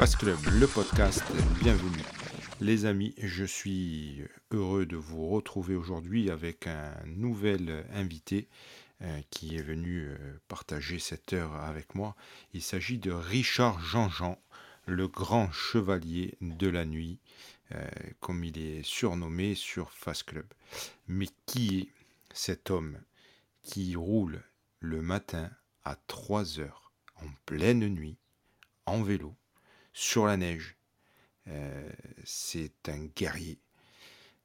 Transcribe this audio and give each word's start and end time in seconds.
Fast 0.00 0.16
Club, 0.16 0.38
le 0.58 0.66
podcast, 0.66 1.22
bienvenue. 1.60 2.02
Les 2.62 2.86
amis, 2.86 3.14
je 3.18 3.44
suis 3.44 4.22
heureux 4.50 4.86
de 4.86 4.96
vous 4.96 5.28
retrouver 5.28 5.74
aujourd'hui 5.74 6.30
avec 6.30 6.66
un 6.66 6.94
nouvel 7.06 7.84
invité 7.92 8.48
qui 9.30 9.56
est 9.56 9.62
venu 9.62 10.06
euh, 10.08 10.16
partager 10.48 10.98
cette 10.98 11.32
heure 11.32 11.54
avec 11.54 11.94
moi. 11.94 12.14
Il 12.52 12.62
s'agit 12.62 12.98
de 12.98 13.12
Richard 13.12 13.80
Jean-Jean, 13.80 14.38
le 14.86 15.08
grand 15.08 15.50
chevalier 15.52 16.36
de 16.40 16.68
la 16.68 16.84
nuit, 16.84 17.18
euh, 17.72 17.88
comme 18.20 18.44
il 18.44 18.58
est 18.58 18.82
surnommé 18.82 19.54
sur 19.54 19.92
Fast 19.92 20.24
Club. 20.24 20.46
Mais 21.08 21.28
qui 21.46 21.78
est 21.78 21.88
cet 22.34 22.70
homme 22.70 22.98
qui 23.62 23.96
roule 23.96 24.42
le 24.80 25.02
matin 25.02 25.50
à 25.84 25.96
3 26.06 26.60
heures 26.60 26.92
en 27.16 27.26
pleine 27.46 27.88
nuit 27.88 28.16
en 28.86 29.02
vélo 29.02 29.34
sur 29.92 30.26
la 30.26 30.36
neige? 30.36 30.76
Euh, 31.48 31.90
c'est 32.24 32.88
un 32.88 33.06
guerrier. 33.16 33.58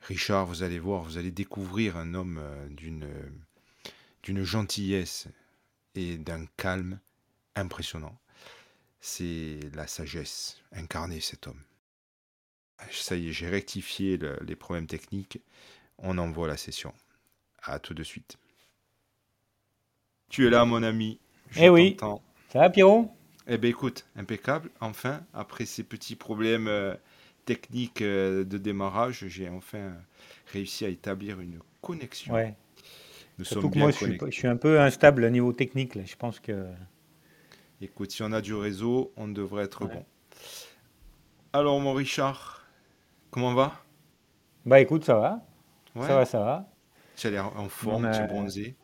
Richard, 0.02 0.46
vous 0.46 0.64
allez 0.64 0.80
voir, 0.80 1.02
vous 1.02 1.18
allez 1.18 1.32
découvrir 1.32 1.98
un 1.98 2.14
homme 2.14 2.38
euh, 2.40 2.68
d'une, 2.70 3.08
d'une 4.26 4.44
gentillesse 4.44 5.28
et 5.94 6.18
d'un 6.18 6.46
calme 6.58 7.00
impressionnant. 7.56 8.18
C'est 9.00 9.60
la 9.74 9.86
sagesse 9.86 10.58
incarnée, 10.74 11.22
cet 11.22 11.48
homme. 11.48 11.62
Ça 12.92 13.16
y 13.16 13.30
est, 13.30 13.34
j'ai 13.34 13.48
rectifié 13.48 14.20
les 14.42 14.56
problèmes 14.56 14.88
techniques. 14.88 15.40
On 16.00 16.18
envoie 16.18 16.48
la 16.48 16.58
session. 16.58 16.94
À 17.62 17.80
tout 17.80 17.94
de 17.94 18.04
suite. 18.04 18.38
Tu 20.30 20.48
es 20.48 20.50
là, 20.50 20.66
mon 20.66 20.82
ami. 20.84 21.20
eh 21.56 21.70
oui. 21.70 21.96
Ça 22.00 22.60
va, 22.60 22.70
Pierrot? 22.70 23.16
Eh 23.48 23.58
bien, 23.60 23.70
écoute, 23.70 24.08
impeccable. 24.16 24.72
Enfin, 24.82 25.24
après 25.34 25.66
ces 25.66 25.84
petits 25.84 26.16
problèmes 26.16 26.68
euh, 26.68 26.96
techniques 27.46 28.02
euh, 28.02 28.44
de 28.44 28.58
démarrage, 28.58 29.28
j'ai 29.28 29.50
enfin 29.50 29.94
réussi 30.52 30.84
à 30.84 30.90
établir 30.90 31.40
une 31.40 31.60
connexion. 31.82 32.34
Ouais. 32.34 32.56
Nous 33.38 33.46
sommes 33.46 33.70
bien 33.70 33.82
moi, 33.84 33.92
je 33.92 33.98
suis, 33.98 34.18
je 34.28 34.32
suis, 34.32 34.48
un 34.48 34.56
peu 34.56 34.80
instable 34.80 35.24
au 35.24 35.30
niveau 35.30 35.52
technique. 35.52 35.96
Là. 35.96 36.04
Je 36.06 36.16
pense 36.16 36.40
que. 36.40 36.68
Écoute, 37.82 38.12
si 38.12 38.24
on 38.24 38.32
a 38.32 38.42
du 38.42 38.54
réseau, 38.54 39.12
on 39.18 39.28
devrait 39.28 39.66
être 39.66 39.86
bon. 39.86 40.06
Alors, 41.52 41.80
mon 41.80 41.94
Richard, 41.94 42.66
comment 43.32 43.54
va? 43.54 43.74
Bah, 44.66 44.80
écoute, 44.80 45.04
ça 45.04 45.16
va. 45.16 45.46
Ça 45.96 46.16
va, 46.16 46.26
ça 46.26 46.40
va. 46.40 46.70
Tu 47.16 47.28
as 47.28 47.32
l'air 47.32 47.58
en 47.58 47.70
forme, 47.70 48.10
tu 48.12 48.20
es 48.20 48.28
bronzé. 48.28 48.76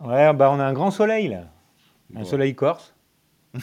Ouais, 0.00 0.32
bah, 0.32 0.50
on 0.50 0.58
a 0.58 0.64
un 0.64 0.72
grand 0.72 0.90
soleil 0.90 1.28
là. 1.28 1.44
Un 2.14 2.24
soleil 2.24 2.54
corse. 2.54 2.94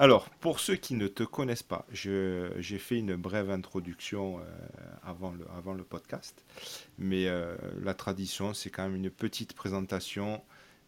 Alors, 0.00 0.30
pour 0.30 0.60
ceux 0.60 0.76
qui 0.76 0.94
ne 0.94 1.08
te 1.08 1.24
connaissent 1.24 1.62
pas, 1.62 1.84
j'ai 1.92 2.78
fait 2.78 2.96
une 2.96 3.16
brève 3.16 3.50
introduction 3.50 4.38
euh, 4.38 4.44
avant, 5.02 5.34
le, 5.74 5.84
podcast, 5.84 6.42
mais 6.96 7.26
euh, 7.28 7.54
la 7.82 7.92
tradition, 7.92 8.54
c'est 8.54 8.70
quand 8.70 8.84
même 8.84 8.96
une 8.96 9.10
petite 9.10 9.52
présentation 9.52 10.42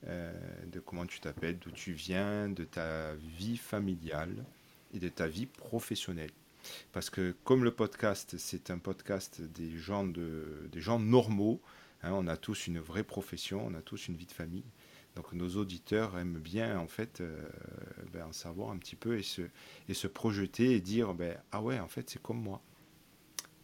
euh, 0.06 0.32
de 0.64 0.80
comment 0.80 1.04
tu 1.04 1.20
t'appelles, 1.20 1.58
d'où 1.58 1.70
tu 1.70 1.92
viens, 1.92 2.48
de 2.48 2.64
ta 2.64 3.12
vie 3.36 3.58
familiale 3.58 4.46
et 4.94 4.98
de 4.98 5.10
ta 5.10 5.28
vie 5.28 5.44
professionnelle. 5.44 6.32
Parce 6.92 7.10
que 7.10 7.36
comme 7.44 7.64
le 7.64 7.70
podcast, 7.70 8.36
c'est 8.38 8.70
un 8.70 8.78
podcast 8.78 9.42
des 9.42 9.76
gens, 9.76 10.06
de, 10.06 10.70
des 10.72 10.80
gens 10.80 10.98
normaux, 10.98 11.60
hein, 12.02 12.12
on 12.14 12.26
a 12.28 12.38
tous 12.38 12.66
une 12.66 12.78
vraie 12.78 13.04
profession, 13.04 13.62
on 13.66 13.74
a 13.74 13.82
tous 13.82 14.08
une 14.08 14.16
vie 14.16 14.24
de 14.24 14.32
famille. 14.32 14.64
Donc 15.16 15.32
nos 15.34 15.48
auditeurs 15.56 16.18
aiment 16.18 16.38
bien 16.38 16.78
en 16.78 16.86
fait 16.86 17.20
euh, 17.20 17.36
ben, 18.12 18.26
en 18.28 18.32
savoir 18.32 18.70
un 18.70 18.78
petit 18.78 18.96
peu 18.96 19.18
et 19.18 19.22
se, 19.22 19.42
et 19.88 19.94
se 19.94 20.06
projeter 20.06 20.72
et 20.72 20.80
dire 20.80 21.12
ben, 21.12 21.36
ah 21.52 21.60
ouais 21.60 21.78
en 21.78 21.88
fait 21.88 22.08
c'est 22.08 22.22
comme 22.22 22.40
moi. 22.40 22.62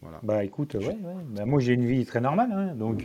Voilà. 0.03 0.21
Bah 0.23 0.45
écoute, 0.45 0.75
ouais, 0.75 0.97
bah, 1.31 1.45
moi 1.45 1.59
j'ai 1.59 1.73
une 1.73 1.87
vie 1.87 2.05
très 2.05 2.21
normale, 2.21 2.53
hein. 2.53 2.75
donc 2.77 3.05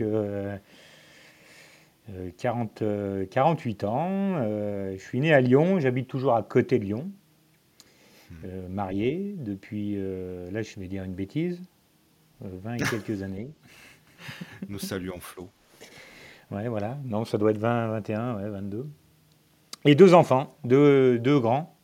40, 2.36 2.82
euh, 2.82 3.26
48 3.26 3.82
euh, 3.82 3.86
ans, 3.88 4.92
je 4.92 5.02
suis 5.02 5.18
né 5.18 5.32
à 5.34 5.40
Lyon, 5.40 5.80
j'habite 5.80 6.06
toujours 6.06 6.36
à 6.36 6.42
côté 6.44 6.78
de 6.78 6.84
Lyon, 6.84 7.10
hmm. 8.30 8.68
marié 8.68 9.34
depuis, 9.38 9.96
là 9.96 10.62
je 10.62 10.78
vais 10.78 10.86
dire 10.86 11.02
une 11.02 11.14
bêtise, 11.14 11.60
20 12.42 12.74
et 12.74 12.78
quelques 12.78 13.22
années. 13.22 13.50
Nous 14.68 14.78
saluons 14.78 15.18
Flo. 15.18 15.50
Ouais, 16.50 16.68
voilà. 16.68 16.98
Non, 17.04 17.24
ça 17.24 17.38
doit 17.38 17.50
être 17.50 17.58
20, 17.58 17.88
21, 17.88 18.36
ouais, 18.36 18.48
22. 18.48 18.86
Et 19.86 19.94
deux 19.94 20.14
enfants, 20.14 20.56
deux, 20.64 21.18
deux 21.18 21.38
grands, 21.38 21.76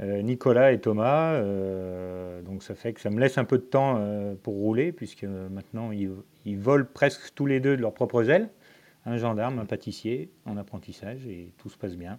euh, 0.00 0.20
Nicolas 0.22 0.72
et 0.72 0.80
Thomas. 0.80 1.32
Euh, 1.32 2.42
donc 2.42 2.62
ça 2.62 2.74
fait 2.74 2.92
que 2.92 3.00
ça 3.00 3.10
me 3.10 3.18
laisse 3.18 3.38
un 3.38 3.44
peu 3.44 3.56
de 3.56 3.62
temps 3.62 3.96
euh, 3.98 4.34
pour 4.34 4.54
rouler, 4.54 4.92
puisque 4.92 5.24
maintenant 5.24 5.90
ils, 5.90 6.10
ils, 6.44 6.58
volent 6.58 6.86
presque 6.92 7.32
tous 7.34 7.46
les 7.46 7.60
deux 7.60 7.76
de 7.76 7.82
leurs 7.82 7.94
propres 7.94 8.28
ailes. 8.28 8.50
Un 9.06 9.16
gendarme, 9.16 9.58
un 9.58 9.66
pâtissier 9.66 10.30
en 10.44 10.56
apprentissage, 10.56 11.26
et 11.26 11.52
tout 11.58 11.68
se 11.68 11.78
passe 11.78 11.96
bien. 11.96 12.18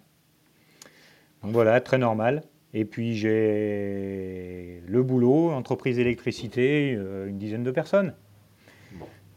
Donc 1.43 1.51
voilà, 1.51 1.79
très 1.81 1.97
normal. 1.97 2.43
Et 2.73 2.85
puis 2.85 3.15
j'ai 3.15 4.81
le 4.87 5.03
boulot, 5.03 5.51
entreprise 5.51 5.97
d'électricité, 5.97 6.91
une 6.91 7.37
dizaine 7.37 7.63
de 7.63 7.71
personnes, 7.71 8.13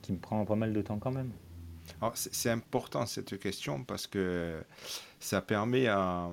qui 0.02 0.12
me 0.12 0.18
prend 0.18 0.44
pas 0.44 0.56
mal 0.56 0.72
de 0.72 0.82
temps 0.82 0.98
quand 0.98 1.12
même. 1.12 1.30
C'est 2.14 2.50
important 2.50 3.06
cette 3.06 3.38
question 3.38 3.82
parce 3.84 4.06
que 4.06 4.62
ça 5.20 5.40
permet 5.40 5.88
à, 5.88 6.30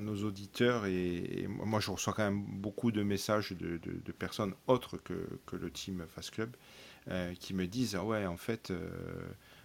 nos 0.00 0.24
auditeurs, 0.24 0.86
et, 0.86 1.46
moi 1.48 1.80
je 1.80 1.90
reçois 1.90 2.12
quand 2.12 2.24
même 2.24 2.44
beaucoup 2.44 2.92
de 2.92 3.02
messages 3.02 3.52
de, 3.52 4.12
personnes 4.12 4.54
autres 4.66 4.96
que, 4.96 5.56
le 5.56 5.70
team 5.70 6.04
Fast 6.08 6.30
Club 6.30 6.56
euh, 7.08 7.34
qui 7.34 7.54
me 7.54 7.66
disent 7.66 7.96
ah 7.96 8.04
ouais 8.04 8.26
en 8.26 8.36
fait 8.36 8.70
euh, 8.70 8.90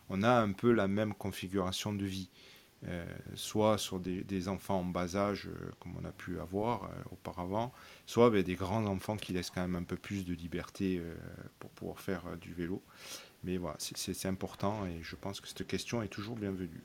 on 0.09 0.23
a 0.23 0.39
un 0.39 0.51
peu 0.53 0.71
la 0.71 0.87
même 0.87 1.13
configuration 1.13 1.93
de 1.93 2.05
vie. 2.05 2.29
Euh, 2.87 3.03
soit 3.33 3.79
sur 3.79 3.99
des, 3.99 4.47
enfants 4.47 4.81
en 4.81 4.83
bas 4.83 5.15
âge 5.15 5.49
comme 5.79 5.95
on 5.99 6.05
a 6.05 6.11
pu 6.11 6.39
avoir 6.39 6.91
auparavant, 7.11 7.73
soit 8.05 8.27
avec 8.27 8.45
des 8.45 8.53
grands 8.53 8.85
enfants 8.85 9.17
qui 9.17 9.33
laissent 9.33 9.49
quand 9.49 9.61
même 9.61 9.75
un 9.75 9.83
peu 9.83 9.95
plus 9.95 10.23
de 10.23 10.33
liberté 10.33 11.01
pour 11.57 11.71
pouvoir 11.71 11.99
faire 11.99 12.37
du 12.39 12.53
vélo. 12.53 12.83
Mais 13.45 13.57
voilà, 13.57 13.75
c'est 13.77 14.27
important 14.27 14.87
et 14.87 15.03
je 15.03 15.15
pense 15.15 15.39
que 15.39 15.47
cette 15.47 15.67
question 15.67 16.01
est 16.01 16.07
toujours 16.07 16.35
bienvenue. 16.35 16.81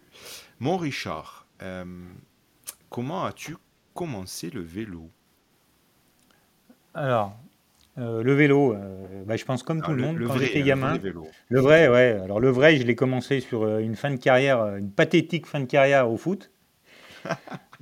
Mon 0.59 0.77
Richard, 0.77 1.47
euh, 1.63 1.87
comment 2.91 3.25
as-tu 3.25 3.57
commencé 3.95 4.51
le 4.51 4.61
vélo? 4.61 5.09
Alors, 6.93 7.35
euh, 7.97 8.23
le 8.23 8.35
vélo, 8.35 8.75
euh, 8.75 9.25
bah, 9.25 9.37
je 9.37 9.47
pense 9.47 9.63
comme 9.63 9.81
ah, 9.83 9.87
tout 9.87 9.95
le, 9.95 10.03
monde, 10.03 10.23
quand 10.27 10.37
j'étais 10.37 10.61
gamin. 10.61 10.99
Le 11.49 11.61
vrai, 11.61 11.89
ouais. 11.89 12.21
Alors 12.23 12.41
le 12.41 12.51
vrai, 12.51 12.77
je 12.77 12.83
l'ai 12.83 12.95
commencé 12.95 13.41
sur 13.41 13.79
une 13.79 13.97
fin 13.97 14.11
de 14.11 14.17
carrière, 14.17 14.77
une 14.77 14.91
pathétique 14.91 15.47
fin 15.47 15.61
de 15.61 15.65
carrière 15.65 16.11
au 16.11 16.19
foot. 16.19 16.51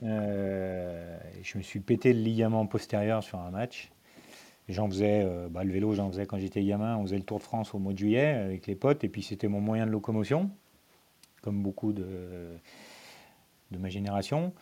je 0.03 1.59
me 1.59 1.62
suis 1.62 1.81
pété 1.81 2.12
le 2.12 2.21
ligament 2.21 2.65
postérieur 2.66 3.25
sur 3.25 3.41
un 3.41 3.50
match. 3.50 3.91
J'en 4.69 4.89
faisais, 4.89 5.23
euh, 5.25 5.49
bah, 5.49 5.65
le 5.65 5.73
vélo, 5.73 5.95
j'en 5.95 6.11
faisais 6.11 6.27
quand 6.27 6.39
j'étais 6.39 6.62
gamin. 6.62 6.97
On 6.97 7.03
faisait 7.03 7.17
le 7.17 7.23
Tour 7.23 7.39
de 7.39 7.43
France 7.43 7.75
au 7.75 7.79
mois 7.79 7.95
de 7.95 7.99
juillet 7.99 8.27
avec 8.27 8.67
les 8.67 8.75
potes, 8.75 9.03
et 9.03 9.09
puis 9.09 9.23
c'était 9.23 9.49
mon 9.49 9.61
moyen 9.61 9.87
de 9.87 9.91
locomotion, 9.91 10.51
comme 11.43 11.62
beaucoup 11.62 11.93
de, 11.93 12.59
ma 13.71 13.89
génération. 13.89 14.53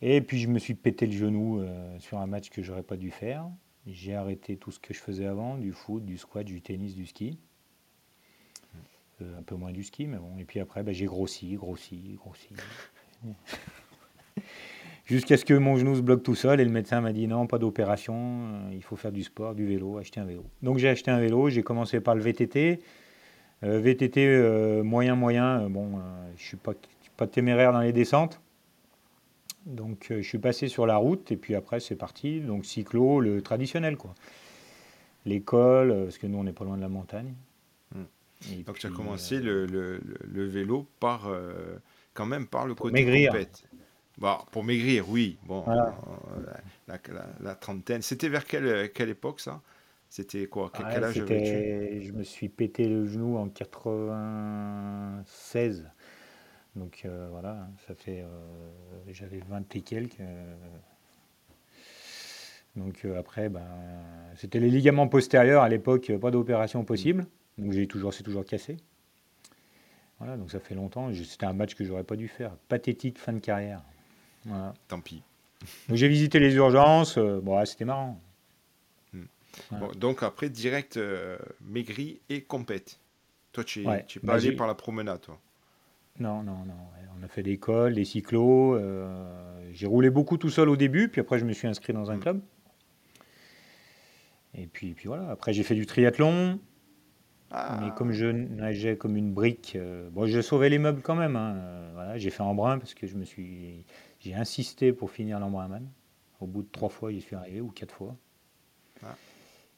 Et 0.00 0.20
puis 0.20 0.38
je 0.38 0.48
me 0.48 0.58
suis 0.58 0.74
pété 0.74 1.06
le 1.06 1.12
genou 1.12 1.60
euh, 1.60 1.98
sur 1.98 2.18
un 2.18 2.26
match 2.26 2.50
que 2.50 2.62
j'aurais 2.62 2.82
pas 2.82 2.96
dû 2.96 3.10
faire. 3.10 3.46
J'ai 3.86 4.14
arrêté 4.14 4.56
tout 4.56 4.70
ce 4.70 4.80
que 4.80 4.94
je 4.94 5.00
faisais 5.00 5.26
avant, 5.26 5.58
du 5.58 5.72
foot, 5.72 6.04
du 6.04 6.16
squat, 6.16 6.44
du 6.44 6.62
tennis, 6.62 6.94
du 6.94 7.04
ski. 7.06 7.38
Euh, 9.20 9.38
un 9.38 9.42
peu 9.42 9.54
moins 9.56 9.72
du 9.72 9.84
ski, 9.84 10.06
mais 10.06 10.16
bon. 10.16 10.38
Et 10.38 10.44
puis 10.44 10.58
après, 10.58 10.82
bah, 10.82 10.92
j'ai 10.92 11.04
grossi, 11.04 11.54
grossi, 11.54 12.16
grossi. 12.16 12.48
Jusqu'à 15.06 15.36
ce 15.36 15.44
que 15.44 15.52
mon 15.52 15.76
genou 15.76 15.96
se 15.96 16.00
bloque 16.00 16.22
tout 16.22 16.34
seul 16.34 16.60
et 16.60 16.64
le 16.64 16.70
médecin 16.70 17.02
m'a 17.02 17.12
dit 17.12 17.26
non, 17.26 17.46
pas 17.46 17.58
d'opération, 17.58 18.14
euh, 18.14 18.70
il 18.72 18.82
faut 18.82 18.96
faire 18.96 19.12
du 19.12 19.22
sport, 19.22 19.54
du 19.54 19.66
vélo, 19.66 19.98
acheter 19.98 20.20
un 20.20 20.24
vélo. 20.24 20.44
Donc 20.62 20.78
j'ai 20.78 20.88
acheté 20.88 21.10
un 21.10 21.20
vélo, 21.20 21.50
j'ai 21.50 21.62
commencé 21.62 22.00
par 22.00 22.14
le 22.14 22.22
VTT. 22.22 22.80
Euh, 23.64 23.80
VTT 23.80 24.26
euh, 24.26 24.82
moyen 24.82 25.14
moyen, 25.14 25.68
bon, 25.68 26.00
je 26.36 26.42
suis 26.42 26.56
pas, 26.56 26.72
pas 27.18 27.26
téméraire 27.26 27.72
dans 27.72 27.80
les 27.80 27.92
descentes. 27.92 28.40
Donc 29.66 30.06
je 30.10 30.22
suis 30.22 30.38
passé 30.38 30.68
sur 30.68 30.86
la 30.86 30.96
route 30.96 31.30
et 31.32 31.36
puis 31.36 31.54
après 31.54 31.80
c'est 31.80 31.96
parti. 31.96 32.40
Donc 32.40 32.64
cyclo, 32.64 33.20
le 33.20 33.42
traditionnel 33.42 33.98
quoi. 33.98 34.14
L'école, 35.26 36.04
parce 36.04 36.18
que 36.18 36.26
nous 36.26 36.38
on 36.38 36.44
n'est 36.44 36.52
pas 36.52 36.64
loin 36.64 36.76
de 36.76 36.82
la 36.82 36.88
montagne. 36.88 37.34
Hmm. 37.94 38.04
Donc 38.66 38.78
tu 38.78 38.86
as 38.86 38.90
commencé 38.90 39.38
le, 39.38 39.66
le, 39.66 40.00
le, 40.22 40.44
vélo 40.44 40.86
par 41.00 41.30
quand 42.12 42.26
même 42.26 42.46
par 42.46 42.66
le 42.66 42.74
côté 42.74 42.92
maigrir. 42.92 43.34
Bon, 44.18 44.36
pour 44.52 44.64
maigrir, 44.64 45.08
oui. 45.08 45.38
Bon, 45.44 45.64
Voilà. 45.64 45.98
euh, 46.36 46.40
la, 46.88 46.98
la- 47.12 47.26
la 47.40 47.54
trentaine. 47.54 48.02
C'était 48.02 48.28
vers 48.28 48.44
quelle, 48.44 48.90
quelle 48.92 49.10
époque 49.10 49.40
ça? 49.40 49.60
C'était 50.08 50.46
quoi? 50.46 50.70
Quel, 50.72 50.86
quel 50.88 51.04
âge 51.04 51.20
avais-tu? 51.20 51.74
je 52.00 52.12
me 52.12 52.22
suis 52.22 52.48
pété 52.48 52.88
le 52.88 53.04
genou 53.06 53.36
en 53.36 53.48
96. 53.48 55.88
Donc 56.76 57.02
euh, 57.04 57.28
voilà, 57.30 57.68
ça 57.86 57.94
fait, 57.94 58.22
euh, 58.22 58.26
j'avais 59.08 59.38
20 59.40 59.74
et 59.76 59.82
quelques. 59.82 60.20
euh, 60.20 60.54
donc 62.76 63.04
après, 63.16 63.48
ben, 63.48 63.62
c'était 64.36 64.58
les 64.58 64.70
ligaments 64.70 65.06
postérieurs 65.08 65.62
à 65.62 65.68
l'époque, 65.68 66.10
pas 66.20 66.30
d'opération 66.30 66.84
possible. 66.84 67.26
Donc 67.58 67.72
j'ai 67.72 67.86
toujours, 67.86 68.12
c'est 68.12 68.24
toujours 68.24 68.44
cassé. 68.44 68.76
Voilà, 70.18 70.36
donc 70.36 70.50
ça 70.50 70.60
fait 70.60 70.74
longtemps. 70.74 71.12
C'était 71.14 71.46
un 71.46 71.52
match 71.52 71.74
que 71.74 71.84
j'aurais 71.84 72.04
pas 72.04 72.16
dû 72.16 72.28
faire. 72.28 72.56
Pathétique 72.68 73.18
fin 73.18 73.32
de 73.32 73.38
carrière. 73.38 73.82
Voilà. 74.44 74.74
Tant 74.88 75.00
pis. 75.00 75.22
Donc 75.88 75.96
j'ai 75.96 76.08
visité 76.08 76.38
les 76.38 76.54
urgences. 76.54 77.16
euh, 77.18 77.40
bon, 77.40 77.58
ouais, 77.58 77.66
c'était 77.66 77.84
marrant. 77.84 78.20
Bon, 79.70 79.88
donc 79.96 80.22
après, 80.24 80.48
direct 80.50 80.96
euh, 80.96 81.38
maigri 81.60 82.20
et 82.28 82.42
compète. 82.42 82.98
Toi, 83.52 83.62
tu 83.62 83.82
es, 83.82 83.86
Ouais, 83.86 84.04
tu 84.04 84.18
es 84.18 84.20
pas 84.20 84.26
bah, 84.26 84.34
allé 84.34 84.50
par 84.52 84.66
la 84.66 84.74
promenade, 84.74 85.20
toi. 85.20 85.38
Non, 86.18 86.42
non, 86.42 86.64
non. 86.64 86.74
On 87.20 87.22
a 87.24 87.28
fait 87.28 87.44
des 87.44 87.56
cols, 87.56 87.94
des 87.94 88.04
cyclos. 88.04 88.74
euh, 88.74 89.70
j'ai 89.72 89.86
roulé 89.86 90.10
beaucoup 90.10 90.36
tout 90.38 90.50
seul 90.50 90.68
au 90.68 90.76
début, 90.76 91.08
puis 91.08 91.20
après 91.20 91.38
je 91.38 91.44
me 91.44 91.52
suis 91.52 91.68
inscrit 91.68 91.92
dans 91.92 92.10
un 92.10 92.16
Mm. 92.16 92.20
club. 92.20 92.40
Et 94.54 94.66
puis, 94.66 94.92
puis 94.94 95.06
voilà. 95.06 95.30
Après 95.30 95.52
j'ai 95.52 95.62
fait 95.62 95.74
du 95.76 95.86
triathlon, 95.86 96.58
Ah, 97.52 97.78
mais 97.80 97.90
comme 97.96 98.10
je 98.12 98.26
nageais 98.26 98.96
comme 98.96 99.16
une 99.16 99.32
brique, 99.32 99.78
bon, 100.10 100.26
je 100.26 100.40
sauvais 100.40 100.68
les 100.68 100.78
meubles 100.78 101.00
quand 101.02 101.14
même. 101.14 101.36
hein, 101.36 101.56
voilà, 101.94 102.18
j'ai 102.18 102.30
fait 102.30 102.42
Embrun 102.42 102.78
parce 102.78 102.94
que 102.94 103.06
je 103.06 103.14
me 103.16 103.24
suis, 103.24 103.84
j'ai 104.24 104.34
insisté 104.34 104.92
pour 104.92 105.10
finir 105.10 105.38
l'Embrunman. 105.38 105.86
Au 106.40 106.46
bout 106.46 106.62
de 106.62 106.68
trois 106.70 106.88
fois, 106.88 107.12
j'y 107.12 107.20
suis 107.20 107.36
arrivé 107.36 107.60
ou 107.60 107.68
quatre 107.68 107.94
fois. 107.94 108.16
Ah. 109.02 109.16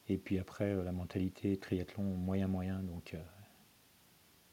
Et 0.09 0.19
puis 0.19 0.39
après 0.39 0.71
euh, 0.73 0.85
la 0.85 0.93
mentalité 0.93 1.57
triathlon 1.57 2.03
moyen 2.03 2.47
moyen, 2.47 2.79
donc 2.81 3.15
euh, 3.15 3.23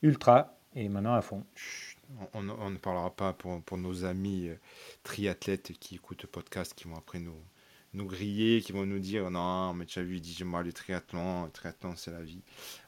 ultra 0.02 0.58
et 0.76 0.90
maintenant 0.90 1.14
à 1.14 1.22
fond. 1.22 1.46
chut, 1.56 2.00
on, 2.34 2.42
ne 2.44 2.78
parlera 2.78 3.16
pas 3.16 3.34
pour, 3.34 3.62
pour 3.62 3.78
nos 3.78 4.04
amis 4.06 4.48
euh, 4.48 4.56
triathlètes 5.04 5.74
qui 5.74 5.96
écoutent 5.96 6.24
le 6.24 6.28
podcast, 6.28 6.74
qui 6.74 6.88
vont 6.88 6.96
après 6.96 7.20
nous, 7.20 7.38
nous 7.94 8.06
griller, 8.06 8.62
qui 8.62 8.72
vont 8.72 8.86
nous 8.86 9.00
dire 9.00 9.30
non, 9.30 9.74
mais 9.74 9.86
tu 9.86 10.00
as 10.00 10.04
vu, 10.04 10.20
dis-moi, 10.20 10.64
le 10.64 10.74
triathlon, 10.74 11.46
le 11.46 11.52
triathlon, 11.52 11.96
c'est 11.96 12.12
la 12.12 12.24
vie. 12.24 12.42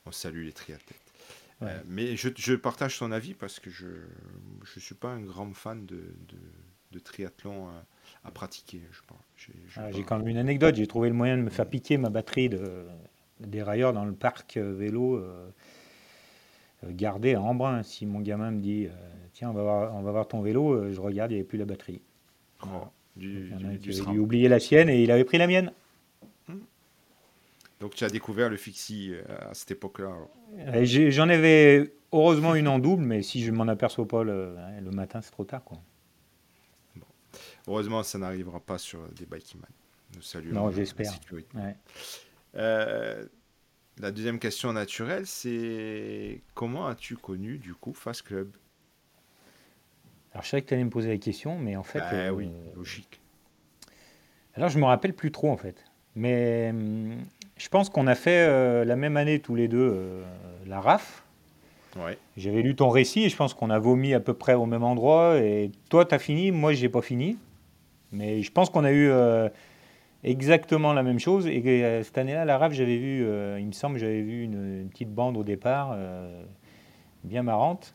On 0.05 0.11
salue 0.11 0.45
les 0.45 0.53
triathlètes. 0.53 1.13
Ouais. 1.61 1.69
Euh, 1.69 1.83
mais 1.87 2.17
je, 2.17 2.29
je 2.35 2.53
partage 2.53 2.97
ton 2.97 3.11
avis 3.11 3.33
parce 3.33 3.59
que 3.59 3.69
je 3.69 3.87
ne 3.87 4.79
suis 4.79 4.95
pas 4.95 5.09
un 5.09 5.21
grand 5.21 5.53
fan 5.53 5.85
de, 5.85 6.15
de, 6.27 6.37
de 6.95 6.99
triathlon 6.99 7.67
à, 7.67 8.27
à 8.27 8.31
pratiquer. 8.31 8.81
J'ai 9.37 9.53
Ah, 9.75 9.91
J'ai 9.91 10.03
quand 10.03 10.17
même 10.17 10.27
une 10.27 10.37
anecdote. 10.37 10.75
J'ai 10.75 10.87
trouvé 10.87 11.09
le 11.09 11.15
moyen 11.15 11.37
de 11.37 11.43
me 11.43 11.49
faire 11.49 11.67
piquer 11.67 11.97
ma 11.97 12.09
batterie 12.09 12.49
de 12.49 12.85
dérailleur 13.39 13.93
dans 13.93 14.05
le 14.05 14.13
parc 14.13 14.57
euh, 14.57 14.73
vélo 14.73 15.17
euh, 15.17 15.47
euh, 16.83 16.87
gardé 16.91 17.35
à 17.35 17.41
Embrun. 17.41 17.83
Si 17.83 18.05
mon 18.05 18.21
gamin 18.21 18.51
me 18.51 18.61
dit 18.61 18.85
euh, 18.87 18.89
Tiens, 19.33 19.49
on 19.49 19.53
va, 19.53 19.61
voir, 19.63 19.95
on 19.95 20.01
va 20.01 20.11
voir 20.11 20.27
ton 20.27 20.41
vélo, 20.41 20.71
euh, 20.73 20.93
je 20.93 21.01
regarde, 21.01 21.31
il 21.31 21.35
n'y 21.35 21.39
avait 21.41 21.47
plus 21.47 21.57
la 21.57 21.65
batterie. 21.65 22.01
Oh, 22.63 22.67
du, 23.17 23.49
du- 23.57 23.77
du 23.77 23.89
avait 24.13 24.17
oublier 24.17 24.47
la 24.47 24.59
sienne 24.59 24.89
et 24.89 25.03
il 25.03 25.11
avait 25.11 25.25
pris 25.25 25.37
la 25.37 25.47
mienne. 25.47 25.71
Donc 27.81 27.93
tu 27.95 28.03
as 28.05 28.09
découvert 28.09 28.49
le 28.49 28.55
fixie 28.57 29.11
euh, 29.13 29.23
à 29.51 29.53
cette 29.53 29.71
époque-là. 29.71 30.13
J'en 31.11 31.27
avais 31.27 31.93
heureusement 32.13 32.55
une 32.55 32.69
en 32.69 32.79
double, 32.79 33.03
mais 33.03 33.21
si 33.21 33.43
je 33.43 33.51
m'en 33.51 33.67
aperçois 33.67 34.07
pas 34.07 34.23
le, 34.23 34.55
le 34.81 34.91
matin, 34.91 35.21
c'est 35.21 35.31
trop 35.31 35.43
tard. 35.43 35.63
Quoi. 35.65 35.77
Heureusement, 37.67 38.03
ça 38.03 38.17
n'arrivera 38.17 38.59
pas 38.59 38.77
sur 38.77 39.07
des 39.09 39.25
Bikeyman. 39.25 39.69
Nous 40.15 40.21
saluons 40.21 40.53
Non, 40.53 40.67
la- 40.69 40.85
sécurité. 40.85 41.57
Ouais. 41.57 41.75
Euh, 42.55 43.25
la 43.99 44.11
deuxième 44.11 44.39
question 44.39 44.71
naturelle, 44.73 45.25
c'est 45.25 46.41
comment 46.53 46.87
as-tu 46.87 47.15
connu 47.15 47.57
du 47.57 47.73
coup 47.73 47.93
Fast 47.93 48.23
Club? 48.23 48.49
Alors 50.33 50.43
je 50.43 50.49
savais 50.49 50.61
que 50.61 50.67
tu 50.67 50.73
allais 50.73 50.83
me 50.83 50.89
poser 50.89 51.09
la 51.09 51.17
question, 51.17 51.57
mais 51.57 51.75
en 51.75 51.83
fait. 51.83 51.99
Bah 51.99 52.11
euh, 52.13 52.29
oui, 52.31 52.49
logique. 52.75 53.21
Alors 54.55 54.69
je 54.69 54.77
me 54.79 54.85
rappelle 54.85 55.13
plus 55.13 55.31
trop 55.31 55.49
en 55.49 55.57
fait. 55.57 55.83
Mais 56.15 56.69
hum, 56.71 57.17
je 57.57 57.69
pense 57.69 57.89
qu'on 57.89 58.07
a 58.07 58.15
fait 58.15 58.45
euh, 58.47 58.85
la 58.85 58.95
même 58.95 59.17
année 59.17 59.39
tous 59.39 59.55
les 59.55 59.67
deux 59.67 59.91
euh, 59.93 60.23
la 60.65 60.81
RAF. 60.81 61.23
Ouais. 61.97 62.17
J'avais 62.35 62.61
lu 62.61 62.75
ton 62.75 62.89
récit 62.89 63.23
et 63.23 63.29
je 63.29 63.35
pense 63.37 63.53
qu'on 63.53 63.69
a 63.69 63.79
vomi 63.79 64.13
à 64.13 64.19
peu 64.19 64.33
près 64.33 64.53
au 64.53 64.65
même 64.65 64.83
endroit. 64.83 65.37
Et 65.37 65.71
toi, 65.89 66.03
tu 66.05 66.13
as 66.13 66.19
fini, 66.19 66.51
moi, 66.51 66.73
j'ai 66.73 66.89
pas 66.89 67.01
fini. 67.01 67.37
Mais 68.15 68.41
je 68.41 68.51
pense 68.51 68.69
qu'on 68.69 68.85
a 68.85 68.91
eu 68.91 69.09
euh, 69.09 69.49
exactement 70.23 70.93
la 70.93 71.03
même 71.03 71.19
chose. 71.19 71.47
Et 71.47 71.61
euh, 71.65 72.01
cette 72.01 72.17
année-là, 72.17 72.45
la 72.45 72.57
RAF, 72.57 72.73
j'avais 72.73 72.97
vu, 72.97 73.25
euh, 73.25 73.59
il 73.59 73.67
me 73.67 73.73
semble, 73.73 73.99
j'avais 73.99 74.21
vu 74.21 74.43
une, 74.43 74.87
petite 74.89 75.13
bande 75.13 75.37
au 75.37 75.43
départ, 75.43 75.97
bien 77.23 77.43
marrante. 77.43 77.93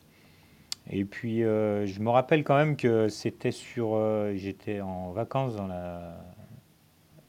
Et 0.91 1.05
puis, 1.05 1.41
je 1.41 2.01
me 2.01 2.11
rappelle 2.11 2.45
quand 2.45 2.57
même 2.57 2.77
que 2.77 3.09
c'était 3.09 3.53
sur. 3.53 3.99
j'étais 4.35 4.81
en 4.81 5.13
vacances 5.13 5.57
dans 5.57 5.67
la, 5.67 6.19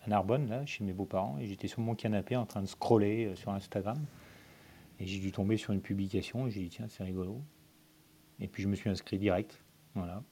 à 0.04 0.10
Narbonne, 0.10 0.50
là, 0.50 0.66
chez 0.66 0.84
mes 0.84 0.94
beaux-parents, 0.94 1.38
et 1.40 1.48
j'étais 1.48 1.68
sur 1.68 1.80
mon 1.80 1.96
canapé 1.96 2.36
en 2.36 2.46
train 2.46 2.62
de 2.62 2.68
scroller 2.68 3.32
sur 3.36 3.52
Instagram. 3.52 3.98
Et 5.00 5.06
j'ai 5.06 5.20
dû 5.20 5.32
tomber 5.32 5.58
sur 5.58 5.74
une 5.74 5.82
publication, 5.82 6.48
et 6.48 6.52
j'ai 6.52 6.62
dit, 6.62 6.70
tiens, 6.70 6.88
c'est 6.90 7.04
rigolo. 7.04 7.42
Et 8.40 8.48
puis, 8.48 8.64
je 8.64 8.68
me 8.68 8.76
suis 8.76 8.90
inscrit 8.90 9.18
direct. 9.18 9.62
Voilà. 9.94 10.24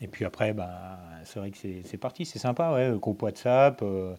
Et 0.00 0.08
puis 0.08 0.24
après, 0.24 0.52
bah, 0.52 0.98
c'est 1.24 1.40
vrai 1.40 1.50
que 1.50 1.58
c'est 1.58 1.96
parti, 1.98 2.24
c'est 2.24 2.38
sympa, 2.38 2.72
ouais, 2.72 2.88
le 2.90 2.98
groupe 2.98 3.22
WhatsApp. 3.22 3.82
euh, 3.82 4.14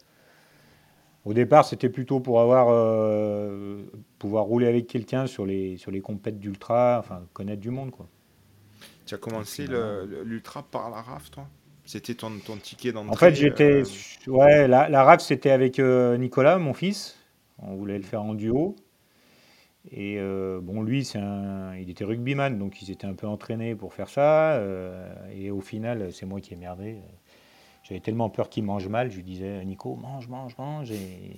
au 1.25 1.33
départ, 1.33 1.65
c'était 1.65 1.89
plutôt 1.89 2.19
pour 2.19 2.39
avoir, 2.41 2.67
euh, 2.69 3.83
pouvoir 4.19 4.45
rouler 4.45 4.67
avec 4.67 4.87
quelqu'un 4.87 5.27
sur 5.27 5.45
les, 5.45 5.77
sur 5.77 5.91
les 5.91 6.01
compètes 6.01 6.39
d'ultra, 6.39 6.97
enfin, 6.99 7.23
connaître 7.33 7.61
du 7.61 7.69
monde, 7.71 7.91
quoi. 7.91 8.07
Tu 9.05 9.15
as 9.15 9.17
commencé 9.17 9.67
l'ultra 9.67 10.63
par 10.63 10.89
la 10.89 11.01
RAF, 11.01 11.31
toi? 11.31 11.47
C'était 11.85 12.13
ton, 12.13 12.37
ton 12.39 12.57
ticket 12.57 12.91
d'entrée 12.91 13.11
En 13.13 13.15
fait, 13.15 13.35
j'étais. 13.35 13.81
euh, 13.81 13.83
Ouais, 14.27 14.67
la, 14.67 14.89
la 14.89 15.03
RAF, 15.03 15.21
c'était 15.21 15.49
avec 15.51 15.79
euh, 15.79 16.17
Nicolas, 16.17 16.57
mon 16.59 16.73
fils. 16.73 17.17
On 17.57 17.75
voulait 17.75 17.97
le 17.97 18.03
faire 18.03 18.23
en 18.23 18.33
duo. 18.35 18.75
Et 19.91 20.17
euh, 20.19 20.59
bon, 20.61 20.81
lui, 20.81 21.09
un, 21.15 21.75
il 21.75 21.89
était 21.89 22.03
rugbyman, 22.03 22.57
donc 22.57 22.81
il 22.81 22.85
s'était 22.85 23.07
un 23.07 23.13
peu 23.13 23.27
entraîné 23.27 23.75
pour 23.75 23.93
faire 23.93 24.09
ça. 24.09 24.53
euh, 24.53 25.09
et 25.33 25.51
au 25.51 25.61
final, 25.61 26.11
c'est 26.11 26.25
moi 26.25 26.41
qui 26.41 26.53
ai 26.53 26.57
merdé. 26.57 26.97
J'avais 27.83 28.01
tellement 28.01 28.29
peur 28.29 28.49
qu'il 28.49 28.63
mange 28.65 28.87
mal, 28.87 29.09
je 29.09 29.15
lui 29.15 29.23
disais, 29.23 29.63
Nico, 29.65 29.95
mange, 29.95 30.27
mange, 30.27 30.55
mange. 30.57 30.91
Et 30.91 31.37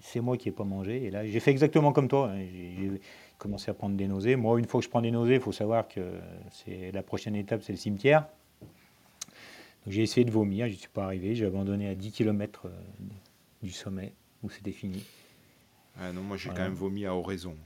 c'est, 0.00 0.20
moi 0.20 0.36
qui 0.36 0.48
n'ai 0.48 0.52
pas 0.52 0.64
mangé. 0.64 1.04
Et 1.04 1.10
là, 1.10 1.24
j'ai 1.24 1.38
fait 1.38 1.50
exactement 1.50 1.92
comme 1.92 2.08
toi. 2.08 2.30
hein. 2.30 2.44
J'ai, 2.52 3.00
commencé 3.38 3.70
à 3.70 3.74
prendre 3.74 3.96
des 3.96 4.06
nausées. 4.06 4.36
Moi, 4.36 4.58
une 4.58 4.66
fois 4.66 4.80
que 4.80 4.84
je 4.84 4.90
prends 4.90 5.00
des 5.00 5.10
nausées, 5.10 5.36
il 5.36 5.40
faut 5.40 5.52
savoir 5.52 5.88
que 5.88 6.00
la 6.92 7.02
prochaine 7.02 7.34
étape, 7.34 7.62
c'est 7.62 7.72
le 7.72 7.78
cimetière. 7.78 8.26
Donc 9.84 9.94
j'ai 9.94 10.02
essayé 10.02 10.26
de 10.26 10.30
vomir, 10.30 10.66
je 10.66 10.72
ne 10.72 10.76
suis 10.78 10.88
pas 10.88 11.04
arrivé. 11.04 11.34
J'ai 11.34 11.46
abandonné 11.46 11.88
à 11.88 11.94
10 11.94 12.12
km 12.12 12.68
du 13.62 13.70
sommet 13.70 14.12
où 14.42 14.50
c'était 14.50 14.72
fini. 14.72 15.02
Ah 16.00 16.12
non, 16.12 16.22
moi 16.22 16.36
j'ai 16.36 16.48
Voilà. 16.48 16.64
quand 16.64 16.70
même 16.70 16.78
vomi 16.78 17.06
à 17.06 17.14
oraison. 17.14 17.56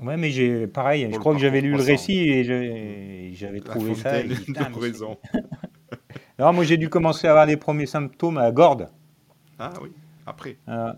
Ouais, 0.00 0.16
mais 0.18 0.30
j'ai 0.30 0.66
pareil, 0.66 1.04
Pour 1.06 1.14
je 1.14 1.18
crois 1.18 1.32
que 1.34 1.40
j'avais 1.40 1.60
lu 1.62 1.70
le 1.70 1.82
récit 1.82 2.18
et 2.28 3.32
j'avais 3.34 3.60
trouvé 3.60 3.94
ça. 3.94 4.20
et 4.20 4.28
oraison. 4.74 5.16
Alors 6.38 6.52
moi 6.54 6.64
j'ai 6.64 6.76
dû 6.76 6.88
commencer 6.90 7.26
à 7.26 7.30
avoir 7.30 7.46
des 7.46 7.56
premiers 7.56 7.86
symptômes 7.86 8.36
à 8.38 8.50
Gordes. 8.52 8.88
Ah 9.58 9.72
oui, 9.82 9.90
après. 10.26 10.58
Voilà. 10.66 10.96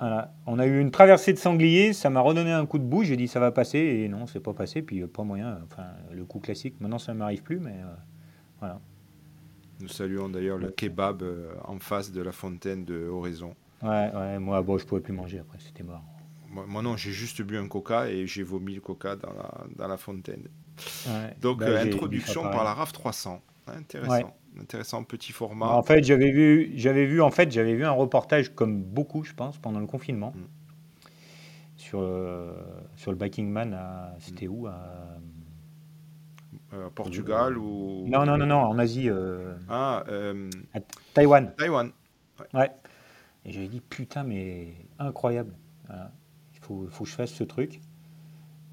Voilà. 0.00 0.34
On 0.46 0.58
a 0.58 0.66
eu 0.66 0.80
une 0.80 0.90
traversée 0.90 1.32
de 1.32 1.38
sanglier, 1.38 1.92
ça 1.92 2.10
m'a 2.10 2.20
redonné 2.20 2.50
un 2.50 2.66
coup 2.66 2.78
de 2.78 2.84
bout, 2.84 3.04
j'ai 3.04 3.16
dit 3.16 3.28
ça 3.28 3.38
va 3.38 3.52
passer 3.52 3.78
et 3.78 4.08
non, 4.08 4.26
c'est 4.26 4.40
pas 4.40 4.52
passé, 4.54 4.82
puis 4.82 5.00
euh, 5.02 5.06
pas 5.06 5.22
moyen, 5.22 5.60
enfin 5.64 5.84
le 6.10 6.24
coup 6.24 6.40
classique. 6.40 6.74
Maintenant 6.80 6.98
ça 6.98 7.12
ne 7.12 7.18
m'arrive 7.18 7.42
plus, 7.42 7.60
mais 7.60 7.76
euh, 7.76 7.94
voilà. 8.58 8.80
Nous 9.80 9.88
saluons 9.88 10.28
d'ailleurs 10.28 10.58
le 10.58 10.70
kebab 10.70 11.22
euh, 11.22 11.52
en 11.64 11.78
face 11.78 12.10
de 12.10 12.20
la 12.22 12.32
fontaine 12.32 12.84
de 12.84 13.06
oraison. 13.06 13.54
Ouais, 13.82 14.10
ouais, 14.14 14.38
moi 14.38 14.62
bon, 14.62 14.78
je 14.78 14.86
pouvais 14.86 15.00
plus 15.00 15.12
manger 15.12 15.40
après, 15.40 15.58
c'était 15.60 15.82
mort. 15.82 16.02
Moi, 16.48 16.64
moi, 16.68 16.82
non, 16.82 16.96
j'ai 16.96 17.12
juste 17.12 17.40
bu 17.42 17.56
un 17.56 17.66
coca 17.66 18.08
et 18.08 18.26
j'ai 18.26 18.42
vomi 18.42 18.74
le 18.74 18.80
coca 18.80 19.16
dans 19.16 19.32
la, 19.32 19.64
dans 19.76 19.88
la 19.88 19.96
fontaine. 19.96 20.48
Ouais. 21.06 21.34
Donc 21.40 21.60
Bah, 21.60 21.66
euh, 21.66 21.82
introduction 21.84 22.42
par 22.42 22.62
la 22.64 22.74
RAF 22.74 22.92
300. 22.92 23.40
Intéressant. 23.68 24.12
Ouais. 24.12 24.24
Intéressant 24.60 25.02
petit 25.02 25.32
Bah, 25.32 25.38
format. 25.38 25.66
En 25.68 25.82
fait, 25.82 26.04
j'avais 26.04 26.30
vu, 26.30 26.72
j'avais 26.74 27.06
vu, 27.06 27.22
en 27.22 27.30
fait, 27.30 27.50
j'avais 27.50 27.74
vu 27.74 27.84
un 27.86 27.90
reportage 27.92 28.54
comme 28.54 28.82
beaucoup, 28.82 29.24
je 29.24 29.32
pense, 29.32 29.56
pendant 29.58 29.80
le 29.80 29.86
confinement, 29.86 30.32
Mm. 30.36 30.40
sur 31.76 32.00
euh, 32.02 32.52
sur 32.96 33.10
le 33.12 33.16
Biking 33.16 33.48
Man. 33.50 33.78
C'était 34.18 34.48
où 34.48 34.66
à... 34.66 34.78
Euh, 36.74 36.88
Portugal 36.94 37.58
ou. 37.58 38.06
Non, 38.08 38.24
non, 38.24 38.36
non, 38.38 38.46
non, 38.46 38.56
en 38.60 38.78
Asie, 38.78 39.08
euh, 39.10 39.54
Ah, 39.68 40.04
euh, 40.08 40.48
à 40.74 40.80
Taïwan. 41.14 41.52
Taïwan. 41.56 41.90
Ouais. 42.54 42.70
Et 43.44 43.52
j'avais 43.52 43.68
dit 43.68 43.80
putain, 43.80 44.22
mais 44.22 44.74
incroyable. 44.98 45.54
Voilà. 45.86 46.12
Il 46.54 46.60
faut, 46.60 46.86
faut 46.90 47.04
que 47.04 47.10
je 47.10 47.14
fasse 47.14 47.32
ce 47.32 47.44
truc. 47.44 47.80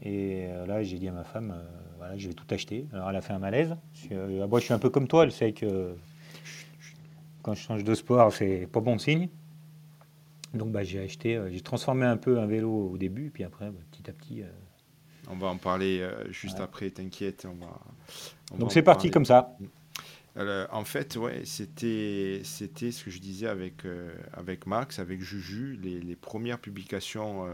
Et 0.01 0.47
euh, 0.47 0.65
là, 0.65 0.83
j'ai 0.83 0.97
dit 0.97 1.07
à 1.07 1.11
ma 1.11 1.23
femme, 1.23 1.51
euh, 1.51 1.63
voilà, 1.97 2.17
je 2.17 2.27
vais 2.27 2.33
tout 2.33 2.45
acheter. 2.51 2.88
Alors 2.93 3.09
elle 3.09 3.15
a 3.15 3.21
fait 3.21 3.33
un 3.33 3.39
malaise. 3.39 3.75
Euh, 4.11 4.47
moi, 4.47 4.59
je 4.59 4.65
suis 4.65 4.73
un 4.73 4.79
peu 4.79 4.89
comme 4.89 5.07
toi. 5.07 5.23
Elle 5.23 5.31
sait 5.31 5.51
que 5.51 5.95
quand 7.41 7.53
je 7.53 7.61
change 7.61 7.83
de 7.83 7.95
sport, 7.95 8.31
c'est 8.31 8.67
pas 8.71 8.79
bon 8.79 8.97
signe. 8.97 9.29
Donc 10.53 10.71
bah, 10.71 10.83
j'ai 10.83 10.99
acheté, 10.99 11.39
j'ai 11.51 11.61
transformé 11.61 12.05
un 12.05 12.17
peu 12.17 12.39
un 12.39 12.47
vélo 12.47 12.89
au 12.91 12.97
début, 12.97 13.29
puis 13.29 13.43
après, 13.43 13.69
bah, 13.69 13.79
petit 13.91 14.09
à 14.09 14.13
petit. 14.13 14.43
On 15.29 15.35
va 15.35 15.47
en 15.47 15.57
parler 15.57 16.07
juste 16.29 16.59
après, 16.59 16.89
t'inquiète. 16.89 17.45
On 17.45 17.63
va, 17.63 17.79
Donc 18.57 18.71
c'est 18.71 18.81
parti 18.81 19.11
comme 19.11 19.25
ça. 19.25 19.55
En 20.39 20.86
fait, 20.86 21.15
ouais, 21.17 21.41
c'était 21.46 22.41
c'était 22.43 22.91
ce 22.91 23.03
que 23.03 23.12
je 23.12 23.19
disais 23.19 23.48
avec 23.48 23.84
avec 24.34 24.65
Max, 24.67 25.00
avec 25.00 25.22
Juju, 25.22 25.77
les, 25.81 26.00
les 26.00 26.15
premières 26.15 26.60
publications 26.60 27.46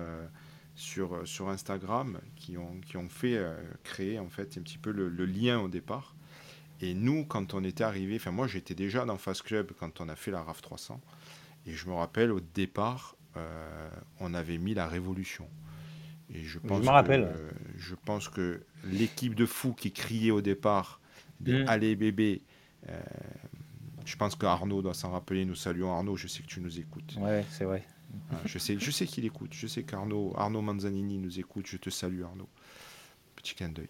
sur, 0.75 1.13
euh, 1.13 1.25
sur 1.25 1.49
Instagram 1.49 2.19
qui 2.35 2.57
ont, 2.57 2.79
qui 2.85 2.97
ont 2.97 3.09
fait 3.09 3.37
euh, 3.37 3.55
créer 3.83 4.19
en 4.19 4.29
fait 4.29 4.57
un 4.57 4.61
petit 4.61 4.77
peu 4.77 4.91
le, 4.91 5.09
lien 5.25 5.59
au 5.59 5.67
départ. 5.67 6.15
Et 6.81 6.93
nous, 6.93 7.25
quand 7.25 7.53
on 7.53 7.63
était 7.63 7.85
arrivé, 7.85 8.17
enfin 8.17 8.31
moi 8.31 8.47
j'étais 8.47 8.75
déjà 8.75 9.05
dans 9.05 9.17
Fast 9.17 9.43
Club 9.43 9.71
quand 9.79 10.01
on 10.01 10.09
a 10.09 10.15
fait 10.15 10.31
la 10.31 10.43
RAF 10.43 10.61
300. 10.61 11.01
Et 11.65 11.73
je 11.73 11.87
me 11.87 11.93
rappelle 11.93 12.31
au 12.31 12.41
départ, 12.41 13.15
euh, 13.37 13.89
on 14.19 14.33
avait 14.33 14.57
mis 14.57 14.73
la 14.73 14.87
révolution. 14.87 15.47
Et 16.29 16.43
je 16.43 16.59
pense 16.59 16.83
je 16.83 16.89
rappelle. 16.89 17.31
je 17.77 17.95
pense 17.95 18.29
que 18.29 18.61
l'équipe 18.83 19.35
de 19.35 19.45
fous 19.45 19.73
qui 19.73 19.91
criait 19.91 20.31
au 20.31 20.41
départ 20.41 20.99
des 21.39 21.63
mm. 21.63 21.67
Allez 21.67 21.95
bébé, 21.95 22.41
je 24.05 24.15
pense 24.15 24.35
que 24.35 24.45
Arnaud 24.45 24.81
doit 24.81 24.93
s'en 24.93 25.11
rappeler. 25.11 25.45
Nous 25.45 25.55
saluons 25.55 25.91
Arnaud, 25.91 26.15
je 26.15 26.27
sais 26.27 26.43
que 26.43 26.47
tu 26.47 26.61
nous 26.61 26.79
écoutes. 26.79 27.15
Ouais, 27.19 27.43
c'est 27.49 27.65
vrai. 27.65 27.83
Ah, 28.31 28.35
je 28.45 28.57
sais, 28.59 28.77
je 28.79 28.91
sais 28.91 29.05
qu'il 29.05 29.25
écoute. 29.25 29.51
Je 29.53 29.67
sais 29.67 29.83
qu'Arnaud 29.83 30.33
Arnaud 30.37 30.61
Manzanini 30.61 31.17
nous 31.17 31.39
écoute. 31.39 31.67
Je 31.67 31.77
te 31.77 31.89
salue, 31.89 32.23
Arnaud. 32.23 32.47
Petit 33.35 33.55
clin 33.55 33.69
d'œil. 33.69 33.89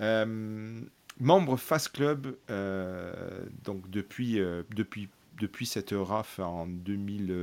Euh, 0.00 0.80
membre 1.18 1.56
Fast 1.56 1.90
Club, 1.90 2.36
euh, 2.50 3.44
donc 3.64 3.90
depuis, 3.90 4.38
euh, 4.38 4.62
depuis, 4.74 5.08
depuis 5.40 5.66
cette 5.66 5.92
RAF 5.92 6.38
en 6.38 6.66
2000. 6.66 7.34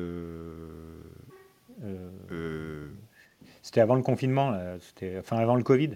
C'était 3.62 3.82
avant 3.82 3.96
le 3.96 4.03
confinement, 4.03 4.77
c'était 4.79 5.17
enfin 5.20 5.38
avant 5.38 5.55
le 5.55 5.63
Covid. 5.63 5.96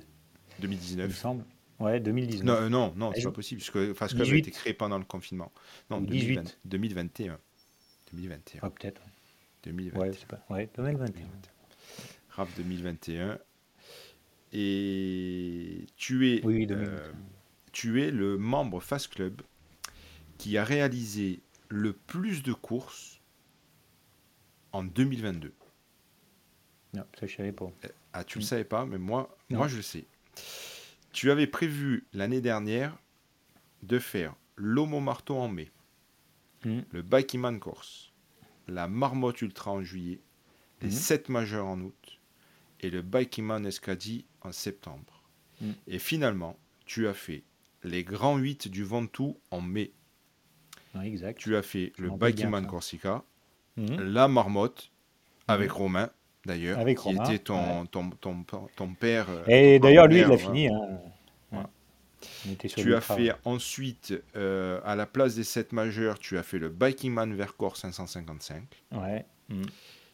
2019. 0.60 1.06
Il 1.06 1.10
me 1.10 1.14
semble. 1.14 1.44
Ouais, 1.80 2.00
2019. 2.00 2.46
Non, 2.46 2.70
non, 2.70 2.94
non 2.96 3.12
c'est 3.16 3.24
pas 3.24 3.32
possible, 3.32 3.60
puisque 3.60 3.94
Fast 3.94 4.16
Club 4.16 4.28
a 4.28 4.36
été 4.36 4.52
créé 4.52 4.74
pendant 4.74 4.98
le 4.98 5.06
confinement. 5.06 5.52
Non, 5.90 6.02
2020, 6.02 6.58
2021. 6.66 7.40
2021. 8.12 8.60
Ah, 8.64 8.70
peut-être. 8.70 9.02
2021. 9.64 10.00
Ouais, 10.00 10.12
pas... 10.28 10.46
ouais 10.50 10.70
2021. 10.76 11.26
RAF 12.32 12.56
2021. 12.58 13.40
Et 14.52 15.86
tu 15.96 16.32
es, 16.32 16.44
oui, 16.44 16.68
euh, 16.72 17.12
tu 17.72 18.02
es 18.02 18.10
le 18.10 18.38
membre 18.38 18.82
Fast 18.82 19.10
Club 19.10 19.42
qui 20.38 20.58
a 20.58 20.64
réalisé 20.64 21.42
le 21.70 21.94
plus 21.94 22.42
de 22.42 22.54
courses 22.54 23.22
en 24.72 24.84
2022. 24.84 25.54
Non, 26.96 27.06
ça 27.20 27.28
je 27.28 27.36
savais 27.36 27.52
pas. 27.52 27.66
Euh, 27.86 27.90
ah, 28.14 28.24
tu 28.24 28.40
ne 28.40 28.44
le 28.44 28.48
savais 28.48 28.64
pas, 28.64 28.86
mais 28.86 28.98
moi, 28.98 29.38
moi 29.50 29.68
je 29.68 29.78
le 29.78 29.82
sais. 29.84 30.06
Tu 31.20 31.32
avais 31.32 31.48
prévu 31.48 32.08
l'année 32.14 32.40
dernière 32.40 32.98
de 33.84 34.00
faire 34.00 34.34
l'Homo 34.56 35.02
Marteau 35.02 35.36
en 35.36 35.50
mai, 35.50 35.70
hmm. 36.64 36.80
le 36.92 37.02
Bikiman 37.02 37.60
Course, 37.60 38.14
la 38.70 38.88
Marmotte 38.88 39.42
Ultra 39.42 39.72
en 39.72 39.84
juillet, 39.84 40.22
les 40.82 40.92
7 40.92 41.28
mhm. 41.28 41.34
majeurs 41.34 41.66
en 41.68 41.82
août 41.82 42.20
et 42.80 42.90
le 42.90 43.02
Bikiman 43.02 43.66
Escadi 43.66 44.28
en 44.40 44.54
septembre. 44.54 45.22
Mhm. 45.60 45.74
Et 45.88 46.00
finalement, 46.00 46.58
tu 46.86 47.06
as 47.10 47.14
fait 47.14 47.44
les 47.84 48.06
grands 48.06 48.38
8 48.38 48.70
du 48.70 48.86
Ventoux 48.86 49.38
en 49.52 49.60
mai. 49.60 49.92
exact. 51.04 51.38
Tu 51.38 51.58
as 51.58 51.64
fait 51.64 51.92
le 51.98 52.12
Bikiman 52.12 52.66
Corsica, 52.66 53.26
la 53.76 54.30
Marmotte, 54.30 54.90
avec 55.50 55.70
Romain 55.70 56.10
d'ailleurs, 56.46 56.84
qui 56.86 57.10
était 57.10 57.40
ton, 57.40 57.86
ton, 57.86 58.10
ton, 58.12 58.46
ton, 58.76 58.94
père. 58.94 59.28
Euh, 59.30 59.44
et 59.48 59.80
d'ailleurs, 59.80 60.08
lui, 60.08 60.20
il 60.20 60.28
l'a 60.28 60.38
fini. 60.38 60.68
Hein. 60.68 61.00
Tu 62.76 62.96
as 62.96 63.02
fait 63.02 63.34
ensuite, 63.46 64.14
euh, 64.36 64.80
à 64.84 64.96
la 64.96 65.06
place 65.06 65.36
des 65.36 65.44
7 65.44 65.74
majeurs, 65.74 66.20
tu 66.20 66.38
as 66.38 66.44
fait 66.44 66.60
le 66.60 66.70
Biking 66.70 67.14
Man 67.14 67.34
Vercors 67.34 67.78
555. 67.78 68.64
Ouais. 68.92 69.26
Mm. 69.50 69.64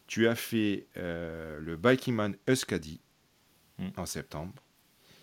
Tu 0.06 0.28
as 0.28 0.36
fait 0.36 0.86
euh, 0.96 1.58
le 1.60 1.76
Biking 1.76 2.14
Man 2.14 2.36
Euskadi 2.48 3.00
mm. 3.78 3.88
en 3.96 4.06
septembre. 4.06 4.54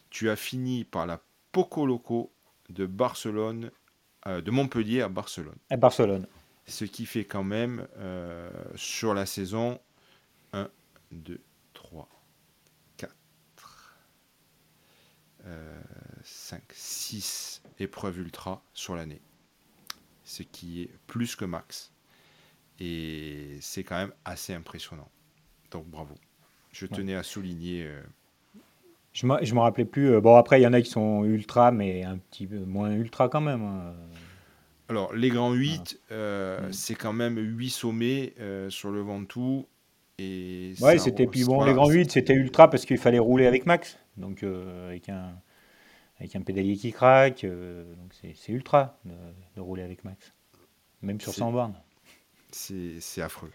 Tu 0.10 0.30
as 0.30 0.36
fini 0.36 0.84
par 0.84 1.06
la 1.06 1.22
Poco 1.52 1.86
Loco 1.86 2.34
de 2.70 2.86
Barcelone, 2.86 3.72
euh, 4.28 4.42
de 4.42 4.52
Montpellier 4.52 5.02
à 5.02 5.10
Barcelone. 5.10 5.58
À 5.70 5.78
Barcelone. 5.78 6.28
Ce 6.66 6.86
qui 6.86 7.06
fait 7.06 7.26
quand 7.26 7.44
même 7.44 7.86
sur 8.76 9.14
la 9.14 9.26
saison 9.26 9.80
1, 10.54 10.70
2, 11.14 11.42
3, 11.74 12.10
4. 12.98 13.16
5, 16.24 16.62
6 16.72 17.64
épreuves 17.80 18.20
ultra 18.20 18.64
sur 18.74 18.96
l'année. 18.96 19.22
Ce 20.24 20.44
qui 20.44 20.84
est 20.84 20.92
plus 21.08 21.36
que 21.36 21.46
max. 21.46 21.92
Et 22.80 23.58
c'est 23.62 23.84
quand 23.84 23.98
même 23.98 24.14
assez 24.26 24.54
impressionnant. 24.54 25.10
Donc 25.72 25.88
bravo. 25.88 26.16
Je 26.72 26.86
tenais 26.86 27.16
à 27.16 27.24
souligner. 27.24 27.86
Euh, 27.86 28.02
je 29.14 29.28
ne 29.28 29.54
me 29.54 29.60
rappelais 29.60 29.86
plus. 29.86 30.12
Euh, 30.12 30.22
bon, 30.22 30.36
après, 30.36 30.60
il 30.60 30.64
y 30.64 30.68
en 30.68 30.74
a 30.74 30.82
qui 30.82 30.90
sont 30.90 31.24
ultra, 31.24 31.72
mais 31.72 32.04
un 32.04 32.18
petit 32.18 32.48
peu 32.48 32.60
moins 32.60 32.92
ultra 32.92 33.30
quand 33.30 33.42
même. 33.42 33.62
Hein. 33.62 33.94
Alors, 34.90 35.14
les 35.14 35.30
grands 35.30 35.54
8, 35.54 36.00
euh, 36.12 36.68
mm. 36.68 36.74
c'est 36.74 36.96
quand 36.96 37.14
même 37.14 37.38
8 37.38 37.70
sommets 37.70 38.34
sur 38.70 38.92
le 38.92 39.02
Ventoux. 39.02 39.68
Et 40.20 40.74
ouais, 40.82 40.98
c'était. 41.00 41.28
Puis 41.28 41.44
bon, 41.44 41.64
les 41.64 41.74
grands 41.74 41.90
8, 41.90 42.12
c'était 42.12 42.34
ultra 42.34 42.70
parce 42.70 42.86
qu'il 42.86 42.98
fallait 42.98 43.20
rouler 43.20 43.48
avec 43.48 43.66
Max. 43.66 43.98
Donc, 44.18 44.44
avec 44.44 45.10
un 45.10 45.34
avec 46.24 46.36
un 46.36 46.42
pédalier 46.42 46.76
qui 46.78 46.92
craque. 46.92 47.44
Euh, 47.44 47.84
donc 47.96 48.14
c'est 48.14 48.52
ultra 48.52 48.98
de, 49.06 49.62
rouler 49.62 49.84
avec 49.84 50.04
Max, 50.04 50.34
même 51.02 51.20
sur 51.20 51.34
100 51.34 51.52
bornes. 51.52 51.76
C'est 52.52 53.22
affreux. 53.22 53.52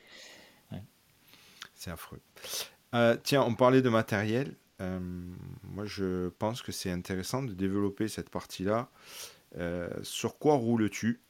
C'est 1.75 1.91
affreux. 1.93 2.21
Euh, 2.95 3.17
tiens, 3.23 3.43
on 3.43 3.55
parlait 3.55 3.83
de 3.83 3.89
matériel. 3.89 4.57
Euh, 4.81 4.99
moi, 5.63 5.85
je 5.87 6.29
pense 6.31 6.61
que 6.61 6.73
c'est 6.73 6.91
intéressant 6.91 7.43
de 7.43 7.53
développer 7.53 8.09
cette 8.09 8.31
partie-là. 8.31 8.91
sur 10.03 10.39
quoi 10.39 10.55
roules-tu 10.55 11.21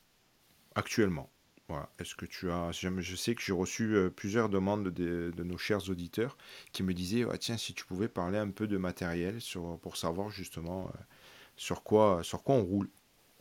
actuellement? 0.74 1.30
Voilà. 1.68 1.88
Est-ce 1.98 2.14
que 2.14 2.26
tu 2.26 2.50
as. 2.50 2.70
Je 2.72 3.16
sais 3.16 3.34
que 3.34 3.42
j'ai 3.42 3.52
reçu 3.52 3.96
plusieurs 4.16 4.48
demandes 4.48 4.88
de, 4.88 5.32
de, 5.36 5.44
nos 5.44 5.58
chers 5.58 5.90
auditeurs 5.90 6.36
qui 6.72 6.82
me 6.82 6.94
disaient 6.94 7.26
tiens, 7.38 7.56
si 7.56 7.74
tu 7.74 7.84
pouvais 7.84 8.08
parler 8.08 8.38
un 8.38 8.48
peu 8.48 8.66
de 8.66 8.78
matériel 8.78 9.40
sur, 9.40 9.78
pour 9.80 9.96
savoir 9.96 10.30
justement 10.30 10.90
sur 11.58 11.82
quoi, 11.82 12.20
sur 12.22 12.42
quoi 12.42 12.54
on 12.54 12.62
roule. 12.62 12.88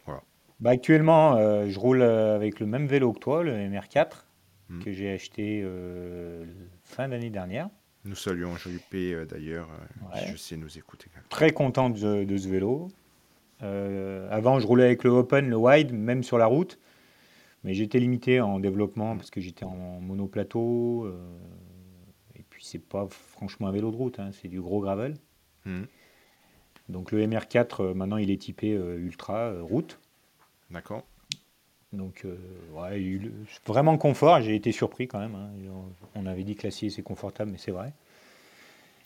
Voilà. 0.05 0.21
Bah 0.59 0.71
actuellement, 0.71 1.35
euh, 1.35 1.67
je 1.69 1.79
roule 1.79 2.01
euh, 2.01 2.35
avec 2.35 2.59
le 2.59 2.65
même 2.65 2.87
vélo 2.87 3.13
que 3.13 3.19
toi, 3.19 3.43
le 3.43 3.53
MR4, 3.53 4.07
hmm. 4.69 4.83
que 4.83 4.91
j'ai 4.91 5.11
acheté 5.11 5.61
euh, 5.63 6.43
fin 6.83 7.07
d'année 7.07 7.29
dernière. 7.29 7.69
Nous 8.03 8.15
saluons 8.15 8.55
JP 8.55 9.27
d'ailleurs, 9.29 9.67
je 10.31 10.37
sais 10.37 10.55
nous 10.55 10.77
écouter. 10.77 11.07
Très 11.29 11.51
content 11.51 11.89
de, 11.89 11.97
ce 11.97 12.47
vélo. 12.47 12.87
avant, 13.59 14.59
je 14.59 14.65
roulais 14.65 14.85
avec 14.85 15.03
le 15.03 15.09
Open, 15.09 15.49
le 15.49 15.57
Wide, 15.57 15.91
même 15.91 16.23
sur 16.23 16.37
la 16.37 16.45
route. 16.45 16.79
Mais 17.63 17.73
j'étais 17.73 17.99
limité 17.99 18.39
en 18.41 18.59
développement 18.59 19.15
parce 19.15 19.29
que 19.29 19.41
j'étais 19.41 19.65
en 19.65 19.99
monoplateau. 19.99 21.11
et 22.35 22.43
puis, 22.49 22.63
c'est 22.63 22.79
pas 22.79 23.07
franchement 23.09 23.67
un 23.67 23.71
vélo 23.71 23.91
de 23.91 23.95
route, 23.95 24.19
hein, 24.19 24.31
c'est 24.31 24.47
du 24.47 24.61
gros 24.61 24.81
gravel. 24.81 25.15
Hmm. 25.65 25.83
Donc 26.89 27.11
le 27.11 27.25
MR4, 27.25 27.83
euh, 27.83 27.93
maintenant, 27.93 28.17
il 28.17 28.31
est 28.31 28.41
typé 28.41 28.73
euh, 28.73 28.97
ultra 28.97 29.49
euh, 29.49 29.61
route. 29.61 29.99
D'accord. 30.71 31.03
Donc, 31.93 32.25
ouais, 32.75 33.21
vraiment 33.65 33.97
confort. 33.97 34.41
J'ai 34.41 34.55
été 34.55 34.73
surpris 34.73 35.07
quand 35.07 35.19
même. 35.19 35.35
Hein. 35.35 35.51
On 36.15 36.25
avait 36.25 36.43
dit 36.43 36.55
que 36.55 36.67
l'acier 36.67 36.89
c'est 36.89 37.01
confortable, 37.01 37.51
mais 37.51 37.57
c'est 37.57 37.71
vrai. 37.71 37.93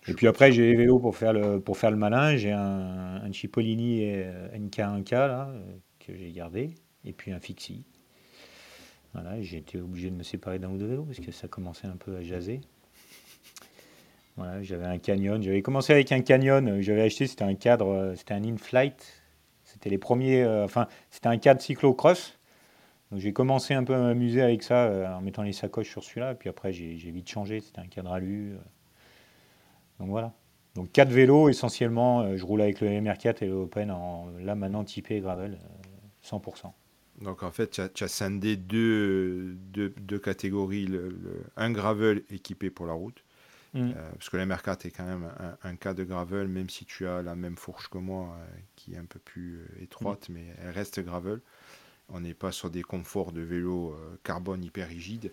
Et 0.07 0.15
puis 0.15 0.25
après, 0.25 0.51
j'ai 0.51 0.71
les 0.71 0.75
vélos 0.75 0.97
pour 0.97 1.15
faire 1.15 1.31
le, 1.31 1.59
pour 1.59 1.77
faire 1.77 1.91
le 1.91 1.97
malin. 1.97 2.35
J'ai 2.37 2.51
un, 2.51 3.21
un 3.23 3.31
Cipollini 3.31 4.01
NK1K 4.01 5.11
là, 5.13 5.53
que 5.99 6.15
j'ai 6.15 6.31
gardé. 6.31 6.71
Et 7.05 7.13
puis 7.13 7.31
un 7.31 7.39
Fixie. 7.39 7.85
Voilà, 9.13 9.41
j'ai 9.41 9.57
été 9.57 9.79
obligé 9.79 10.09
de 10.09 10.15
me 10.15 10.23
séparer 10.23 10.59
d'un 10.59 10.69
ou 10.69 10.77
deux 10.77 10.87
vélos 10.87 11.03
parce 11.03 11.19
que 11.19 11.31
ça 11.31 11.47
commençait 11.47 11.87
un 11.87 11.97
peu 11.97 12.15
à 12.15 12.23
jaser 12.23 12.61
j'avais 14.61 14.85
un 14.85 14.97
canyon. 14.97 15.41
J'avais 15.41 15.61
commencé 15.61 15.93
avec 15.93 16.11
un 16.11 16.21
canyon. 16.21 16.67
Euh, 16.67 16.81
j'avais 16.81 17.01
acheté, 17.01 17.27
c'était 17.27 17.43
un 17.43 17.55
cadre, 17.55 17.87
euh, 17.87 18.15
c'était 18.15 18.33
un 18.33 18.43
in-flight. 18.43 19.23
C'était 19.63 19.89
les 19.89 19.97
premiers, 19.97 20.43
euh, 20.43 20.65
enfin, 20.65 20.87
c'était 21.09 21.27
un 21.27 21.37
cadre 21.37 21.61
cyclocross. 21.61 22.37
Donc 23.11 23.19
j'ai 23.19 23.33
commencé 23.33 23.73
un 23.73 23.83
peu 23.83 23.93
à 23.93 23.99
m'amuser 23.99 24.41
avec 24.41 24.63
ça 24.63 25.17
en 25.17 25.21
mettant 25.21 25.43
les 25.43 25.53
sacoches 25.53 25.89
sur 25.89 26.03
celui-là. 26.03 26.35
Puis 26.35 26.49
après, 26.49 26.71
j'ai 26.71 26.95
vite 26.95 27.29
changé. 27.29 27.59
C'était 27.59 27.81
un 27.81 27.87
cadre 27.87 28.13
alu. 28.13 28.55
Donc 29.99 30.09
voilà. 30.09 30.33
Donc 30.75 30.93
quatre 30.93 31.09
vélos 31.09 31.49
essentiellement, 31.49 32.37
je 32.37 32.45
roule 32.45 32.61
avec 32.61 32.79
le 32.79 32.87
MR4 32.87 33.43
et 33.43 33.47
le 33.47 33.53
Open 33.53 33.91
en 33.91 34.27
là 34.39 34.55
maintenant 34.55 34.85
typé 34.85 35.19
gravel, 35.19 35.59
euh, 35.61 36.37
100%. 36.37 36.71
Donc 37.21 37.43
en 37.43 37.51
fait, 37.51 37.69
tu 37.93 38.03
as, 38.03 38.07
scindé 38.07 38.55
deux, 38.55 39.53
deux, 39.71 39.89
deux 40.01 40.19
catégories. 40.19 40.85
Le, 40.87 41.09
le- 41.09 41.43
un 41.55 41.71
gravel 41.71 42.23
équipé 42.29 42.69
pour 42.69 42.85
la 42.87 42.93
route, 42.93 43.23
Mm. 43.73 43.91
euh, 43.95 44.11
parce 44.13 44.29
que 44.29 44.35
la 44.35 44.45
MR4 44.45 44.85
est 44.87 44.91
quand 44.91 45.05
même 45.05 45.29
un, 45.39 45.57
un 45.69 45.75
cas 45.77 45.93
de 45.93 46.03
gravel, 46.03 46.49
même 46.49 46.69
si 46.69 46.83
tu 46.83 47.07
as 47.07 47.21
la 47.21 47.35
même 47.35 47.55
fourche 47.55 47.87
que 47.89 47.97
moi, 47.99 48.35
euh, 48.37 48.45
qui 48.75 48.93
est 48.95 48.97
un 48.97 49.05
peu 49.05 49.19
plus 49.19 49.59
euh, 49.59 49.83
étroite, 49.83 50.27
mais 50.29 50.43
elle 50.61 50.71
reste 50.71 50.99
gravel. 50.99 51.39
On 52.09 52.19
n'est 52.19 52.33
pas 52.33 52.51
sur 52.51 52.69
des 52.69 52.81
conforts 52.81 53.31
de 53.31 53.39
vélo 53.39 53.91
euh, 53.93 54.17
carbone 54.23 54.61
hyper 54.65 54.89
rigides, 54.89 55.31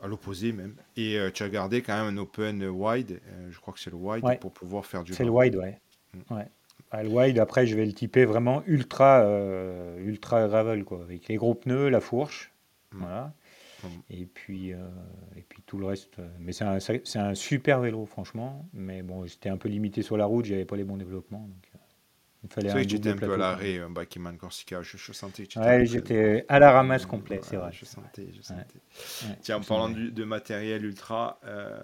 à 0.00 0.06
l'opposé 0.06 0.52
même. 0.52 0.76
Et 0.96 1.18
tu 1.34 1.42
as 1.42 1.48
gardé 1.48 1.82
quand 1.82 1.96
même 2.04 2.16
un 2.16 2.20
open 2.20 2.64
wide, 2.68 3.20
je 3.50 3.58
crois 3.58 3.74
que 3.74 3.80
c'est 3.80 3.90
le 3.90 3.96
wide, 3.96 4.24
Ouais. 4.24 4.36
pour 4.38 4.52
pouvoir 4.52 4.86
faire 4.86 5.02
du 5.02 5.12
C'est 5.14 5.24
le 5.24 5.30
wide, 5.30 5.56
ouais. 5.56 5.80
Mm. 6.14 6.34
ouais. 6.34 6.48
Le 6.92 7.08
wide, 7.08 7.38
après, 7.38 7.66
je 7.66 7.76
vais 7.76 7.84
le 7.86 7.92
typer 7.92 8.24
vraiment 8.24 8.62
ultra, 8.66 9.20
euh, 9.20 9.98
ultra 9.98 10.46
gravel, 10.48 10.84
quoi, 10.84 11.02
avec 11.02 11.28
les 11.28 11.36
gros 11.36 11.54
pneus, 11.54 11.88
la 11.90 12.00
fourche, 12.00 12.52
Mm. 12.92 12.98
voilà. 13.00 13.32
Mm. 13.82 14.02
Et 14.10 14.26
puis, 14.26 14.72
euh, 14.74 14.78
et 15.36 15.42
puis 15.42 15.62
tout 15.66 15.78
le 15.78 15.86
reste. 15.86 16.18
euh, 16.20 16.28
Mais 16.40 16.52
c'est 16.52 16.64
un, 16.64 16.78
c'est 16.80 17.18
un 17.18 17.34
super 17.34 17.80
vélo, 17.80 18.06
franchement. 18.06 18.68
Mais 18.74 19.02
bon, 19.02 19.26
j'étais 19.26 19.48
un 19.50 19.56
peu 19.58 19.68
limité 19.68 20.02
sur 20.02 20.16
la 20.16 20.26
route, 20.26 20.44
j'avais 20.46 20.64
pas 20.66 20.76
les 20.76 20.84
bons 20.84 20.96
développements. 20.98 21.40
Donc, 21.48 21.70
euh, 21.74 21.78
il 22.44 22.50
fallait 22.52 22.70
C'est 22.70 22.74
vrai 22.74 22.82
un 22.82 22.84
que 22.84 22.90
tu 22.90 22.96
étais 22.96 23.08
double 23.08 23.12
un 23.12 23.18
peu 23.18 23.32
à 23.34 23.36
l'arrêt, 23.38 23.78
un 23.78 23.90
Bakiman 23.90 24.36
Corsica. 24.36 24.82
Je, 24.82 24.96
je 24.96 25.12
sentais 25.12 25.46
que 25.46 25.58
Ouais, 25.60 25.86
j'étais 25.86 26.44
à 26.48 26.58
la 26.58 26.70
ramasse 26.70 27.06
complet, 27.06 27.40
c'est 27.42 27.56
vrai. 27.56 27.72
Je 27.72 27.84
sentais, 27.86 28.28
je 28.36 28.42
sentais. 28.42 28.80
Ouais, 29.22 29.38
Tiens, 29.42 29.56
en 29.58 29.62
parlant 29.62 29.88
du- 29.88 30.12
de 30.12 30.24
matériel 30.24 30.84
ultra, 30.84 31.40
euh, 31.44 31.80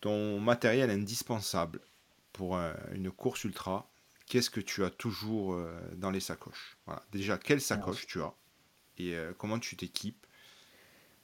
ton 0.00 0.40
matériel 0.40 0.90
indispensable 0.90 1.80
pour 2.32 2.56
un- 2.58 2.76
une 2.92 3.10
course 3.10 3.44
ultra, 3.44 3.90
qu'est-ce 4.26 4.50
que 4.50 4.60
tu 4.60 4.84
as 4.84 4.90
toujours 4.90 5.54
euh, 5.54 5.72
dans 5.96 6.10
les 6.10 6.20
sacoches? 6.20 6.78
Voilà. 6.86 7.02
Déjà, 7.12 7.38
quelle 7.38 7.60
sacoche 7.60 8.06
tu 8.06 8.20
as? 8.22 8.34
Et 8.98 9.16
euh, 9.16 9.32
comment 9.38 9.58
tu 9.60 9.76
t'équipes? 9.76 10.26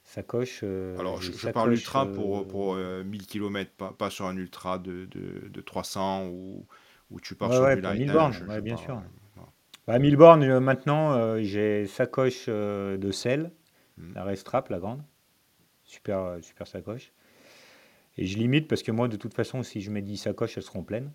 Sacoche. 0.03 0.61
euh, 0.63 0.97
Alors, 0.97 1.21
je, 1.21 1.47
parle 1.47 1.71
ultra 1.73 2.11
euh, 2.11 2.11
pour, 2.11 2.45
pour 2.47 2.73
euh, 2.75 3.03
1000 3.05 3.25
km, 3.25 3.71
pas, 3.77 3.93
pas 3.93 4.09
sur 4.09 4.25
un 4.25 4.35
ultra 4.35 4.79
de, 4.79 5.05
de, 5.05 5.47
de 5.47 5.61
300 5.61 6.25
ou, 6.27 6.65
ou 7.11 7.19
tu 7.21 7.35
pars 7.35 7.53
Ouais, 7.53 7.53
sur 7.53 7.67
ouais, 7.67 7.77
du 7.77 7.79
pour 7.79 7.93
light. 7.93 7.95
1000 7.95 8.09
hein, 8.09 8.11
bornes, 8.11 8.43
ouais, 8.47 8.61
bien 8.61 8.77
sûr. 8.77 8.97
euh. 8.97 9.41
Bah, 9.87 9.99
1000 9.99 10.17
bornes, 10.17 10.43
euh, 10.43 10.59
maintenant, 10.59 11.13
euh, 11.13 11.41
j'ai 11.41 11.87
sacoche 11.87 12.45
euh, 12.49 12.97
de 12.97 13.11
sel, 13.11 13.51
Mhm. 13.97 14.15
la 14.15 14.23
Restrap, 14.25 14.69
la 14.69 14.79
grande. 14.79 15.03
Super, 15.83 16.19
euh, 16.19 16.41
super 16.41 16.67
sacoche. 16.67 17.13
Et 18.17 18.25
je 18.25 18.37
limite 18.37 18.67
parce 18.67 18.83
que 18.83 18.91
moi, 18.91 19.07
de 19.07 19.15
toute 19.17 19.33
façon, 19.33 19.63
si 19.63 19.81
je 19.81 19.91
mets 19.91 20.01
10 20.01 20.17
sacoches, 20.17 20.57
elles 20.57 20.63
seront 20.63 20.83
pleines. 20.83 21.11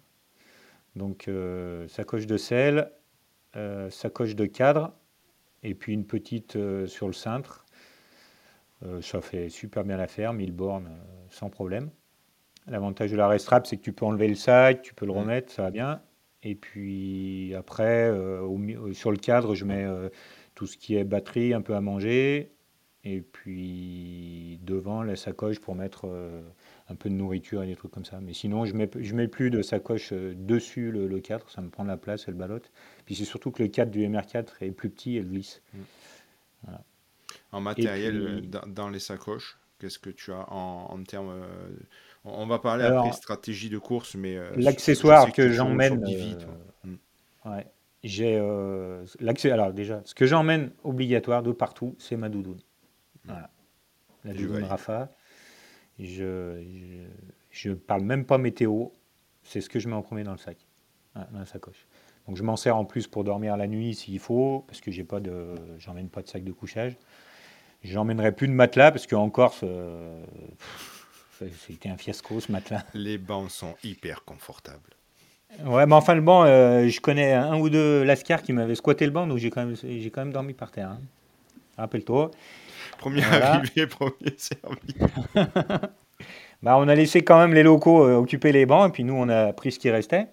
Donc, 0.95 1.27
euh, 1.29 1.89
sacoche 1.89 2.27
de 2.27 2.37
sel, 2.37 2.91
euh, 3.57 3.91
sacoche 3.91 4.37
de 4.37 4.47
cadre, 4.47 4.93
et 5.63 5.75
puis 5.75 5.93
une 5.93 6.07
petite 6.07 6.57
euh, 6.57 6.87
sur 6.87 7.07
le 7.07 7.13
cintre. 7.13 7.67
Ça 9.01 9.21
fait 9.21 9.49
super 9.49 9.85
bien 9.85 9.97
l'affaire, 9.97 10.33
1000 10.33 10.51
bornes 10.51 10.91
sans 11.31 11.51
problème. 11.51 11.89
L'avantage 12.67 13.13
de 13.13 13.17
la 13.17 13.29
Restrap, 13.29 13.65
c'est 13.65 13.77
que 13.77 13.83
tu 13.83 13.93
peux 13.93 14.05
enlever 14.05 14.27
le 14.27 14.35
sac, 14.35 14.83
tu 14.83 14.93
peux 14.93 15.07
le 15.07 15.13
Mhm. 15.13 15.19
remettre, 15.19 15.53
ça 15.53 15.63
va 15.63 15.71
bien. 15.71 16.03
Et 16.43 16.57
puis 16.57 17.55
après, 17.55 18.11
au 18.11 18.59
sur 18.93 19.13
le 19.13 19.19
cadre, 19.19 19.55
je 19.55 19.65
mets 19.65 19.87
tout 20.57 20.67
ce 20.67 20.77
qui 20.77 20.97
est 20.97 21.05
batterie, 21.05 21.55
un 21.55 21.61
peu 21.63 21.77
à 21.77 21.81
manger. 21.81 22.51
Et 23.05 23.21
puis 23.21 24.59
devant, 24.65 25.05
la 25.05 25.15
sacoche 25.15 25.61
pour 25.61 25.77
mettre 25.77 26.09
un 26.93 26.97
peu 26.97 27.09
de 27.11 27.15
nourriture 27.15 27.63
et 27.63 27.67
des 27.67 27.77
trucs 27.77 27.91
comme 27.91 28.05
ça. 28.05 28.21
Mais 28.21 28.35
sinon, 28.35 28.65
je 28.65 28.75
mets, 28.75 28.91
je 29.01 29.15
mets 29.15 29.29
plus 29.29 29.51
de 29.51 29.63
sacoche 29.63 30.13
euh, 30.13 30.35
dessus 30.37 30.91
le, 30.93 31.09
le 31.09 31.21
cadre, 31.21 31.51
ça 31.51 31.61
me 31.63 31.71
prend 31.71 31.83
de 31.85 31.89
la 31.89 31.97
place, 31.97 32.27
elle 32.29 32.35
ballotte. 32.35 32.71
Puis 33.07 33.15
c'est 33.17 33.25
surtout 33.25 33.51
que 33.51 33.63
le 33.63 33.69
cadre 33.69 33.91
du 33.91 34.01
MR4 34.05 34.55
est 34.61 34.71
plus 34.71 34.91
petit, 34.91 35.17
elle 35.17 35.29
glisse. 35.29 35.63
En 37.53 37.61
matériel, 37.61 38.15
puis- 38.15 38.27
euh, 38.27 38.41
dans, 38.43 38.67
dans 38.67 38.89
les 38.89 38.99
sacoches, 38.99 39.59
qu'est-ce 39.79 39.99
que 39.99 40.11
tu 40.11 40.33
as 40.33 40.51
en, 40.53 40.87
en 40.91 41.03
termes. 41.03 41.31
euh, 41.31 41.69
on, 42.25 42.43
on 42.43 42.47
va 42.47 42.59
parler 42.59 42.85
Alors, 42.85 43.07
après 43.07 43.17
stratégie 43.17 43.69
de 43.69 43.79
course, 43.79 44.15
mais. 44.15 44.37
euh, 44.37 44.51
L'accessoire 44.57 45.33
que 45.33 45.51
j'emmène, 45.51 45.95
sur 45.95 46.03
10 46.03 46.15
vies, 46.15 46.37
euh. 46.85 46.89
Mm. 46.91 47.51
Ouais. 47.51 47.67
J'ai 48.05 48.39
l'accès. 49.21 49.51
Alors 49.51 49.73
déjà, 49.73 50.03
ce 50.05 50.15
que 50.15 50.27
j'emmène 50.27 50.73
obligatoire 50.83 51.43
de 51.43 51.53
partout, 51.53 51.95
c'est 51.99 52.17
ma 52.17 52.29
doudoune. 52.29 52.59
Voilà. 53.25 53.51
La 54.25 54.33
doudoune. 54.35 54.65
Rafa. 54.65 55.13
Je, 55.99 56.63
je, 56.63 57.07
je 57.51 57.73
parle 57.73 58.03
même 58.03 58.25
pas 58.25 58.39
météo. 58.39 58.87
C'est 59.45 59.61
ce 59.61 59.69
que 59.69 59.79
je 59.81 59.89
mets 59.89 59.95
en 59.95 60.03
premier 60.03 60.25
dans 60.25 60.33
le 60.33 60.39
sac, 60.39 60.57
Voilà, 61.15 61.29
dans 61.33 61.39
la 61.41 61.47
sacoche. 61.47 61.87
Donc 62.29 62.37
je 62.37 62.43
m'en 62.45 62.57
sers 62.57 62.77
en 62.77 62.85
plus 62.85 63.07
pour 63.09 63.25
dormir 63.25 63.57
la 63.57 63.67
nuit 63.67 63.95
s'il 63.95 64.21
faut, 64.21 64.65
parce 64.69 64.81
que 64.81 64.91
j'ai 64.93 65.03
pas 65.05 65.19
de, 65.21 65.55
j'emmène 65.79 66.09
pas 66.09 66.23
de 66.23 66.29
sac 66.29 66.45
de 66.45 66.53
couchage. 66.53 66.97
J'emmènerai 67.83 68.31
plus 68.33 68.47
de 68.47 68.53
matelas 68.53 68.93
parce 68.93 69.09
qu'en 69.09 69.29
Corse, 69.29 69.63
euh, 69.65 70.23
c'était 71.67 71.89
un 71.89 71.97
fiasco 71.97 72.39
ce 72.39 72.53
matelas. 72.53 72.85
Les 72.95 73.19
bancs 73.19 73.51
sont 73.51 73.75
hyper 73.83 74.25
confortables. 74.25 74.91
Ouais, 75.65 75.85
mais 75.87 75.95
enfin, 75.95 76.15
le 76.15 76.21
banc, 76.23 76.45
euh, 76.45 76.89
je 76.89 77.01
connais 77.01 77.33
un 77.33 77.59
ou 77.59 77.69
deux 77.69 78.05
Lascar 78.05 78.43
qui 78.43 78.53
m'avaient 78.53 78.77
squatté 78.77 79.05
le 79.05 79.11
banc, 79.11 79.27
donc 79.27 79.39
j'ai 79.39 79.51
quand 79.51 79.67
même, 79.67 79.75
j'ai 79.77 80.11
quand 80.11 80.23
même 80.23 80.33
dormi 80.33 80.55
par 80.55 80.71
terre. 80.71 80.91
hein. 80.91 81.01
Rappelle-toi. 81.77 82.31
Premier 83.03 83.23
Voilà. 83.23 83.55
arrivé, 83.55 83.87
premier 83.87 84.35
servi. 84.37 84.95
Bah, 86.63 86.77
on 86.79 86.87
a 86.87 86.95
laissé 86.95 87.23
quand 87.25 87.41
même 87.41 87.53
les 87.53 87.65
locaux 87.65 88.05
euh, 88.07 88.15
occuper 88.15 88.53
les 88.53 88.67
bancs, 88.67 88.89
et 88.89 88.93
puis 88.93 89.03
nous, 89.03 89.15
on 89.15 89.29
a 89.29 89.53
pris 89.53 89.73
ce 89.73 89.81
qui 89.81 89.91
restait. 89.91 90.29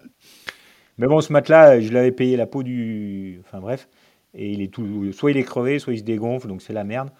Mais 0.96 1.08
bon, 1.08 1.20
ce 1.20 1.32
matelas, 1.32 1.74
euh, 1.74 1.80
je 1.80 1.92
l'avais 1.92 2.12
payé 2.12 2.36
la 2.36 2.46
peau 2.46 2.62
du. 2.62 3.40
Enfin 3.44 3.58
bref. 3.58 3.88
Et 4.34 4.52
il 4.52 4.62
est 4.62 4.72
tout. 4.72 5.12
Soit 5.12 5.32
il 5.32 5.36
est 5.36 5.42
crevé, 5.42 5.80
soit 5.80 5.92
il 5.92 5.98
se 5.98 6.04
dégonfle, 6.04 6.46
donc 6.46 6.62
c'est 6.62 6.72
la 6.72 6.84
merde. 6.84 7.10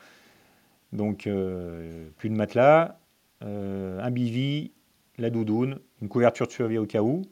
Donc, 0.92 1.26
euh, 1.26 2.08
plus 2.18 2.30
de 2.30 2.36
matelas, 2.36 2.98
euh, 3.42 4.00
un 4.00 4.10
bivy, 4.12 4.70
la 5.18 5.30
doudoune, 5.30 5.80
une 6.00 6.08
couverture 6.08 6.46
de 6.46 6.52
survie 6.52 6.78
au 6.78 6.86
cas 6.86 7.02
où. 7.02 7.22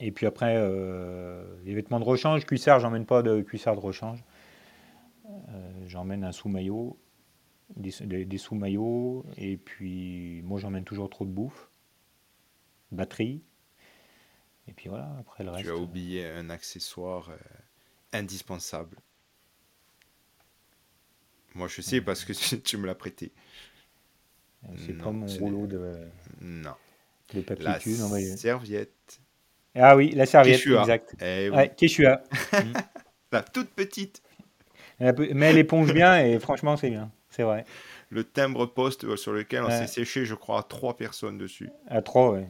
Et 0.00 0.10
puis 0.10 0.26
après, 0.26 0.56
euh, 0.56 1.44
les 1.64 1.74
vêtements 1.74 2.00
de 2.00 2.04
rechange. 2.04 2.44
Cuissard, 2.44 2.80
j'emmène 2.80 3.06
pas 3.06 3.22
de 3.22 3.40
cuissard 3.42 3.76
de 3.76 3.80
rechange. 3.80 4.18
Euh, 5.28 5.84
j'emmène 5.86 6.24
un 6.24 6.32
sous-maillot, 6.32 6.98
des, 7.76 7.92
des- 8.00 8.24
des 8.24 8.38
sous-maillots. 8.38 9.24
Et 9.36 9.56
puis, 9.56 10.42
moi, 10.42 10.58
j'emmène 10.60 10.84
toujours 10.84 11.08
trop 11.10 11.24
de 11.24 11.30
bouffe. 11.30 11.70
Batterie. 12.90 13.42
Et 14.68 14.72
puis 14.72 14.88
voilà, 14.88 15.16
après 15.18 15.44
le 15.44 15.50
reste. 15.50 15.64
Tu 15.64 15.70
as 15.70 15.76
oublié 15.76 16.26
un 16.26 16.50
accessoire 16.50 17.30
euh, 17.30 17.36
indispensable. 18.12 18.96
Moi, 21.54 21.68
je 21.68 21.80
sais 21.82 22.00
parce 22.00 22.24
que 22.24 22.32
tu 22.56 22.76
me 22.76 22.86
l'as 22.86 22.94
prêté. 22.94 23.32
euh, 24.64 24.68
C'est 24.86 24.94
pas 24.94 25.10
mon 25.10 25.26
rouleau 25.26 25.66
de, 25.66 26.06
Non. 26.40 26.74
de 27.34 27.40
papier 27.42 27.64
La 27.64 27.78
cul, 27.78 27.96
non, 27.98 28.08
mais- 28.08 28.36
serviette. 28.36 29.20
Ah 29.74 29.96
oui, 29.96 30.10
la 30.10 30.26
serviette, 30.26 30.58
Quechua. 30.58 30.80
exact. 30.82 31.14
Eh 31.22 31.48
oui, 31.50 31.56
Ouais, 31.56 31.74
Quechua. 31.74 32.22
La 33.32 33.42
toute 33.42 33.70
petite. 33.70 34.22
Mais 35.34 35.50
elle 35.50 35.58
éponge 35.58 35.92
bien 35.92 36.24
et 36.24 36.38
franchement, 36.38 36.76
c'est 36.76 36.90
bien. 36.90 37.10
C'est 37.30 37.42
vrai. 37.42 37.64
Le 38.10 38.24
timbre 38.24 38.66
poste 38.66 39.04
euh, 39.04 39.16
sur 39.16 39.32
lequel 39.32 39.64
on 39.64 39.70
s'est 39.70 39.86
séché, 39.86 40.24
je 40.24 40.34
crois, 40.34 40.62
trois 40.62 40.96
personnes 40.96 41.38
dessus. 41.38 41.70
À 41.88 42.02
trois, 42.02 42.32
ouais. 42.32 42.48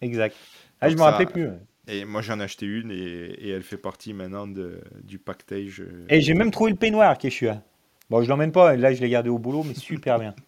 Exact. 0.00 0.36
Ah, 0.80 0.88
je 0.88 0.94
Donc 0.94 0.98
me 0.98 1.02
rappelais 1.02 1.26
plus. 1.26 1.46
ouais. 1.46 1.58
Et 1.86 2.04
moi, 2.04 2.22
j'en 2.22 2.40
ai 2.40 2.44
acheté 2.44 2.66
une 2.66 2.90
et, 2.90 2.94
et 2.96 3.50
elle 3.50 3.62
fait 3.62 3.76
partie 3.76 4.14
maintenant 4.14 4.46
de, 4.46 4.80
du 5.02 5.18
pactage. 5.18 5.80
euh, 5.80 6.06
Et 6.08 6.20
j'ai 6.20 6.34
même 6.34 6.50
trouvé 6.50 6.70
le 6.70 6.76
peignoir, 6.76 7.18
Quechua. 7.18 7.62
Bon, 8.08 8.22
je 8.22 8.28
l'emmène 8.28 8.52
pas. 8.52 8.76
Là, 8.76 8.94
je 8.94 9.00
l'ai 9.00 9.10
gardé 9.10 9.28
au 9.30 9.38
boulot, 9.38 9.64
mais 9.64 9.74
super 9.74 10.18
bien. 10.18 10.34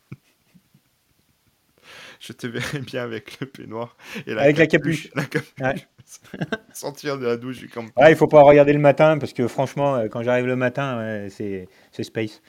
Je 2.20 2.32
te 2.32 2.46
verrai 2.46 2.80
bien 2.80 3.02
avec 3.02 3.40
le 3.40 3.46
peignoir 3.46 3.96
et 4.26 4.34
la 4.34 4.42
Avec 4.42 4.58
la 4.58 4.66
capuche. 4.66 5.10
La 5.14 5.24
capuche. 5.24 5.54
Ouais. 5.60 5.74
Sortir 6.72 7.18
de 7.18 7.26
la 7.26 7.36
douche 7.36 7.58
du 7.58 7.68
camping. 7.68 7.92
Ouais, 7.96 8.12
il 8.12 8.16
faut 8.16 8.28
pas 8.28 8.42
regarder 8.42 8.72
le 8.72 8.78
matin 8.78 9.18
parce 9.18 9.32
que 9.32 9.48
franchement, 9.48 9.96
euh, 9.96 10.08
quand 10.08 10.22
j'arrive 10.22 10.46
le 10.46 10.56
matin, 10.56 10.98
ouais, 10.98 11.28
c'est 11.30 11.68
c'est 11.92 12.04
space. 12.04 12.42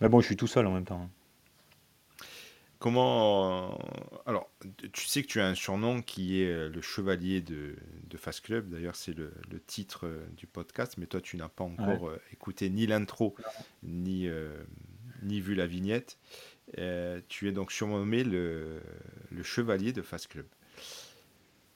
Mais 0.00 0.08
bon, 0.08 0.20
je 0.20 0.26
suis 0.26 0.36
tout 0.36 0.46
seul 0.46 0.66
en 0.66 0.72
même 0.72 0.84
temps. 0.84 1.08
Comment. 2.78 3.72
euh, 3.72 3.76
Alors, 4.26 4.50
tu 4.92 5.06
sais 5.06 5.22
que 5.22 5.26
tu 5.26 5.40
as 5.40 5.46
un 5.46 5.54
surnom 5.54 6.00
qui 6.00 6.42
est 6.42 6.46
euh, 6.52 6.68
le 6.68 6.80
chevalier 6.80 7.40
de, 7.40 7.74
de 8.08 8.16
Fast 8.16 8.42
Club. 8.42 8.68
D'ailleurs, 8.68 8.94
c'est 8.94 9.16
le, 9.16 9.32
le 9.50 9.58
titre 9.60 10.08
du 10.36 10.46
podcast, 10.46 10.94
mais 10.96 11.06
toi, 11.06 11.20
tu 11.20 11.36
n'as 11.36 11.48
pas 11.48 11.64
encore 11.64 12.12
écouté 12.32 12.70
ni 12.70 12.86
l'intro, 12.86 13.34
ni, 13.82 14.28
euh, 14.28 14.52
ni 15.22 15.40
vu 15.40 15.54
la 15.56 15.66
vignette. 15.66 16.18
Euh, 16.78 17.20
tu 17.28 17.48
es 17.48 17.52
donc 17.52 17.72
surnommé 17.72 18.22
le, 18.22 18.80
le 19.32 19.42
chevalier 19.42 19.92
de 19.92 20.02
Fast 20.02 20.28
Club. 20.28 20.46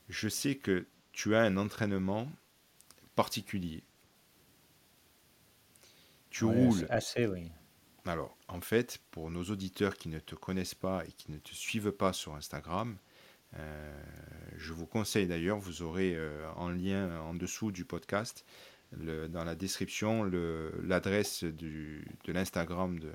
Je 0.08 0.28
sais 0.28 0.54
que 0.56 0.86
tu 1.12 1.34
as 1.34 1.42
un 1.42 1.56
entraînement 1.56 2.28
particulier. 3.14 3.82
Tu 6.30 6.44
Ouais, 6.44 6.54
roules 6.54 6.86
Assez, 6.88 7.26
oui. 7.26 7.50
alors, 8.06 8.36
en 8.48 8.60
fait, 8.60 9.00
pour 9.10 9.30
nos 9.30 9.44
auditeurs 9.44 9.96
qui 9.96 10.08
ne 10.08 10.18
te 10.18 10.34
connaissent 10.34 10.74
pas 10.74 11.04
et 11.06 11.12
qui 11.12 11.30
ne 11.30 11.38
te 11.38 11.54
suivent 11.54 11.92
pas 11.92 12.12
sur 12.12 12.34
Instagram, 12.34 12.96
je 14.56 14.72
vous 14.72 14.86
conseille 14.86 15.26
d'ailleurs, 15.26 15.58
vous 15.58 15.82
aurez 15.82 16.18
en 16.56 16.70
lien 16.70 17.20
en 17.20 17.34
dessous 17.34 17.70
du 17.70 17.84
podcast, 17.84 18.46
dans 18.96 19.44
la 19.44 19.54
description, 19.54 20.24
l'adresse 20.24 21.44
de 21.44 22.02
l'Instagram 22.32 22.98
de, 22.98 23.12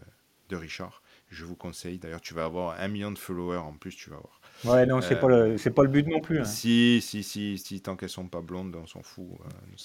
de 0.49 0.55
Richard. 0.55 1.01
Je 1.29 1.45
vous 1.45 1.55
conseille. 1.55 1.99
D'ailleurs, 1.99 2.21
tu 2.21 2.33
vas 2.33 2.45
avoir 2.45 2.79
un 2.79 2.87
million 2.87 3.11
de 3.11 3.17
followers 3.17 3.57
en 3.57 3.73
plus, 3.73 3.95
tu 3.95 4.09
vas 4.09 4.17
voir. 4.17 4.36
Ouais, 4.65 4.85
non, 4.85 5.01
c'est 5.01 5.19
pas 5.19 5.27
le, 5.27 5.57
c'est 5.57 5.71
pas 5.71 5.83
le 5.83 5.89
but 5.89 6.07
non 6.07 6.19
plus. 6.19 6.39
Hein. 6.39 6.45
Si, 6.45 6.99
si, 7.01 7.23
si, 7.23 7.57
si, 7.57 7.81
tant 7.81 7.95
qu'elles 7.95 8.09
sont 8.09 8.27
pas 8.27 8.41
blondes, 8.41 8.75
on 8.75 8.87
s'en 8.87 9.01
fout. 9.01 9.27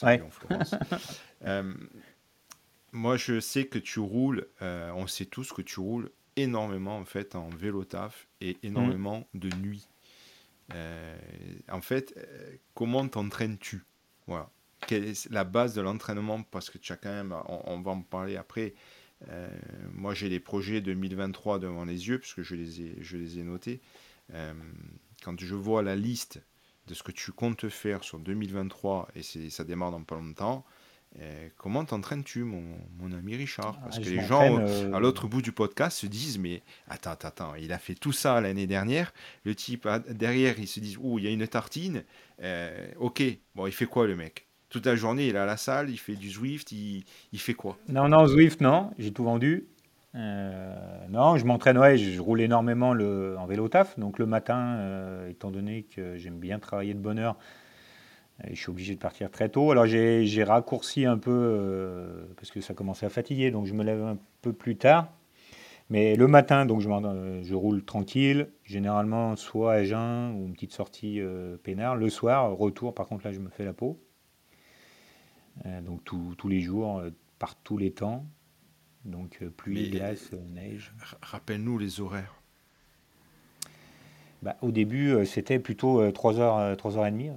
Euh, 0.04 0.18
euh, 1.46 1.74
moi, 2.92 3.16
je 3.16 3.40
sais 3.40 3.66
que 3.66 3.78
tu 3.78 4.00
roules. 4.00 4.46
Euh, 4.62 4.90
on 4.94 5.06
sait 5.06 5.26
tous 5.26 5.52
que 5.52 5.62
tu 5.62 5.80
roules 5.80 6.11
énormément 6.37 6.96
en 6.96 7.04
fait 7.04 7.35
en 7.35 7.50
vélo 7.50 7.85
taf 7.85 8.26
et 8.40 8.56
énormément 8.62 9.28
de 9.35 9.50
nuit. 9.56 9.87
en 11.70 11.80
fait, 11.82 12.14
comment 12.74 13.06
t'entraînes-tu? 13.06 13.85
Voilà. 14.26 14.48
Quelle 14.87 15.04
est 15.04 15.30
la 15.30 15.44
base 15.44 15.74
de 15.74 15.82
l'entraînement? 15.82 16.42
Parce 16.42 16.70
que 16.70 16.78
tu 16.78 16.92
as 16.92 16.96
quand 16.96 17.11
même, 17.11 17.35
on 17.46 17.80
va 17.82 17.92
en 17.92 18.00
parler 18.00 18.37
après, 18.37 18.74
euh, 19.28 19.48
moi, 19.92 20.14
j'ai 20.14 20.28
les 20.28 20.40
projets 20.40 20.80
2023 20.80 21.58
devant 21.58 21.85
les 21.85 22.08
yeux, 22.08 22.18
puisque 22.18 22.42
je 22.42 22.54
les 22.54 22.82
ai, 22.82 22.96
je 23.00 23.16
les 23.16 23.38
ai 23.38 23.42
notés. 23.42 23.80
Euh, 24.35 24.52
quand 25.24 25.38
je 25.40 25.54
vois 25.54 25.82
la 25.82 25.96
liste 25.96 26.42
de 26.87 26.94
ce 26.94 27.02
que 27.02 27.12
tu 27.12 27.32
comptes 27.32 27.68
faire 27.68 28.02
sur 28.04 28.18
2023, 28.18 29.08
et 29.14 29.22
ça 29.50 29.64
démarre 29.64 29.92
dans 29.92 30.02
pas 30.02 30.16
longtemps, 30.16 30.64
euh, 31.20 31.48
comment 31.58 31.85
t'entraînes-tu, 31.85 32.42
mon, 32.42 32.64
mon, 32.98 33.12
ami 33.12 33.37
Richard? 33.37 33.78
Parce 33.80 33.98
ah, 33.98 34.02
que 34.02 34.08
les 34.08 34.24
gens, 34.24 34.64
à 34.94 34.98
l'autre 34.98 35.28
bout 35.28 35.42
du 35.42 35.52
podcast, 35.52 35.98
se 35.98 36.06
disent 36.06 36.38
Mais 36.38 36.62
attends, 36.88 37.11
attends, 37.11 37.28
attends, 37.28 37.54
il 37.56 37.72
a 37.72 37.78
fait 37.78 37.94
tout 37.94 38.12
ça 38.12 38.40
l'année 38.40 38.66
dernière. 38.66 39.12
Le 39.44 39.54
type, 39.54 39.87
derrière, 40.08 40.58
ils 40.58 40.66
se 40.66 40.80
disent 40.80 40.96
Ouh, 40.98 41.18
il 41.18 41.26
y 41.26 41.28
a 41.28 41.30
une 41.30 41.46
tartine. 41.46 42.04
ok, 42.98 43.22
bon, 43.54 43.66
il 43.66 43.72
fait 43.72 43.87
quoi 43.87 44.06
le 44.06 44.16
mec? 44.16 44.46
Toute 44.70 44.87
la 44.87 44.96
journée, 44.96 45.28
il 45.28 45.37
est 45.37 45.38
à 45.38 45.44
la 45.44 45.58
salle, 45.58 45.90
il 45.90 45.98
fait 45.98 46.14
du 46.14 46.30
Zwift, 46.30 46.72
il, 46.72 47.04
il 47.30 47.38
fait 47.38 47.52
quoi? 47.52 47.76
Non, 47.88 48.08
non, 48.08 48.26
Zwift, 48.26 48.62
non, 48.62 48.90
j'ai 48.98 49.12
tout 49.12 49.24
vendu. 49.24 49.66
Euh, 50.14 51.07
non, 51.09 51.38
je 51.38 51.46
m'entraîne, 51.46 51.96
je, 51.96 52.20
roule 52.20 52.40
énormément 52.40 52.90
en 52.90 53.46
vélo 53.46 53.68
taf. 53.68 53.98
Donc 53.98 54.18
le 54.18 54.27
matin, 54.27 54.77
euh, 54.79 55.29
étant 55.31 55.51
donné 55.51 55.85
que 55.85 56.16
j'aime 56.16 56.38
bien 56.38 56.59
travailler 56.59 56.94
de 56.94 56.98
bonne 56.98 57.18
heure, 57.18 57.37
euh, 58.44 58.48
je 58.51 58.57
suis 58.57 58.70
obligé 58.70 58.94
de 58.94 59.01
partir 59.01 59.31
très 59.31 59.48
tôt. 59.48 59.70
Alors 59.70 59.87
j'ai 59.87 60.44
raccourci 60.44 61.07
un 61.07 61.18
peu 61.18 62.27
parce 62.37 62.51
que 62.51 62.61
ça 62.61 62.75
commençait 62.75 63.07
à 63.07 63.11
fatiguer, 63.11 63.51
donc 63.51 63.66
je 63.66 63.75
me 63.75 63.85
lève 63.85 64.03
un 64.03 64.18
peu 64.42 64.53
plus 64.53 64.77
tard. 64.77 65.09
Mais 65.90 66.16
le 66.16 66.27
matin, 66.27 66.64
donc 66.64 66.81
je, 66.81 67.55
roule 67.55 67.85
tranquille, 67.85 68.48
généralement 68.64 69.37
soit 69.37 69.75
à 69.75 69.85
jeun 69.85 70.35
ou 70.35 70.46
une 70.46 70.55
petite 70.55 70.72
sortie 70.72 71.20
peinard. 71.64 71.96
Le 71.96 72.09
soir, 72.09 72.57
retour, 72.57 72.94
par 72.94 73.07
contre 73.07 73.27
là 73.27 73.33
je 73.33 73.40
me 73.40 73.51
fais 73.51 73.64
la 73.64 73.72
peau. 73.75 74.01
Donc 75.83 76.03
tous 76.05 76.48
les 76.48 76.61
jours, 76.61 77.03
par 77.38 77.57
tous 77.57 77.77
les 77.77 77.90
temps. 77.90 78.25
Donc 79.04 79.38
euh, 79.42 79.50
pluie, 79.50 79.90
glace, 79.90 80.30
neige. 80.54 80.92
Rappelle-nous 81.22 81.78
les 81.78 82.00
horaires. 82.00 82.34
Bah, 84.42 84.56
au 84.60 84.72
début, 84.72 85.24
c'était 85.24 85.58
plutôt 85.60 86.02
3h, 86.04 86.74
3h30. 86.74 87.32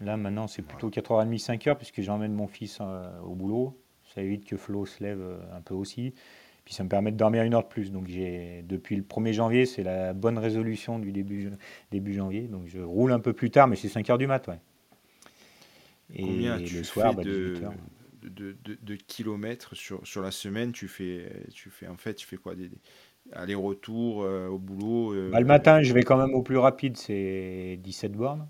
Là, 0.00 0.16
maintenant, 0.16 0.46
c'est 0.46 0.62
plutôt 0.62 0.88
4h30, 0.88 1.44
5h, 1.44 1.76
puisque 1.76 2.00
j'emmène 2.00 2.32
mon 2.32 2.46
fils 2.46 2.80
au 3.24 3.34
boulot. 3.34 3.76
Ça 4.14 4.22
évite 4.22 4.44
que 4.44 4.56
Flo 4.56 4.86
se 4.86 5.02
lève 5.02 5.20
un 5.52 5.60
peu 5.60 5.74
aussi. 5.74 6.14
Puis 6.64 6.74
ça 6.74 6.82
me 6.82 6.88
permet 6.88 7.12
de 7.12 7.16
dormir 7.16 7.42
une 7.42 7.54
heure 7.54 7.62
de 7.62 7.68
plus. 7.68 7.92
Donc 7.92 8.06
j'ai 8.06 8.64
depuis 8.66 8.96
le 8.96 9.02
1er 9.02 9.32
janvier, 9.32 9.66
c'est 9.66 9.82
la 9.82 10.12
bonne 10.12 10.38
résolution 10.38 10.98
du 10.98 11.12
début, 11.12 11.50
début 11.90 12.14
janvier. 12.14 12.42
Donc 12.42 12.66
je 12.66 12.80
roule 12.80 13.12
un 13.12 13.20
peu 13.20 13.32
plus 13.32 13.50
tard, 13.50 13.68
mais 13.68 13.76
c'est 13.76 13.88
5 13.88 14.06
h 14.06 14.18
du 14.18 14.26
mat. 14.26 14.46
Ouais. 14.48 14.58
Et 16.14 16.22
Combien 16.22 16.58
tu 16.58 16.76
le 16.76 16.84
soir, 16.84 17.14
bah, 17.14 17.22
de, 17.22 17.60
de, 18.24 18.56
de, 18.64 18.94
kilomètres 18.94 19.74
sur, 19.74 20.06
sur 20.06 20.22
la 20.22 20.30
semaine 20.30 20.72
tu 20.72 20.88
fais, 20.88 21.30
tu 21.52 21.70
fais 21.70 21.86
en 21.86 21.96
fait 21.96 22.14
tu 22.14 22.26
fais 22.26 22.36
quoi 22.36 22.54
des, 22.54 22.70
allers-retours 23.32 24.22
euh, 24.22 24.48
au 24.48 24.58
boulot 24.58 25.14
euh, 25.14 25.30
bah, 25.30 25.40
Le 25.40 25.46
matin, 25.46 25.82
je 25.82 25.92
vais 25.92 26.02
quand 26.02 26.16
même 26.16 26.34
au 26.34 26.42
plus 26.42 26.58
rapide, 26.58 26.96
c'est 26.96 27.78
17 27.82 28.12
bornes. 28.12 28.48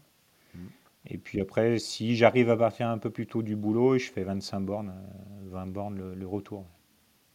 Mmh. 0.55 0.59
Et 1.07 1.19
puis 1.19 1.41
après, 1.41 1.79
si 1.79 2.17
j'arrive 2.17 2.51
à 2.51 2.57
partir 2.57 2.89
un 2.89 2.99
peu 2.99 3.11
plus 3.11 3.27
tôt 3.27 3.43
du 3.43 3.57
boulot, 3.57 3.99
je 3.99 4.11
fais 4.11 4.25
25 4.25 4.61
bornes, 4.61 4.95
20 5.45 5.63
euh, 5.63 5.71
bornes 5.71 6.15
le, 6.15 6.27
retour. 6.27 6.67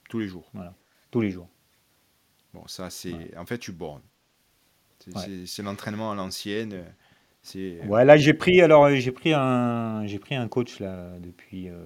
Tous 0.10 0.20
les 0.20 0.28
jours 0.28 0.50
Voilà, 0.54 0.74
tous 1.12 1.22
les 1.22 1.30
jours. 1.30 1.50
Bon, 2.54 2.66
ça, 2.68 2.90
c'est. 2.90 3.38
En 3.38 3.46
fait, 3.46 3.60
tu 3.60 3.72
bornes. 3.72 4.02
C'est 5.46 5.62
l'entraînement 5.62 6.12
à 6.12 6.16
l'ancienne. 6.16 6.84
Euh, 7.56 7.86
ouais, 7.86 8.06
là 8.06 8.18
j'ai 8.18 8.34
pris 8.34 8.62
alors 8.62 8.90
j'ai 8.92 9.12
pris 9.12 9.34
un 9.34 10.06
j'ai 10.06 10.20
pris 10.20 10.36
un 10.36 10.48
coach 10.48 10.80
là 10.80 11.10
depuis 11.20 11.70
euh, 11.70 11.78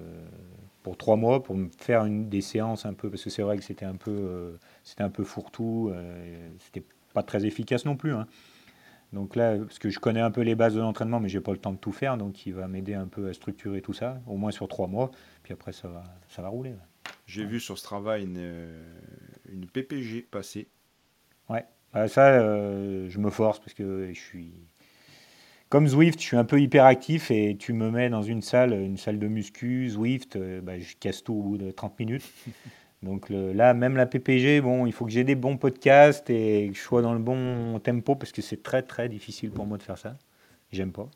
pour 0.82 0.96
trois 0.96 1.16
mois 1.16 1.42
pour 1.42 1.56
me 1.56 1.68
faire 1.78 2.04
une 2.04 2.28
des 2.28 2.40
séances 2.40 2.86
un 2.86 2.94
peu 2.94 3.10
parce 3.10 3.24
que 3.24 3.30
c'est 3.30 3.42
vrai 3.42 3.56
que 3.56 3.64
c'était 3.64 3.84
un 3.84 3.96
peu 3.96 4.10
euh, 4.10 4.56
c'était 4.82 5.02
un 5.02 5.10
peu 5.10 5.24
fourre-tout, 5.24 5.92
c'était 6.58 6.84
pas 7.12 7.22
très 7.22 7.46
efficace 7.46 7.84
non 7.84 7.96
plus. 7.96 8.12
Hein. 8.12 8.26
Donc 9.12 9.36
là, 9.36 9.56
parce 9.56 9.78
que 9.78 9.90
je 9.90 10.00
connais 10.00 10.20
un 10.20 10.32
peu 10.32 10.40
les 10.40 10.56
bases 10.56 10.74
de 10.74 10.80
l'entraînement, 10.80 11.20
mais 11.20 11.28
j'ai 11.28 11.40
pas 11.40 11.52
le 11.52 11.58
temps 11.58 11.72
de 11.72 11.78
tout 11.78 11.92
faire, 11.92 12.16
donc 12.16 12.46
il 12.46 12.54
va 12.54 12.66
m'aider 12.66 12.94
un 12.94 13.06
peu 13.06 13.28
à 13.28 13.32
structurer 13.32 13.80
tout 13.80 13.92
ça, 13.92 14.20
au 14.26 14.36
moins 14.36 14.50
sur 14.50 14.66
trois 14.66 14.88
mois, 14.88 15.12
puis 15.44 15.52
après 15.52 15.72
ça 15.72 15.86
va 15.88 16.02
ça 16.28 16.42
va 16.42 16.48
rouler. 16.48 16.74
J'ai 17.26 17.44
vu 17.44 17.60
sur 17.60 17.78
ce 17.78 17.84
travail 17.84 18.24
une, 18.24 18.68
une 19.50 19.66
PPG 19.66 20.22
passer. 20.22 20.68
Ouais, 21.48 21.64
ça 22.08 22.40
je 22.40 23.18
me 23.18 23.30
force 23.30 23.60
parce 23.60 23.74
que 23.74 24.10
je 24.12 24.20
suis 24.20 24.52
comme 25.74 25.88
Zwift, 25.88 26.20
je 26.20 26.26
suis 26.26 26.36
un 26.36 26.44
peu 26.44 26.60
hyperactif 26.60 27.32
et 27.32 27.56
tu 27.58 27.72
me 27.72 27.90
mets 27.90 28.08
dans 28.08 28.22
une 28.22 28.42
salle, 28.42 28.74
une 28.74 28.96
salle 28.96 29.18
de 29.18 29.26
muscu, 29.26 29.88
Zwift, 29.88 30.36
euh, 30.36 30.60
bah, 30.60 30.78
je 30.78 30.94
casse 30.94 31.24
tout 31.24 31.34
au 31.34 31.42
bout 31.42 31.58
de 31.58 31.72
30 31.72 31.98
minutes. 31.98 32.22
Donc 33.02 33.28
là, 33.28 33.74
même 33.74 33.96
la 33.96 34.06
PPG, 34.06 34.60
bon, 34.60 34.86
il 34.86 34.92
faut 34.92 35.04
que 35.04 35.10
j'ai 35.10 35.24
des 35.24 35.34
bons 35.34 35.56
podcasts 35.56 36.30
et 36.30 36.68
que 36.70 36.78
je 36.78 36.80
sois 36.80 37.02
dans 37.02 37.12
le 37.12 37.18
bon 37.18 37.80
tempo 37.80 38.14
parce 38.14 38.30
que 38.30 38.40
c'est 38.40 38.62
très 38.62 38.82
très 38.82 39.08
difficile 39.08 39.50
pour 39.50 39.66
moi 39.66 39.76
de 39.76 39.82
faire 39.82 39.98
ça. 39.98 40.14
J'aime 40.70 40.92
pas. 40.92 41.08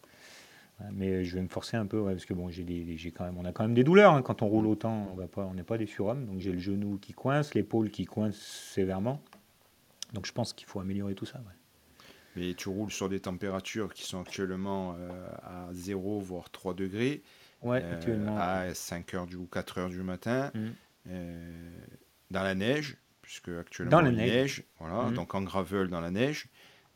Mais 0.92 1.25
je 1.25 1.37
vais 1.37 1.42
me 1.42 1.49
forcer 1.49 1.77
un 1.77 1.87
peu 1.87 2.03
parce 2.03 2.25
que 2.25 2.35
bon, 2.35 2.51
j'ai 2.51 3.12
quand 3.16 3.27
même, 3.27 3.38
on 3.38 3.44
a 3.44 3.53
quand 3.53 3.62
même 3.62 3.75
des 3.75 3.85
douleurs 3.85 4.14
hein. 4.14 4.23
quand 4.23 4.42
on 4.42 4.49
roule 4.49 4.66
autant. 4.66 5.07
On 5.12 5.14
va 5.14 5.29
pas, 5.29 5.49
on 5.49 5.55
n'est 5.55 5.62
pas 5.62 5.79
des 5.79 5.87
surhommes. 5.87 6.27
Donc 6.27 6.40
j'ai 6.40 6.51
le 6.51 6.59
genou 6.59 6.99
qui 7.01 7.12
coince, 7.12 7.55
l'épaule 7.55 7.90
qui 7.90 8.07
coince 8.07 8.35
sévèrement. 8.35 9.21
Donc 10.14 10.27
je 10.27 10.33
pense 10.33 10.53
qu'il 10.53 10.66
faut 10.66 10.81
améliorer 10.81 11.14
tout 11.14 11.27
ça. 11.27 11.40
Mais 12.36 12.54
tu 12.54 12.68
roules 12.68 12.90
sur 12.90 13.08
des 13.08 13.20
températures 13.20 13.92
qui 13.92 14.04
sont 14.04 14.20
actuellement 14.20 14.94
euh, 14.98 15.28
à 15.42 15.68
0 15.72 16.20
voire 16.20 16.50
3 16.50 16.74
degrés. 16.74 17.22
Ouais, 17.62 17.82
euh, 17.82 17.94
actuellement. 17.94 18.36
À 18.38 18.74
5 18.74 19.14
h 19.14 19.26
du, 19.26 19.36
ou 19.36 19.46
4 19.46 19.80
h 19.80 19.88
du 19.90 20.02
matin. 20.02 20.50
Mm. 20.54 20.66
Euh, 21.10 21.70
dans 22.30 22.42
la 22.42 22.54
neige, 22.54 22.96
puisque 23.22 23.48
actuellement 23.48 23.90
dans 23.90 24.02
la 24.02 24.10
il 24.10 24.16
neige. 24.16 24.64
voilà, 24.78 25.08
mm. 25.08 25.14
donc 25.14 25.34
en 25.34 25.42
gravel 25.42 25.88
dans 25.88 26.00
la 26.00 26.10
neige. 26.10 26.48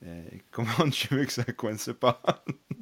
comment 0.50 0.90
tu 0.90 1.14
veux 1.14 1.24
que 1.24 1.32
ça 1.32 1.44
coince 1.44 1.90
pas? 1.98 2.22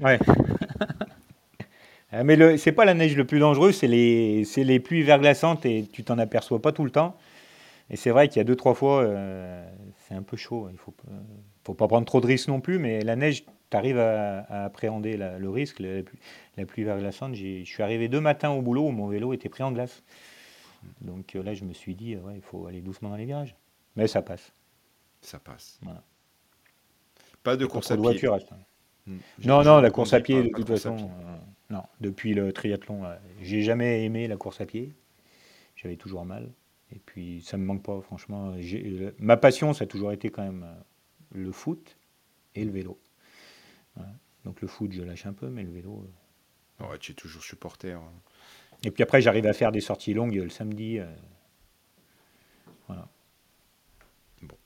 Ouais. 0.00 0.18
Mais 2.24 2.34
le, 2.34 2.56
c'est 2.56 2.72
pas 2.72 2.86
la 2.86 2.94
neige 2.94 3.14
le 3.14 3.26
plus 3.26 3.38
dangereux, 3.38 3.70
c'est 3.70 3.86
les, 3.86 4.46
c'est 4.46 4.64
les 4.64 4.80
pluies 4.80 5.02
verglaçantes 5.02 5.66
et 5.66 5.86
tu 5.92 6.04
t'en 6.04 6.18
aperçois 6.18 6.60
pas 6.60 6.72
tout 6.72 6.84
le 6.84 6.90
temps. 6.90 7.18
Et 7.90 7.96
c'est 7.96 8.10
vrai 8.10 8.28
qu'il 8.28 8.38
y 8.38 8.40
a 8.40 8.44
deux, 8.44 8.56
trois 8.56 8.74
fois, 8.74 9.06
c'est 10.08 10.14
un 10.14 10.22
peu 10.22 10.38
chaud. 10.38 10.68
Il 10.72 10.78
faut, 10.78 10.94
faut 11.64 11.75
pas 11.75 11.88
prendre 11.88 12.07
trop 12.07 12.20
de 12.20 12.27
risques 12.27 12.49
non 12.49 12.61
plus, 12.61 12.79
mais 12.79 13.03
la 13.03 13.16
neige, 13.16 13.44
tu 13.44 13.77
arrives 13.77 13.99
à, 13.99 14.64
appréhender 14.64 15.16
le 15.16 15.51
risque. 15.51 15.81
La, 15.81 16.66
pluie, 16.66 16.85
verglaçante, 16.85 17.35
je 17.35 17.64
suis 17.64 17.83
arrivé 17.83 18.09
deux 18.09 18.20
matins 18.20 18.51
au 18.51 18.62
boulot 18.62 18.88
où 18.88 18.90
mon 18.90 19.09
vélo 19.09 19.33
était 19.33 19.49
pris 19.49 19.62
en 19.62 19.73
glace. 19.73 20.03
Donc 21.01 21.37
euh, 21.37 21.42
là, 21.42 21.55
je 21.55 21.64
me 21.64 21.73
suis 21.73 21.94
dit, 21.94 22.16
ouais, 22.16 22.37
il 22.37 22.42
faut 22.42 22.66
aller 22.66 22.81
doucement 22.81 23.11
dans 23.11 23.16
les 23.16 23.27
virages. 23.27 23.55
Mais 23.96 24.07
ça 24.07 24.23
passe. 24.23 24.53
Ça 25.20 25.38
passe. 25.38 25.79
Pas 27.42 27.57
de 27.57 27.66
course 27.66 27.90
à 27.90 27.96
pied. 27.96 28.03
Voiture, 28.03 28.38
hmm. 29.07 29.18
Non, 29.44 29.62
non, 29.62 29.81
la 29.81 29.90
course 29.90 30.12
à 30.12 30.20
pied, 30.20 30.42
de 30.42 30.49
toute 30.49 30.68
façon, 30.68 30.96
euh, 30.96 31.37
non. 31.70 31.83
Depuis 32.01 32.35
le 32.35 32.53
triathlon, 32.53 33.05
euh, 33.05 33.14
j'ai 33.42 33.62
jamais 33.62 34.05
aimé 34.05 34.29
la 34.29 34.37
course 34.37 34.61
à 34.61 34.66
pied. 34.66 34.94
J'avais 35.77 35.96
toujours 35.96 36.25
mal. 36.25 36.51
Et 36.94 36.99
puis, 36.99 37.42
ça 37.42 37.57
me 37.57 37.64
manque 37.64 37.83
pas, 37.83 38.01
franchement. 38.01 38.55
Ma 39.18 39.37
passion, 39.37 39.73
ça 39.73 39.85
a 39.85 39.87
toujours 39.87 40.12
été 40.12 40.31
quand 40.31 40.42
même 40.42 40.66
le 41.33 41.53
foot 41.53 41.97
et 42.55 42.64
le 42.64 42.71
vélo. 42.71 43.01
Donc 44.45 44.61
le 44.61 44.69
foot, 44.69 44.93
je 44.93 45.03
lâche 45.03 45.27
un 45.27 45.33
peu, 45.33 45.49
mais 45.49 45.62
le 45.62 45.71
vélo. 45.71 46.07
Euh, 46.81 46.90
ouais, 46.90 46.99
tu 46.99 47.12
es 47.12 47.14
toujours 47.14 47.43
supporter. 47.43 47.93
Hein. 47.93 48.12
Et 48.85 48.90
puis 48.90 49.03
après, 49.03 49.21
j'arrive 49.21 49.47
à 49.47 49.53
faire 49.53 49.73
des 49.73 49.81
sorties 49.81 50.14
longues 50.14 50.35
le 50.35 50.49
samedi. 50.49 50.99
Euh, 50.99 51.07
voilà. 52.87 53.09
Bon. 54.43 54.57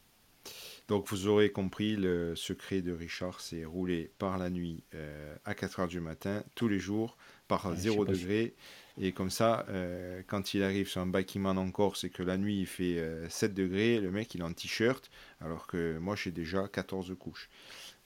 Donc 0.89 1.09
vous 1.09 1.27
aurez 1.27 1.51
compris, 1.51 1.97
le 1.97 2.37
secret 2.37 2.83
de 2.83 2.93
Richard, 2.93 3.41
c'est 3.41 3.65
rouler 3.65 4.13
par 4.19 4.39
la 4.39 4.51
nuit 4.51 4.85
euh, 4.95 5.37
à 5.45 5.55
4 5.55 5.81
heures 5.81 5.89
du 5.89 6.01
matin, 6.01 6.45
tous 6.55 6.69
les 6.69 6.79
jours, 6.79 7.17
par 7.49 7.75
0 7.75 8.05
degré. 8.05 8.55
Et 8.97 9.11
comme 9.13 9.31
ça, 9.31 9.67
euh, 9.71 10.23
quand 10.29 10.55
il 10.55 10.63
arrive 10.63 10.89
sur 10.89 11.01
un 11.01 11.07
bikeman 11.07 11.59
en 11.59 11.71
Corse 11.73 12.05
et 12.05 12.11
que 12.11 12.23
la 12.23 12.37
nuit 12.37 12.61
il 12.61 12.67
fait 12.67 13.01
7 13.29 13.51
euh, 13.51 13.55
degrés, 13.55 13.99
le 14.01 14.11
mec 14.13 14.33
il 14.35 14.41
est 14.41 14.45
en 14.45 14.53
t-shirt, 14.53 15.11
alors 15.41 15.67
que 15.67 15.99
moi 15.99 16.15
j'ai 16.15 16.31
déjà 16.31 16.69
14 16.69 17.13
couches. 17.19 17.49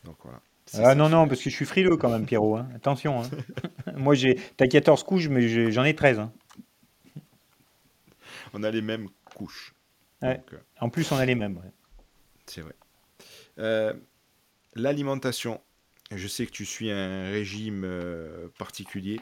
Donc 0.05 0.16
voilà. 0.24 0.40
Ah 0.74 0.94
non, 0.94 1.09
non, 1.09 1.27
parce 1.29 1.42
que 1.42 1.48
je 1.51 1.55
suis 1.55 1.64
frileux 1.64 1.96
quand 1.96 2.11
même, 2.11 2.27
Pierrot. 2.27 2.57
hein. 2.59 2.68
Attention. 2.74 3.22
hein. 3.22 3.31
Moi, 3.96 4.14
j'ai, 4.14 4.35
t'as 4.59 4.66
14 4.66 5.03
couches, 5.03 5.29
mais 5.29 5.70
j'en 5.72 5.83
ai 5.83 5.94
13. 5.94 6.18
hein. 6.18 6.33
On 8.53 8.62
a 8.62 8.70
les 8.70 8.83
mêmes 8.83 9.09
couches. 9.35 9.74
Ouais. 10.20 10.37
Donc, 10.37 10.53
euh, 10.53 10.59
En 10.81 10.90
plus, 10.90 11.11
on 11.11 11.16
a 11.16 11.24
les 11.24 11.35
mêmes. 11.35 11.57
ouais. 11.57 11.70
c'est 12.46 12.61
vrai. 12.61 12.74
Euh, 13.59 13.94
L'alimentation. 14.74 15.61
Je 16.14 16.29
sais 16.29 16.44
que 16.46 16.51
tu 16.53 16.66
suis 16.66 16.90
un 16.90 17.31
régime 17.31 17.87
particulier 18.59 19.20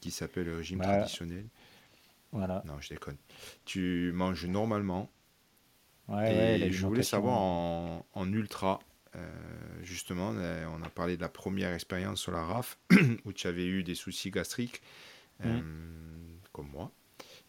qui 0.00 0.10
s'appelle 0.10 0.46
le 0.46 0.56
régime 0.56 0.78
Bah, 0.78 0.84
traditionnel. 0.84 1.46
Voilà. 2.32 2.64
Non, 2.64 2.80
je 2.80 2.90
déconne. 2.90 3.16
Tu 3.64 4.12
manges 4.14 4.46
normalement. 4.46 5.10
Ouais, 6.08 6.16
ouais, 6.34 6.58
Et 6.60 6.72
je 6.72 6.84
voulais 6.86 7.02
savoir 7.02 7.38
en, 7.38 8.06
en 8.12 8.32
ultra, 8.32 8.80
euh, 9.16 9.28
justement, 9.82 10.32
euh, 10.34 10.66
on 10.76 10.82
a 10.82 10.88
parlé 10.88 11.16
de 11.16 11.22
la 11.22 11.28
première 11.28 11.72
expérience 11.72 12.20
sur 12.20 12.32
la 12.32 12.42
RAF, 12.44 12.78
où 13.24 13.32
tu 13.32 13.46
avais 13.46 13.66
eu 13.66 13.82
des 13.82 13.94
soucis 13.94 14.30
gastriques, 14.30 14.82
euh, 15.42 15.60
comme 16.52 16.68
moi, 16.70 16.92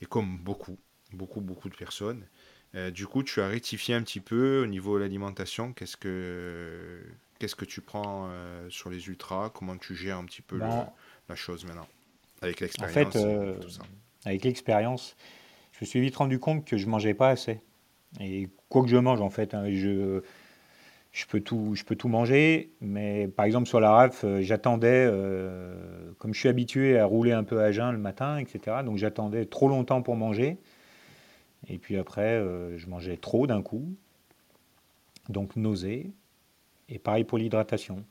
et 0.01 0.05
comme 0.05 0.37
beaucoup, 0.39 0.79
beaucoup, 1.13 1.41
beaucoup 1.41 1.69
de 1.69 1.75
personnes. 1.77 2.27
Euh, 2.75 2.91
du 2.91 3.07
coup, 3.07 3.23
tu 3.23 3.41
as 3.41 3.47
rectifié 3.47 3.95
un 3.95 4.03
petit 4.03 4.21
peu 4.21 4.63
au 4.63 4.67
niveau 4.67 4.97
de 4.97 5.03
l'alimentation. 5.03 5.73
Qu'est-ce 5.73 5.97
que, 5.97 7.03
qu'est-ce 7.39 7.55
que 7.55 7.65
tu 7.65 7.81
prends 7.81 8.29
euh, 8.31 8.69
sur 8.69 8.89
les 8.91 9.07
ultras? 9.07 9.49
Comment 9.51 9.77
tu 9.77 9.95
gères 9.95 10.17
un 10.17 10.25
petit 10.25 10.41
peu 10.43 10.59
le- 10.59 10.69
Ben, 10.69 10.93
la 11.29 11.35
chose 11.35 11.65
maintenant? 11.65 11.87
Avec 12.41 12.61
En 12.61 12.65
l'expérience 12.65 13.13
fait, 13.13 13.19
et 13.19 13.23
euh, 13.23 13.53
tout 13.59 13.69
ça. 13.69 13.81
avec 14.25 14.43
l'expérience, 14.43 15.15
je 15.73 15.79
me 15.81 15.85
suis 15.85 16.01
vite 16.01 16.15
rendu 16.15 16.39
compte 16.39 16.65
que 16.65 16.77
je 16.77 16.87
mangeais 16.87 17.13
pas 17.13 17.29
assez. 17.29 17.61
Et 18.19 18.49
quoi 18.69 18.81
que 18.83 18.89
je 18.89 18.97
mange, 18.97 19.21
en 19.21 19.29
fait, 19.29 19.53
hein, 19.53 19.65
je, 19.69 20.21
je, 21.11 21.25
peux 21.25 21.41
tout, 21.41 21.73
je 21.75 21.83
peux 21.83 21.95
tout 21.95 22.07
manger. 22.07 22.71
Mais 22.81 23.27
par 23.27 23.45
exemple, 23.45 23.67
sur 23.67 23.79
la 23.79 23.91
RAF, 23.91 24.23
euh, 24.23 24.41
j'attendais, 24.41 25.05
euh, 25.09 26.11
comme 26.17 26.33
je 26.33 26.39
suis 26.39 26.49
habitué 26.49 26.97
à 26.97 27.05
rouler 27.05 27.31
un 27.31 27.43
peu 27.43 27.61
à 27.61 27.71
jeun 27.71 27.91
le 27.91 27.97
matin, 27.97 28.37
etc. 28.37 28.77
Donc 28.83 28.97
j'attendais 28.97 29.45
trop 29.45 29.67
longtemps 29.67 30.01
pour 30.01 30.15
manger. 30.15 30.57
Et 31.67 31.77
puis 31.77 31.97
après, 31.97 32.35
euh, 32.35 32.77
je 32.77 32.87
mangeais 32.87 33.17
trop 33.17 33.47
d'un 33.47 33.61
coup. 33.61 33.93
Donc 35.27 35.55
nausée. 35.55 36.11
Et 36.87 36.97
pareil 36.97 37.23
pour 37.23 37.37
l'hydratation. 37.37 38.03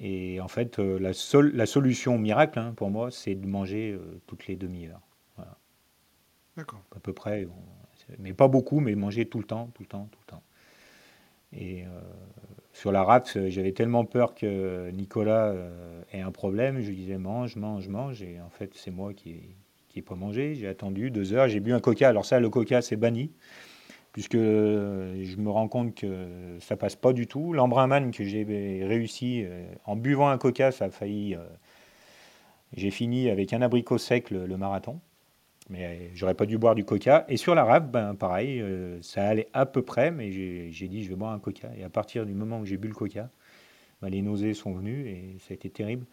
Et 0.00 0.40
en 0.40 0.48
fait, 0.48 0.78
euh, 0.78 0.98
la, 0.98 1.12
seule, 1.12 1.54
la 1.54 1.66
solution 1.66 2.18
miracle 2.18 2.58
hein, 2.58 2.74
pour 2.76 2.90
moi, 2.90 3.10
c'est 3.10 3.34
de 3.34 3.46
manger 3.46 3.92
euh, 3.92 4.20
toutes 4.26 4.46
les 4.46 4.56
demi-heures. 4.56 5.00
D'accord. 6.56 6.80
À 6.94 7.00
peu 7.00 7.12
près. 7.12 7.46
mais 8.18 8.32
pas 8.32 8.48
beaucoup, 8.48 8.80
mais 8.80 8.94
manger 8.94 9.26
tout 9.26 9.38
le 9.38 9.44
temps, 9.44 9.70
tout 9.74 9.82
le 9.82 9.88
temps, 9.88 10.08
tout 10.10 10.20
le 10.26 10.30
temps. 10.30 10.42
Et 11.52 11.84
euh, 11.84 12.00
sur 12.72 12.92
la 12.92 13.22
euh, 13.36 13.50
j'avais 13.50 13.72
tellement 13.72 14.04
peur 14.04 14.34
que 14.34 14.90
Nicolas 14.90 15.46
euh, 15.46 16.02
ait 16.12 16.20
un 16.20 16.32
problème. 16.32 16.80
Je 16.80 16.88
lui 16.88 16.96
disais 16.96 17.18
mange, 17.18 17.56
mange, 17.56 17.88
mange. 17.88 18.22
Et 18.22 18.40
en 18.40 18.50
fait, 18.50 18.72
c'est 18.74 18.90
moi 18.90 19.12
qui 19.14 19.56
n'ai 19.94 20.02
pas 20.02 20.14
mangé. 20.14 20.54
J'ai 20.54 20.68
attendu 20.68 21.10
deux 21.10 21.32
heures. 21.32 21.48
J'ai 21.48 21.60
bu 21.60 21.72
un 21.72 21.80
coca. 21.80 22.08
Alors 22.08 22.24
ça, 22.24 22.40
le 22.40 22.50
coca, 22.50 22.82
c'est 22.82 22.96
banni. 22.96 23.32
Puisque 24.16 24.34
euh, 24.34 25.22
je 25.24 25.36
me 25.36 25.50
rends 25.50 25.68
compte 25.68 25.94
que 25.94 26.56
ça 26.60 26.74
passe 26.74 26.96
pas 26.96 27.12
du 27.12 27.26
tout. 27.26 27.52
L'embrunman 27.52 28.12
que 28.12 28.24
j'ai 28.24 28.44
réussi 28.82 29.44
euh, 29.44 29.66
en 29.84 29.94
buvant 29.94 30.30
un 30.30 30.38
coca, 30.38 30.72
ça 30.72 30.86
a 30.86 30.90
failli. 30.90 31.34
euh, 31.34 31.44
j'ai 32.74 32.90
fini 32.90 33.28
avec 33.28 33.52
un 33.52 33.60
abricot 33.60 33.98
sec 33.98 34.30
le, 34.30 34.46
le 34.46 34.56
marathon. 34.56 35.00
Mais 35.68 36.08
j'aurais 36.14 36.32
pas 36.32 36.46
dû 36.46 36.56
boire 36.56 36.74
du 36.74 36.82
coca. 36.82 37.26
Et 37.28 37.36
sur 37.36 37.54
la 37.54 37.64
rave, 37.64 37.90
ben, 37.90 38.14
pareil, 38.14 38.64
ça 39.02 39.28
allait 39.28 39.48
à 39.52 39.66
peu 39.66 39.82
près, 39.82 40.10
mais 40.10 40.32
j'ai 40.32 40.88
dit 40.88 41.04
je 41.04 41.10
vais 41.10 41.14
boire 41.14 41.32
un 41.32 41.38
coca. 41.38 41.68
Et 41.76 41.84
à 41.84 41.90
partir 41.90 42.24
du 42.24 42.32
moment 42.32 42.60
où 42.60 42.64
j'ai 42.64 42.78
bu 42.78 42.88
le 42.88 42.94
coca, 42.94 43.28
ben, 44.00 44.08
les 44.08 44.22
nausées 44.22 44.54
sont 44.54 44.72
venues 44.72 45.06
et 45.08 45.36
ça 45.40 45.48
a 45.50 45.54
été 45.56 45.68
terrible. 45.68 46.06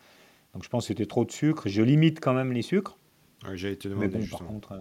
Donc 0.54 0.66
je 0.66 0.70
pense 0.70 0.84
que 0.84 0.88
c'était 0.90 1.06
trop 1.06 1.24
de 1.24 1.32
sucre. 1.32 1.70
Je 1.70 1.82
limite 1.82 2.20
quand 2.20 2.34
même 2.34 2.52
les 2.52 2.64
sucres. 2.64 2.98
Ouais, 3.48 3.56
J'allais 3.56 3.78
te 3.78 3.88
Mais 3.88 4.10
bon, 4.10 4.26
par 4.30 4.44
contre, 4.44 4.74
euh, 4.74 4.80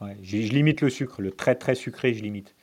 ouais, 0.00 0.16
je 0.22 0.36
limite 0.38 0.80
le 0.80 0.90
sucre. 0.90 1.20
Le 1.22 1.30
très 1.30 1.54
très 1.54 1.74
sucré, 1.74 2.14
je 2.14 2.22
limite. 2.22 2.54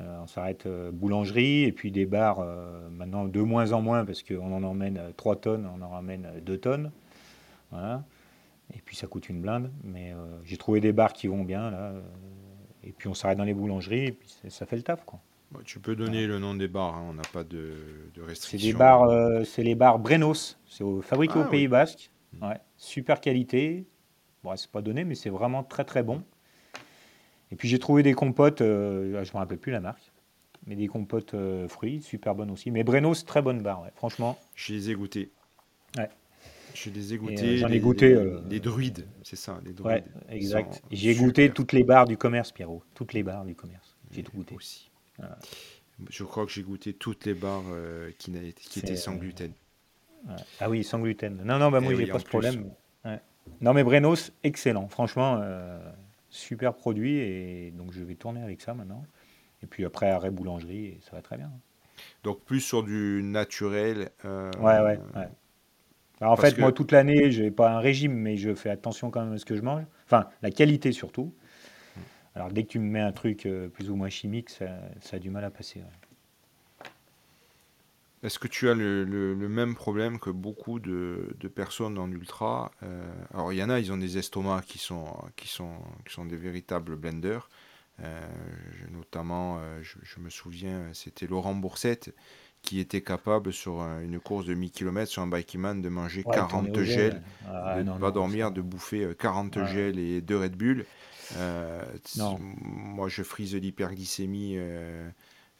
Euh, 0.00 0.20
on 0.22 0.26
s'arrête 0.26 0.66
euh, 0.66 0.90
boulangerie 0.92 1.64
et 1.64 1.72
puis 1.72 1.90
des 1.90 2.06
bars, 2.06 2.38
euh, 2.40 2.88
maintenant 2.90 3.24
de 3.24 3.40
moins 3.40 3.72
en 3.72 3.82
moins 3.82 4.04
parce 4.04 4.22
qu'on 4.22 4.52
en 4.52 4.62
emmène 4.62 4.98
euh, 4.98 5.10
3 5.16 5.36
tonnes, 5.36 5.68
on 5.76 5.82
en 5.82 5.88
ramène 5.88 6.28
2 6.42 6.58
tonnes. 6.58 6.92
Voilà. 7.70 8.04
Et 8.74 8.80
puis 8.84 8.94
ça 8.96 9.06
coûte 9.08 9.28
une 9.28 9.40
blinde. 9.40 9.70
Mais 9.84 10.12
j'ai 10.44 10.56
trouvé 10.56 10.80
des 10.80 10.92
bars 10.92 11.12
qui 11.12 11.26
vont 11.26 11.42
bien 11.44 11.70
là. 11.70 11.92
et 12.84 12.92
puis 12.92 13.08
on 13.08 13.14
s'arrête 13.14 13.36
dans 13.38 13.44
les 13.44 13.54
boulangeries 13.54 14.06
et 14.06 14.12
puis 14.12 14.28
ça 14.48 14.64
fait 14.64 14.76
le 14.76 14.82
taf 14.82 15.04
quoi. 15.04 15.18
Bon, 15.50 15.60
tu 15.64 15.80
peux 15.80 15.96
donner 15.96 16.28
le 16.28 16.38
nom 16.38 16.54
des 16.54 16.68
bars, 16.68 16.94
hein, 16.96 17.04
on 17.10 17.14
n'a 17.14 17.22
pas 17.32 17.42
de, 17.42 17.56
de 18.14 18.20
C'est 18.20 18.22
restrictions. 18.22 18.70
des 18.70 18.78
bars, 18.78 19.44
c'est 19.44 19.64
les 19.64 19.74
bars 19.74 19.98
Brenos. 19.98 20.56
C'est 20.68 20.84
au- 20.84 21.00
fabriqué 21.02 21.34
Ah, 21.36 21.40
au 21.40 21.50
Pays. 21.50 21.66
Basque. 21.66 22.12
Ouais, 22.40 22.60
super 22.76 23.20
qualité. 23.20 23.84
Bon, 24.44 24.54
c'est 24.54 24.70
pas 24.70 24.82
donné, 24.82 25.02
mais 25.04 25.16
c'est 25.16 25.30
vraiment 25.30 25.64
très 25.64 25.84
très 25.84 26.04
bon. 26.04 26.22
Et 27.52 27.56
puis 27.56 27.68
j'ai 27.68 27.78
trouvé 27.78 28.02
des 28.02 28.14
compotes, 28.14 28.60
euh, 28.60 29.18
ah, 29.20 29.24
je 29.24 29.32
me 29.32 29.38
rappelle 29.38 29.58
plus 29.58 29.72
la 29.72 29.80
marque, 29.80 30.12
mais 30.66 30.76
des 30.76 30.86
compotes 30.86 31.34
euh, 31.34 31.68
fruits, 31.68 32.02
super 32.02 32.34
bonnes 32.34 32.50
aussi. 32.50 32.70
Mais 32.70 32.84
Brenos, 32.84 33.24
très 33.26 33.42
bonne 33.42 33.60
barre, 33.62 33.82
ouais. 33.82 33.90
franchement. 33.96 34.38
Je 34.54 34.72
les 34.72 34.90
ai 34.90 34.94
goûtés. 34.94 35.30
Ouais. 35.96 36.08
Je 36.74 36.90
les 36.90 37.12
ai 37.12 37.16
euh, 37.16 37.18
goûtés. 37.18 37.56
j'en 37.58 37.68
ai 37.68 37.80
goûté, 37.80 38.14
Les, 38.14 38.30
les 38.48 38.60
druides, 38.60 39.06
c'est 39.24 39.36
ça, 39.36 39.60
les 39.64 39.70
Ouais, 39.82 40.02
druides. 40.02 40.04
exact. 40.30 40.82
J'ai 40.90 41.14
goûté 41.14 41.50
toutes 41.50 41.72
les 41.72 41.82
barres 41.82 42.06
du 42.06 42.16
commerce, 42.16 42.52
Pierrot. 42.52 42.82
Toutes 42.94 43.12
les 43.12 43.22
barres 43.22 43.44
du 43.44 43.54
commerce. 43.54 43.96
J'ai 44.12 44.22
tout 44.22 44.32
goûté. 44.32 44.54
Aussi. 44.54 44.90
Voilà. 45.18 45.38
Je 46.08 46.24
crois 46.24 46.46
que 46.46 46.52
j'ai 46.52 46.62
goûté 46.62 46.92
toutes 46.94 47.26
les 47.26 47.34
bars 47.34 47.62
euh, 47.70 48.10
qui, 48.18 48.32
étaient 48.76 48.96
sans 48.96 49.16
gluten. 49.16 49.52
Ouais. 50.26 50.34
Ah 50.60 50.70
oui, 50.70 50.82
sans 50.84 50.98
gluten. 50.98 51.42
Non, 51.44 51.58
non, 51.58 51.70
bah 51.70 51.80
moi 51.80 51.92
Eh 51.92 51.96
j'ai 51.96 52.04
oui, 52.04 52.10
pas 52.10 52.18
ce 52.18 52.24
plus. 52.24 52.30
problème. 52.30 52.70
Ouais. 53.04 53.20
Non, 53.60 53.74
mais 53.74 53.84
Brenos, 53.84 54.32
excellent. 54.44 54.88
Franchement, 54.88 55.38
euh, 55.42 55.78
super 56.30 56.74
produit. 56.74 57.16
Et 57.18 57.72
donc 57.72 57.92
je 57.92 58.02
vais 58.02 58.14
tourner 58.16 58.42
avec 58.42 58.60
ça 58.62 58.74
maintenant. 58.74 59.04
Et 59.62 59.66
puis 59.66 59.84
après, 59.84 60.10
arrêt 60.10 60.30
boulangerie, 60.30 60.86
et 60.86 61.00
ça 61.02 61.12
va 61.16 61.22
très 61.22 61.36
bien. 61.36 61.50
Donc 62.24 62.42
plus 62.44 62.60
sur 62.60 62.82
du 62.82 63.22
naturel. 63.22 64.10
euh, 64.24 64.50
Ouais, 64.58 64.80
ouais, 64.80 64.98
ouais. 65.16 65.28
Alors, 66.20 66.32
en 66.34 66.36
parce 66.36 66.50
fait, 66.50 66.56
que- 66.56 66.60
moi, 66.60 66.72
toute 66.72 66.92
l'année, 66.92 67.30
je 67.30 67.42
n'ai 67.44 67.50
pas 67.50 67.70
un 67.72 67.80
régime, 67.80 68.12
mais 68.14 68.36
je 68.36 68.54
fais 68.54 68.70
attention 68.70 69.10
quand 69.10 69.24
même 69.24 69.34
à 69.34 69.38
ce 69.38 69.44
que 69.46 69.56
je 69.56 69.62
mange. 69.62 69.84
Enfin, 70.06 70.28
la 70.42 70.50
qualité 70.50 70.92
surtout. 70.92 71.32
Alors, 72.34 72.50
dès 72.50 72.62
que 72.64 72.68
tu 72.68 72.78
me 72.78 72.86
mets 72.90 73.00
un 73.00 73.12
truc 73.12 73.46
euh, 73.46 73.68
plus 73.68 73.90
ou 73.90 73.96
moins 73.96 74.08
chimique, 74.08 74.50
ça, 74.50 74.66
ça 75.00 75.16
a 75.16 75.18
du 75.18 75.30
mal 75.30 75.44
à 75.44 75.50
passer. 75.50 75.80
ouais. 75.80 75.86
Est-ce 78.22 78.38
que 78.38 78.48
tu 78.48 78.68
as 78.68 78.74
le, 78.74 79.04
le- 79.04 79.34
le 79.34 79.48
même 79.48 79.74
problème 79.74 80.18
que 80.18 80.28
beaucoup 80.30 80.78
de, 80.78 81.34
de 81.40 81.48
personnes 81.48 81.98
en 81.98 82.10
ultra 82.10 82.70
euh, 82.82 83.02
Alors, 83.32 83.52
il 83.52 83.56
y 83.58 83.62
en 83.62 83.70
a, 83.70 83.80
ils 83.80 83.92
ont 83.92 83.96
des 83.96 84.18
estomacs 84.18 84.66
qui 84.66 84.78
sont, 84.78 85.06
qui 85.36 85.48
sont, 85.48 85.72
qui 86.06 86.12
sont 86.12 86.26
des 86.26 86.36
véritables 86.36 86.96
blenders. 86.96 87.48
Euh, 88.00 88.20
notamment, 88.90 89.58
euh, 89.60 89.80
je, 89.82 89.96
je 90.02 90.20
me 90.20 90.30
souviens, 90.30 90.90
c'était 90.94 91.26
Laurent 91.26 91.54
Boursette 91.54 92.14
qui 92.62 92.78
était 92.80 93.02
capable 93.02 93.52
sur 93.52 93.80
un- 93.80 94.02
une 94.02 94.20
course 94.20 94.44
de 94.46 94.54
1000 94.54 94.70
km 94.70 95.10
sur 95.10 95.22
un 95.22 95.26
bikeman 95.26 95.80
de 95.80 95.88
manger 95.88 96.24
Ouais, 96.24 96.46
40 96.46 96.46
tourner 96.46 96.70
au 96.70 96.82
gel. 96.82 96.84
gels, 96.84 97.22
Ah, 97.44 97.80
de 97.80 97.82
ne 97.82 97.90
pas 97.90 98.10
non, 98.10 98.12
dormir, 98.12 98.52
de 98.52 98.60
bouffer 98.62 99.04
euh, 99.04 99.14
40 99.14 99.62
Ouais. 99.62 99.64
gels 99.64 99.98
et 99.98 100.20
2 100.20 100.38
Red 100.38 100.56
Bull. 100.56 100.86
Moi, 102.16 103.08
je 103.08 103.22
frise 103.22 103.54
l'hyperglycémie 103.54 104.56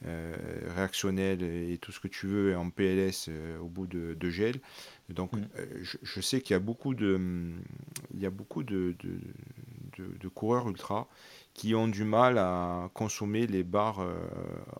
euh, 0.07 0.35
réactionnelle 0.75 1.43
et 1.43 1.77
tout 1.79 1.93
ce 1.93 2.01
que 2.01 2.09
tu 2.09 2.27
veux 2.27 2.57
en 2.57 2.71
PLS 2.71 3.27
euh, 3.29 3.59
au 3.59 3.67
bout 3.69 3.87
de, 3.87 4.15
de 4.15 4.31
gel. 4.31 4.57
Donc, 5.11 5.31
Mm. 5.33 5.43
euh, 5.59 5.67
je, 5.83 5.99
je 6.03 6.21
sais 6.21 6.41
qu'il 6.41 6.55
y 6.55 6.57
a 6.57 6.61
beaucoup 6.61 6.95
de, 6.95 7.17
hum, 7.17 7.61
il 8.15 8.21
y 8.21 8.27
a 8.27 8.31
beaucoup 8.31 8.63
de, 8.63 8.97
de, 9.03 10.29
coureurs 10.29 10.69
ultra 10.69 11.09
qui 11.53 11.75
ont 11.75 11.89
du 11.89 12.05
mal 12.05 12.39
à 12.39 12.91
consommer 12.95 13.47
les 13.47 13.63
barres 13.63 14.07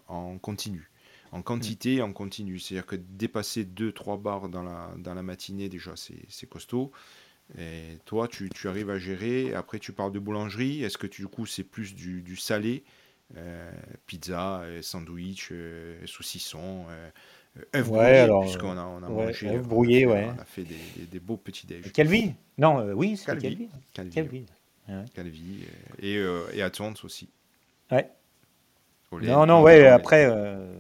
en 0.09 0.39
continu. 0.39 0.91
En 1.33 1.43
quantité 1.43 1.97
et 1.97 2.03
en 2.03 2.13
continu. 2.13 2.59
C'est-à-dire 2.59 2.87
que 2.87 2.97
dépasser 2.97 3.65
2-3 3.65 4.21
barres 4.21 4.49
dans 4.49 4.63
la, 4.63 4.91
dans 4.97 5.15
la 5.15 5.23
matinée, 5.23 5.69
déjà, 5.69 5.93
c'est 5.97 6.23
c'est 6.29 6.49
costaud. 6.49 6.91
Et 7.59 7.99
toi, 8.05 8.29
tu, 8.29 8.49
tu 8.51 8.69
arrives 8.69 8.91
à 8.91 8.99
gérer. 8.99 9.55
Après, 9.55 9.79
tu 9.79 9.93
parles 9.93 10.13
de 10.13 10.19
boulangerie. 10.21 10.83
Est-ce 10.85 10.99
que 10.99 11.07
tu, 11.07 11.23
du 11.23 11.29
coup, 11.29 11.47
c'est 11.47 11.65
plus 11.65 11.95
du, 11.95 12.23
du 12.23 12.37
salé 12.37 12.85
Pizza, 14.07 14.61
euh, 14.63 14.83
sandwich, 14.83 15.49
euh, 15.53 16.05
saucisson, 16.07 16.87
euh, 16.91 17.11
euh, 17.59 17.81
œufs 17.81 17.91
Ouais, 17.91 17.93
brouillés, 17.93 18.31
puisqu'on 18.41 18.77
a, 18.77 18.85
on 18.85 19.03
a 19.03 19.09
ouais, 19.09 19.11
mangé. 19.11 19.49
œufs 19.57 19.63
brouillés, 19.67 20.07
ouais. 20.07 20.37
On 20.37 20.39
a 20.39 20.45
fait 20.45 20.65
des, 20.65 20.91
des- 20.91 21.07
des 21.07 21.21
beaux 21.21 21.37
petits 21.37 21.67
déj. 21.67 21.93
Calvi? 21.93 22.35
Non, 22.59 22.81
euh, 22.81 22.93
oui, 22.93 23.17
c'est 23.17 23.27
Calvi. 23.27 23.43
Calvi. 23.43 23.69
Calvi, 23.93 24.13
Calvi. 24.15 24.47
Ouais. 24.89 25.05
Calvi, 25.15 25.65
euh, 25.65 25.95
et, 26.01 26.17
euh, 26.19 26.51
et 26.55 26.63
à 26.63 26.71
Tonnes 26.71 26.97
aussi. 27.05 27.31
Ouais. 27.91 28.11
Non, 29.21 29.47
non, 29.47 29.63
ouais, 29.63 29.87
après, 29.87 30.25
euh, 30.27 30.75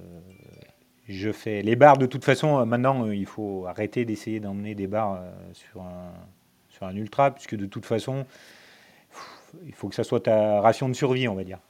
je 1.08 1.32
fais 1.32 1.62
les 1.62 1.76
bars 1.76 1.98
de 1.98 2.06
toute 2.06 2.24
façon. 2.24 2.60
euh, 2.60 2.64
Maintenant, 2.64 3.06
euh, 3.06 3.14
il 3.14 3.26
faut 3.26 3.66
arrêter 3.66 4.04
d'essayer 4.04 4.40
d'emmener 4.40 4.74
des 4.74 4.86
bars 4.86 5.14
euh, 5.20 5.30
sur, 5.52 5.82
un, 5.82 6.12
sur 6.70 6.86
un 6.86 6.94
ultra, 6.96 7.32
puisque 7.32 7.56
de 7.56 7.66
toute 7.66 7.86
façon, 7.86 8.24
pff, 9.10 9.54
il 9.66 9.74
faut 9.74 9.88
que 9.88 9.94
ça 9.94 10.04
soit 10.04 10.20
ta 10.20 10.60
ration 10.60 10.88
de 10.88 10.94
survie, 10.94 11.28
on 11.28 11.34
va 11.34 11.44
dire. 11.44 11.60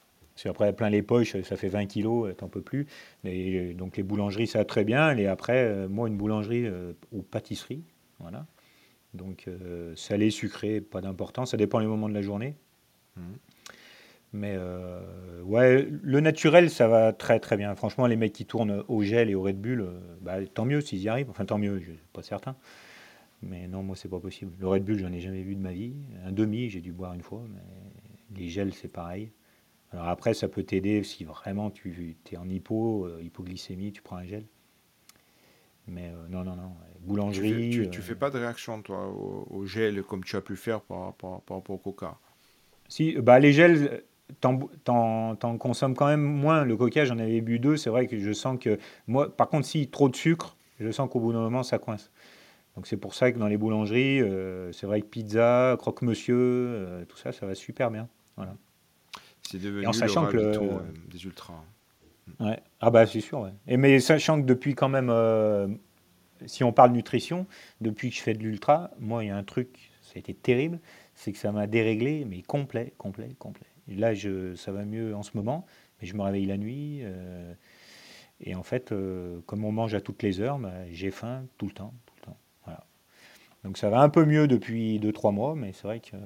Si 0.40 0.48
après, 0.48 0.72
plein 0.72 0.88
les 0.88 1.03
poches, 1.03 1.40
ça 1.42 1.57
fait 1.57 1.68
20 1.68 1.87
kilos, 1.87 2.35
t'en 2.37 2.48
peux 2.48 2.62
plus. 2.62 2.87
Et 3.24 3.74
donc 3.74 3.96
les 3.96 4.03
boulangeries, 4.03 4.46
ça 4.46 4.64
très 4.64 4.85
bien. 4.85 5.16
Et 5.16 5.26
après, 5.26 5.87
moi, 5.88 6.09
une 6.09 6.16
boulangerie 6.16 6.66
ou 7.12 7.22
pâtisserie, 7.22 7.85
voilà. 8.20 8.46
Donc 9.12 9.46
salé, 9.96 10.31
sucré, 10.31 10.81
pas 10.81 11.03
d'importance. 11.03 11.50
Ça 11.50 11.59
dépend 11.59 11.81
des 11.81 11.87
moments 11.87 12.09
de 12.09 12.14
la 12.14 12.22
journée. 12.22 12.57
Mmh. 13.16 13.22
Mais 14.33 14.55
euh, 14.57 15.42
ouais, 15.42 15.88
le 15.90 16.20
naturel, 16.20 16.70
ça 16.70 16.87
va 16.87 17.12
très 17.12 17.40
très 17.40 17.57
bien. 17.57 17.74
Franchement, 17.74 18.07
les 18.07 18.16
mecs 18.16 18.33
qui 18.33 18.46
tournent 18.46 18.85
au 18.87 19.03
gel 19.03 19.29
et 19.29 19.35
au 19.35 19.42
Red 19.42 19.61
Bull, 19.61 19.81
euh, 19.81 19.98
bah, 20.20 20.44
tant 20.46 20.64
mieux 20.64 20.81
s'ils 20.81 21.00
y 21.00 21.09
arrivent. 21.09 21.31
Enfin, 21.31 21.44
tant 21.44 21.59
mieux, 21.59 21.79
je 21.81 21.92
suis 21.92 22.00
pas 22.12 22.22
certain. 22.22 22.57
Mais 23.42 23.66
non, 23.66 23.83
moi, 23.83 23.96
c'est 23.96 24.09
pas 24.09 24.20
possible. 24.20 24.53
Le 24.61 24.68
Red 24.68 24.85
Bull, 24.85 24.98
j'en 24.98 25.12
ai 25.12 25.20
jamais 25.20 25.42
vu 25.42 25.57
de 25.57 25.61
ma 25.61 25.72
vie. 25.72 25.94
Un 26.24 26.33
demi, 26.33 26.68
j'ai 26.68 26.81
dû 26.81 26.92
boire 26.92 27.12
une 27.14 27.22
fois, 27.22 27.42
mais 27.53 28.38
les 28.38 28.48
gels, 28.48 28.72
c'est 28.74 28.92
pareil. 28.92 29.33
Alors 29.92 30.09
après, 30.09 30.35
ça 30.35 30.48
peut 30.48 30.62
t'aider 30.62 31.03
si 31.03 31.24
vraiment 31.24 31.70
tu 31.70 32.16
es 32.31 32.37
en 32.37 32.48
hypo, 32.48 33.07
euh, 33.07 33.20
hypoglycémie, 33.22 33.92
tu 33.92 34.03
prends 34.03 34.16
un 34.16 34.24
gel. 34.24 34.44
Mais 35.88 36.12
non, 36.29 36.44
non, 36.44 36.55
non. 36.55 36.72
Boulangerie. 37.00 37.70
Tu, 37.70 37.90
tu, 37.90 38.03
fais 38.03 38.14
pas 38.14 38.31
de 38.31 38.38
réaction, 38.38 38.81
toi, 38.83 39.09
au, 39.09 39.66
gel 39.66 40.03
comme 40.05 40.22
tu 40.22 40.37
as 40.37 40.40
pu 40.40 40.55
faire 40.55 40.83
par, 40.83 41.14
par, 41.14 41.40
par 41.40 41.57
rapport 41.57 41.74
au 41.74 41.79
coca? 41.79 42.18
Si, 42.88 43.16
bah, 43.20 43.40
les 43.40 43.53
gels, 43.53 44.05
t'en, 44.40 45.37
consommes 45.59 45.94
quand 45.94 46.07
même 46.07 46.22
moins. 46.22 46.64
Le 46.64 46.76
coca, 46.76 47.05
j'en 47.05 47.18
avais 47.18 47.40
bu 47.40 47.59
deux. 47.59 47.76
C'est 47.76 47.90
vrai 47.90 48.07
que 48.07 48.18
je 48.18 48.33
sens 48.33 48.59
que 48.59 48.79
moi, 49.07 49.35
par 49.35 49.48
contre, 49.48 49.66
si 49.66 49.88
trop 49.88 50.09
de 50.09 50.16
sucre, 50.16 50.57
je 50.79 50.90
sens 50.90 51.09
qu'au 51.11 51.20
bout 51.20 51.33
d'un 51.33 51.40
moment, 51.40 51.62
ça 51.62 51.79
coince. 51.79 52.11
Donc 52.76 52.87
c'est 52.87 52.96
pour 52.96 53.14
ça 53.14 53.33
que 53.33 53.38
dans 53.38 53.48
les 53.48 53.57
boulangeries, 53.57 54.20
euh, 54.20 54.72
c'est 54.72 54.87
vrai 54.87 55.00
que 55.03 55.07
pizza, 55.07 55.76
croque-monsieur, 55.79 56.37
euh, 56.37 57.05
tout 57.05 57.16
ça, 57.16 57.33
ça 57.33 57.46
va 57.46 57.55
super 57.55 57.90
bien. 57.90 58.09
Voilà. 58.37 58.55
C'est 59.51 59.59
devenu 59.59 59.87
en 59.87 59.93
sachant 59.93 60.27
que 60.27 60.37
euh, 60.37 60.79
des 61.11 61.25
ultras. 61.25 61.65
Ouais. 62.39 62.61
Ah 62.81 62.91
bah 62.91 63.07
c'est 63.07 63.21
sûr. 63.21 63.41
Ouais. 63.41 63.51
Et 63.67 63.77
mais 63.77 63.99
sachant 64.01 64.41
que 64.41 64.47
depuis 64.47 64.75
quand 64.75 64.89
même, 64.89 65.11
si 66.47 66.65
on 66.65 66.73
parle 66.73 66.93
nutrition, 66.93 67.47
depuis 67.81 68.11
que 68.11 68.17
je 68.17 68.23
fais 68.23 68.35
de 68.35 68.43
l'ultra, 68.43 68.91
moi 68.99 69.25
il 69.25 69.29
y 69.29 69.31
a 69.31 69.37
un 69.37 69.45
truc, 69.45 69.91
ça 70.03 70.13
a 70.17 70.19
été 70.19 70.35
terrible, 70.35 70.79
c'est 71.15 71.33
que 71.33 71.39
ça 71.39 71.53
m'a 71.53 71.67
déréglé, 71.67 72.25
mais 72.25 72.43
complet, 72.43 72.93
complet, 72.99 73.35
complet 73.39 73.67
là, 73.97 74.15
je, 74.15 74.55
ça 74.55 74.73
va 74.73 74.85
mieux 74.85 75.15
en 75.15 75.23
ce 75.23 75.31
moment, 75.35 75.67
mais 76.01 76.07
je 76.07 76.15
me 76.15 76.23
réveille 76.23 76.47
la 76.47 76.57
nuit. 76.57 77.01
Euh, 77.03 77.55
et 78.41 78.55
en 78.55 78.63
fait, 78.63 78.93
euh, 78.93 79.41
comme 79.47 79.65
on 79.65 79.73
mange 79.73 79.95
à 79.95 80.01
toutes 80.01 80.23
les 80.23 80.41
heures, 80.41 80.59
bah, 80.59 80.73
j'ai 80.91 81.11
faim 81.11 81.45
tout 81.59 81.67
le 81.67 81.73
temps. 81.73 81.95
Tout 82.07 82.15
le 82.19 82.23
temps 82.27 82.39
voilà. 82.65 82.87
Donc 83.64 83.77
ça 83.77 83.90
va 83.90 84.01
un 84.01 84.09
peu 84.09 84.25
mieux 84.25 84.49
depuis 84.49 84.99
2-3 84.99 85.33
mois, 85.33 85.55
mais 85.55 85.73
c'est 85.73 85.83
vrai 85.83 86.01
que 86.01 86.16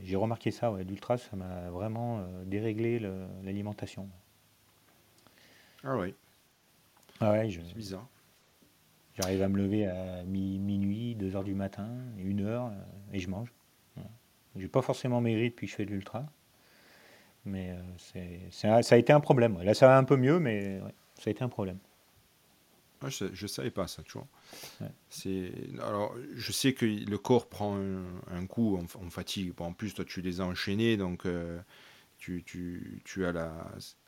j'ai 0.00 0.16
remarqué 0.16 0.50
ça. 0.50 0.70
Ouais, 0.70 0.84
L'ultra, 0.84 1.18
ça 1.18 1.34
m'a 1.36 1.70
vraiment 1.70 2.18
euh, 2.18 2.44
déréglé 2.44 3.00
l'alimentation. 3.42 4.08
Ah 5.82 5.96
oui. 5.96 6.14
Ah 7.20 7.32
ouais, 7.32 7.50
c'est 7.50 7.74
bizarre. 7.74 8.06
J'arrive 9.18 9.42
à 9.42 9.48
me 9.48 9.58
lever 9.58 9.86
à 9.86 10.24
minuit, 10.24 11.14
2 11.14 11.36
heures 11.36 11.44
du 11.44 11.54
matin, 11.54 11.88
1 12.18 12.40
heure, 12.40 12.72
et 13.12 13.18
je 13.18 13.28
mange. 13.28 13.52
Voilà. 13.94 14.10
J'ai 14.56 14.68
pas 14.68 14.82
forcément 14.82 15.20
maigri 15.20 15.50
depuis 15.50 15.66
que 15.66 15.70
je 15.70 15.76
fais 15.76 15.84
de 15.84 15.90
l'ultra. 15.90 16.26
Mais 17.44 17.76
euh, 18.16 18.50
ça 18.50 18.76
a 18.76 18.96
été 18.96 19.12
un 19.12 19.20
problème. 19.20 19.60
Là, 19.62 19.74
ça 19.74 19.86
va 19.88 19.98
un 19.98 20.04
peu 20.04 20.16
mieux, 20.16 20.38
mais 20.38 20.80
ça 21.18 21.28
a 21.28 21.30
été 21.30 21.42
un 21.42 21.48
problème. 21.48 21.78
Je 23.08 23.24
ne 23.42 23.48
savais 23.48 23.70
pas 23.70 23.86
ça, 23.86 24.02
tu 24.02 24.12
vois. 24.12 24.28
C'est, 25.08 25.52
alors, 25.80 26.14
je 26.34 26.52
sais 26.52 26.72
que 26.72 26.84
le 26.84 27.18
corps 27.18 27.48
prend 27.48 27.76
un, 27.76 28.46
coup 28.46 28.76
en, 28.76 29.10
fatigue. 29.10 29.52
en 29.58 29.72
plus, 29.72 29.94
toi, 29.94 30.04
tu 30.04 30.20
les 30.20 30.40
as 30.40 30.44
enchaînés, 30.44 30.96
donc 30.96 31.26
euh, 31.26 31.58
tu, 32.18 32.42
tu, 32.44 33.02
tu, 33.04 33.24
as 33.26 33.32
la... 33.32 33.52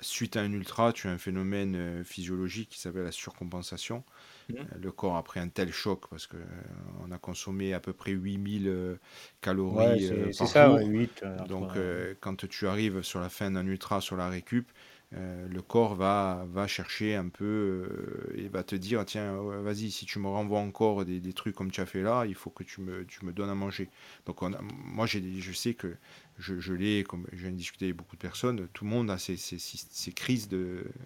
Suite 0.00 0.36
à 0.36 0.40
un 0.40 0.52
ultra, 0.52 0.92
tu 0.92 1.08
as 1.08 1.10
un 1.10 1.18
phénomène 1.18 1.76
euh, 1.76 2.04
physiologique 2.04 2.70
qui 2.70 2.80
s'appelle 2.80 3.04
la 3.04 3.12
surcompensation. 3.12 4.04
Mmh. 4.48 4.54
Euh, 4.56 4.64
le 4.80 4.92
corps 4.92 5.16
a 5.16 5.22
pris 5.22 5.40
un 5.40 5.48
tel 5.48 5.72
choc 5.72 6.08
parce 6.08 6.26
qu'on 6.26 6.36
euh, 6.38 7.14
a 7.14 7.18
consommé 7.18 7.74
à 7.74 7.80
peu 7.80 7.92
près 7.92 8.12
8000 8.12 8.68
euh, 8.68 8.96
calories 9.40 10.08
par 10.38 10.48
ça, 10.48 10.68
jour. 10.68 10.78
8, 10.86 11.24
Donc 11.48 11.72
quand 12.20 12.46
tu 12.48 12.66
arrives 12.66 13.02
sur 13.02 13.20
la 13.20 13.28
fin 13.28 13.50
d'un 13.50 13.66
ultra, 13.66 14.00
sur 14.00 14.16
la 14.16 14.28
récup, 14.28 14.70
le 15.12 15.60
corps 15.60 15.94
va, 15.94 16.46
va 16.50 16.66
chercher 16.66 17.14
un 17.14 17.28
peu 17.28 17.88
et 18.34 18.48
va 18.48 18.62
te 18.64 18.74
dire 18.74 19.04
tiens 19.06 19.36
vas-y 19.62 19.90
si 19.90 20.04
tu 20.04 20.18
me 20.18 20.26
renvoies 20.26 20.58
encore 20.58 21.04
des, 21.04 21.20
des, 21.20 21.32
trucs 21.32 21.54
comme 21.54 21.70
tu 21.70 21.80
as 21.80 21.86
fait 21.86 22.02
là 22.02 22.24
il 22.26 22.34
faut 22.34 22.50
que 22.50 22.64
tu 22.64 22.80
me, 22.80 23.06
tu 23.06 23.24
me 23.24 23.32
donnes 23.32 23.48
à 23.48 23.54
manger 23.54 23.88
donc 24.26 24.42
on 24.42 24.52
moi 24.60 25.06
je 25.06 25.52
sais 25.52 25.74
que 25.74 25.96
je, 26.38 26.58
je 26.58 26.74
l'ai 26.74 27.04
comme 27.04 27.26
je 27.32 27.42
viens 27.42 27.52
de 27.52 27.56
discuter 27.56 27.86
avec 27.86 27.96
beaucoup 27.96 28.16
de 28.16 28.20
personnes 28.20 28.66
tout 28.72 28.84
le 28.84 28.90
monde 28.90 29.10
a 29.10 29.16
ces, 29.16 29.36
ces, 29.36 29.58
ces 29.58 30.12
crises 30.12 30.48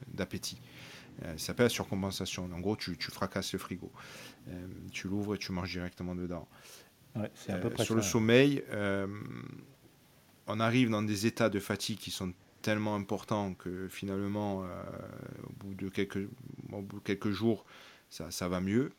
d'appétit 0.08 0.60
euh, 1.22 1.32
ça 1.32 1.46
s'appelle 1.46 1.66
la 1.66 1.70
surcompensation. 1.70 2.48
En 2.52 2.60
gros, 2.60 2.76
tu, 2.76 2.96
fracasses 3.10 3.52
le 3.52 3.58
frigo. 3.58 3.90
Euh, 4.48 4.66
tu 4.92 5.08
l'ouvres 5.08 5.34
et 5.34 5.38
tu 5.38 5.52
manges 5.52 5.72
directement 5.72 6.14
dedans. 6.14 6.48
Euh, 7.16 7.26
sur 7.78 7.94
le 7.94 8.02
sommeil, 8.02 8.62
on 10.46 10.60
arrive 10.60 10.90
dans 10.90 11.02
des 11.02 11.26
états 11.26 11.48
de 11.48 11.60
fatigue 11.60 11.98
qui 11.98 12.10
sont 12.10 12.32
tellement 12.62 12.94
importants 12.94 13.54
que 13.54 13.88
finalement, 13.88 14.58
au, 14.58 15.52
bout 15.58 15.74
de 15.74 15.88
quelques, 15.88 16.28
quelques 17.04 17.30
jours, 17.30 17.64
ça, 18.08 18.30
ça 18.30 18.48
va 18.48 18.60
mieux. 18.60 18.92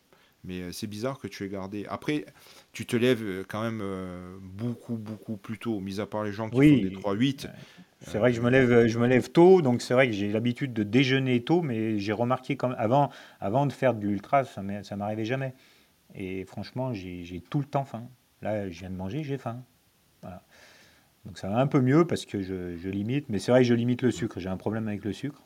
Mais 0.44 0.72
c'est 0.72 0.88
bizarre 0.88 1.20
que 1.20 1.28
tu 1.28 1.44
aies 1.44 1.50
gardé. 1.50 1.86
Après, 1.88 2.26
tu 2.72 2.88
te 2.88 2.96
lèves 2.96 3.46
quand 3.48 3.62
même 3.62 3.84
beaucoup, 4.42 4.96
beaucoup 4.96 5.38
plus 5.38 5.60
tôt, 5.60 5.80
mis 5.80 6.00
à 6.00 6.08
part 6.08 6.24
les 6.24 6.32
gens 6.32 6.50
qui 6.50 6.56
font 6.56 6.82
des 6.82 6.90
3-8. 6.90 7.48
C'est 8.02 8.18
vrai 8.18 8.32
que 8.32 8.38
je 8.38 8.42
me 8.42 8.50
lève, 8.50 8.88
je 8.88 8.98
me 8.98 9.06
lève 9.08 9.30
tôt, 9.30 9.62
donc 9.62 9.82
c'est 9.84 9.94
vrai 9.94 10.08
que 10.08 10.14
j'ai 10.14 10.32
l'habitude 10.32 10.74
de 10.74 10.82
déjeuner 10.82 11.44
tôt, 11.44 11.62
mais 11.62 12.00
j'ai 12.00 12.14
remarqué 12.14 12.58
quand 12.58 12.72
avant, 12.72 13.12
avant 13.40 13.68
de 13.68 13.72
faire 13.72 13.94
de 13.94 14.08
l'ultra, 14.08 14.44
ça 14.44 14.64
ne 14.64 14.96
m'arrivait 14.96 15.26
jamais. 15.26 15.54
Et 16.16 16.44
franchement, 16.46 16.94
j'ai 16.94 17.44
tout 17.50 17.60
le 17.60 17.66
temps 17.66 17.86
faim. 17.86 18.08
Là, 18.42 18.70
je 18.70 18.80
viens 18.80 18.90
de 18.90 18.96
manger, 18.96 19.24
j'ai 19.24 19.38
faim. 19.38 19.64
Voilà. 20.22 20.44
Donc 21.26 21.38
ça 21.38 21.50
va 21.50 21.60
un 21.60 21.68
peu 21.68 21.82
mieux 21.82 22.06
parce 22.06 22.26
que 22.26 22.42
je, 22.42 22.78
je 22.78 22.90
limite, 22.90 23.30
mais 23.30 23.40
c'est 23.40 23.52
vrai 23.52 23.62
que 23.62 23.68
je 23.68 23.74
limite 23.74 24.02
le 24.02 24.12
sucre. 24.12 24.40
J'ai 24.40 24.50
un 24.50 24.58
problème 24.58 24.88
avec 24.88 25.04
le 25.04 25.14
sucre, 25.14 25.44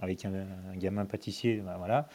avec 0.00 0.24
un, 0.24 0.46
gamin 0.76 1.04
pâtissier, 1.04 1.56
ben 1.56 1.76
voilà. 1.76 2.08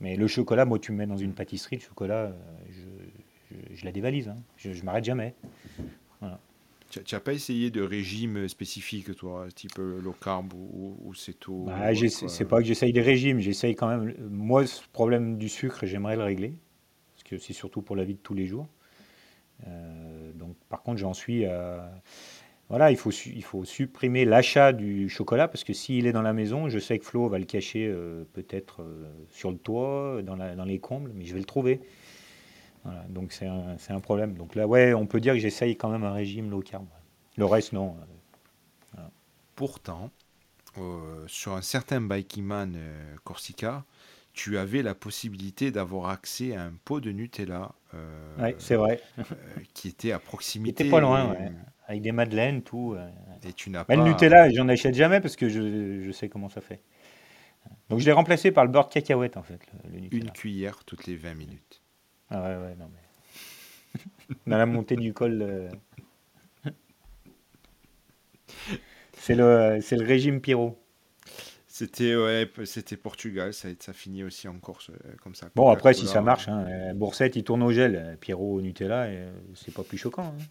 Mais 0.00 0.16
le 0.16 0.26
chocolat, 0.26 0.64
moi, 0.64 0.78
tu 0.78 0.92
me 0.92 0.98
mets 0.98 1.06
dans 1.06 1.16
une 1.16 1.32
pâtisserie, 1.32 1.76
le 1.76 1.82
chocolat, 1.82 2.14
euh, 2.14 2.32
je, 2.70 3.74
je, 3.74 3.84
la 3.84 3.92
dévalise. 3.92 4.28
Hein. 4.28 4.38
Je, 4.56 4.70
ne 4.70 4.82
m'arrête 4.82 5.04
jamais. 5.04 5.34
Voilà. 6.20 6.40
Tu 6.90 7.00
n'as 7.14 7.20
pas 7.20 7.32
essayé 7.32 7.70
de 7.70 7.80
régime 7.80 8.48
spécifique, 8.48 9.16
toi, 9.16 9.46
type 9.54 9.78
low 9.78 10.12
carb 10.12 10.52
ou, 10.52 10.98
ou 11.02 11.14
céto 11.14 11.64
bah, 11.64 11.94
C'est 11.94 12.44
pas 12.44 12.58
que 12.58 12.64
j'essaye 12.64 12.92
des 12.92 13.00
régimes, 13.00 13.40
j'essaye 13.40 13.74
quand 13.74 13.88
même. 13.88 14.14
Moi, 14.28 14.66
ce 14.66 14.82
problème 14.92 15.38
du 15.38 15.48
sucre, 15.48 15.86
j'aimerais 15.86 16.16
le 16.16 16.24
régler, 16.24 16.54
parce 17.14 17.22
que 17.24 17.38
c'est 17.38 17.54
surtout 17.54 17.80
pour 17.80 17.96
la 17.96 18.04
vie 18.04 18.14
de 18.14 18.20
tous 18.20 18.34
les 18.34 18.46
jours. 18.46 18.68
Euh, 19.66 20.32
donc, 20.34 20.56
par 20.68 20.82
contre, 20.82 20.98
j'en 20.98 21.14
suis 21.14 21.46
à. 21.46 21.90
Voilà, 22.72 22.90
il 22.90 22.96
faut, 22.96 23.10
il 23.10 23.44
faut 23.44 23.66
supprimer 23.66 24.24
l'achat 24.24 24.72
du 24.72 25.10
chocolat 25.10 25.46
parce 25.46 25.62
que 25.62 25.74
s'il 25.74 26.06
est 26.06 26.12
dans 26.12 26.22
la 26.22 26.32
maison, 26.32 26.70
je 26.70 26.78
sais 26.78 26.98
que 26.98 27.04
Flo 27.04 27.28
va 27.28 27.38
le 27.38 27.44
cacher 27.44 27.86
euh, 27.86 28.24
peut-être 28.32 28.80
euh, 28.80 29.12
sur 29.30 29.50
le 29.50 29.58
toit, 29.58 30.22
dans, 30.22 30.36
la, 30.36 30.56
dans 30.56 30.64
les 30.64 30.78
combles, 30.78 31.12
mais 31.14 31.26
je 31.26 31.34
vais 31.34 31.38
le 31.38 31.44
trouver 31.44 31.82
donc 33.10 33.32
c'est 33.32 33.46
un, 33.46 33.76
un, 33.90 34.00
problème. 34.00 34.34
Donc 34.34 34.56
là, 34.56 34.66
ouais, 34.66 34.92
on 34.92 35.06
peut 35.06 35.20
dire 35.20 35.34
que 35.34 35.38
j'essaye 35.38 35.76
quand 35.76 35.88
même 35.88 36.02
un 36.02 36.12
régime 36.12 36.50
low 36.50 36.62
carb. 36.62 36.84
Le 37.36 37.44
reste, 37.44 37.72
non. 37.72 37.94
Pourtant, 39.54 40.10
euh, 40.78 41.24
sur 41.28 41.52
un 41.52 41.62
certain 41.62 42.00
Bikeman 42.00 42.74
euh, 42.74 43.14
Corsica, 43.22 43.84
tu 44.32 44.58
avais 44.58 44.82
la 44.82 44.96
possibilité 44.96 45.70
d'avoir 45.70 46.08
accès 46.08 46.56
à 46.56 46.62
un 46.62 46.72
pot 46.84 47.00
de 47.00 47.12
Nutella. 47.12 47.70
Oui, 48.40 48.54
c'est 48.58 48.74
vrai. 48.76 49.00
qui 49.74 49.86
était 49.88 50.10
à 50.10 50.18
proximité. 50.18 50.84
Qui 50.84 50.90
pas 50.90 51.00
loin, 51.00 51.30
ouais. 51.30 51.52
Avec 51.92 52.02
des 52.02 52.12
madeleines, 52.12 52.62
tout. 52.62 52.96
Et 53.46 53.52
tu 53.52 53.70
n'as 53.70 53.84
pas. 53.84 53.96
Le 53.96 54.02
Nutella, 54.02 54.50
j'en 54.50 54.68
achète 54.68 54.94
jamais 54.94 55.20
parce 55.20 55.36
que 55.36 55.48
je, 55.48 56.02
je, 56.02 56.10
sais 56.10 56.28
comment 56.28 56.48
ça 56.48 56.60
fait. 56.60 56.80
Donc 57.88 58.00
je 58.00 58.06
l'ai 58.06 58.12
remplacé 58.12 58.50
par 58.50 58.64
le 58.64 58.70
beurre 58.70 58.88
de 58.88 58.92
cacahuète, 58.92 59.36
en 59.36 59.42
fait. 59.42 59.60
Le, 59.92 60.16
Une 60.16 60.30
cuillère 60.30 60.84
toutes 60.84 61.06
les 61.06 61.16
20 61.16 61.34
minutes. 61.34 61.82
Ah 62.30 62.42
ouais, 62.42 62.56
ouais, 62.56 62.74
non, 62.78 62.88
mais. 62.92 64.00
Dans 64.46 64.56
la 64.56 64.66
montée 64.66 64.96
du 64.96 65.12
col. 65.12 65.42
Euh, 65.42 65.68
c'est 69.18 69.34
le, 69.34 69.78
c'est 69.82 69.96
le 69.96 70.06
régime 70.06 70.40
Pierrot. 70.40 70.78
C'était 71.66 72.14
ouais, 72.14 72.50
c'était 72.64 72.98
Portugal, 72.98 73.54
ça, 73.54 73.68
ça 73.80 73.92
finit 73.94 74.24
aussi 74.24 74.46
en 74.46 74.58
Corse 74.58 74.90
euh, 74.90 75.12
comme 75.22 75.34
ça. 75.34 75.48
Bon, 75.54 75.70
après, 75.70 75.94
si 75.94 76.06
ça 76.06 76.20
marche, 76.20 76.46
hein, 76.48 76.66
euh, 76.68 76.92
Boursette, 76.92 77.34
il 77.34 77.44
tourne 77.44 77.62
au 77.62 77.72
gel, 77.72 78.18
Pierrot 78.20 78.56
au 78.56 78.60
Nutella, 78.60 79.08
c'est 79.54 79.72
pas 79.72 79.82
plus 79.82 79.96
choquant. 79.96 80.34
Hein. 80.38 80.44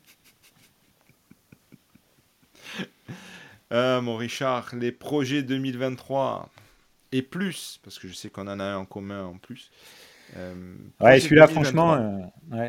Mon 3.71 4.15
Richard, 4.17 4.73
les 4.75 4.91
projets 4.91 5.43
2023 5.43 6.49
et 7.11 7.21
plus, 7.21 7.79
parce 7.83 7.99
que 7.99 8.07
je 8.07 8.13
sais 8.13 8.29
qu'on 8.29 8.47
en 8.47 8.59
a 8.59 8.63
un 8.63 8.77
en 8.77 8.85
commun 8.85 9.25
en 9.25 9.37
plus. 9.37 9.71
Euh, 10.37 10.53
ouais, 11.01 11.19
celui-là, 11.19 11.47
franchement, 11.47 11.97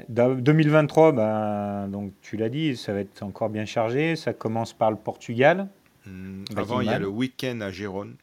2023, 0.08 1.08
euh, 1.08 1.12
bah, 1.12 1.86
donc 1.88 2.12
tu 2.20 2.36
l'as 2.36 2.48
dit, 2.48 2.76
ça 2.76 2.92
va 2.92 3.00
être 3.00 3.22
encore 3.22 3.50
bien 3.50 3.64
chargé. 3.66 4.16
Ça 4.16 4.32
commence 4.32 4.72
par 4.72 4.90
le 4.90 4.96
Portugal. 4.96 5.68
Hmm, 6.04 6.42
Avant, 6.56 6.80
il 6.80 6.86
y 6.88 6.90
a 6.90 6.98
le 6.98 7.06
week-end 7.06 7.60
à 7.60 7.70
Gérone. 7.70 8.16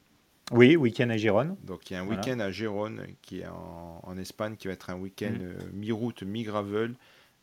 Oui, 0.51 0.75
week-end 0.75 1.09
à 1.09 1.15
Gérone. 1.17 1.55
Donc 1.63 1.89
il 1.89 1.93
y 1.93 1.95
a 1.95 2.01
un 2.01 2.05
Voilà. 2.05 2.19
week-end 2.21 2.39
à 2.39 2.51
Gérone 2.51 3.03
qui 3.21 3.41
est 3.41 3.47
en, 3.47 4.01
en 4.03 4.17
Espagne 4.17 4.55
qui 4.57 4.67
va 4.67 4.73
être 4.73 4.89
un 4.89 4.95
week-end 4.95 5.31
Mhm. 5.31 5.41
euh, 5.41 5.57
mi-route, 5.73 6.23
mi-gravel 6.23 6.95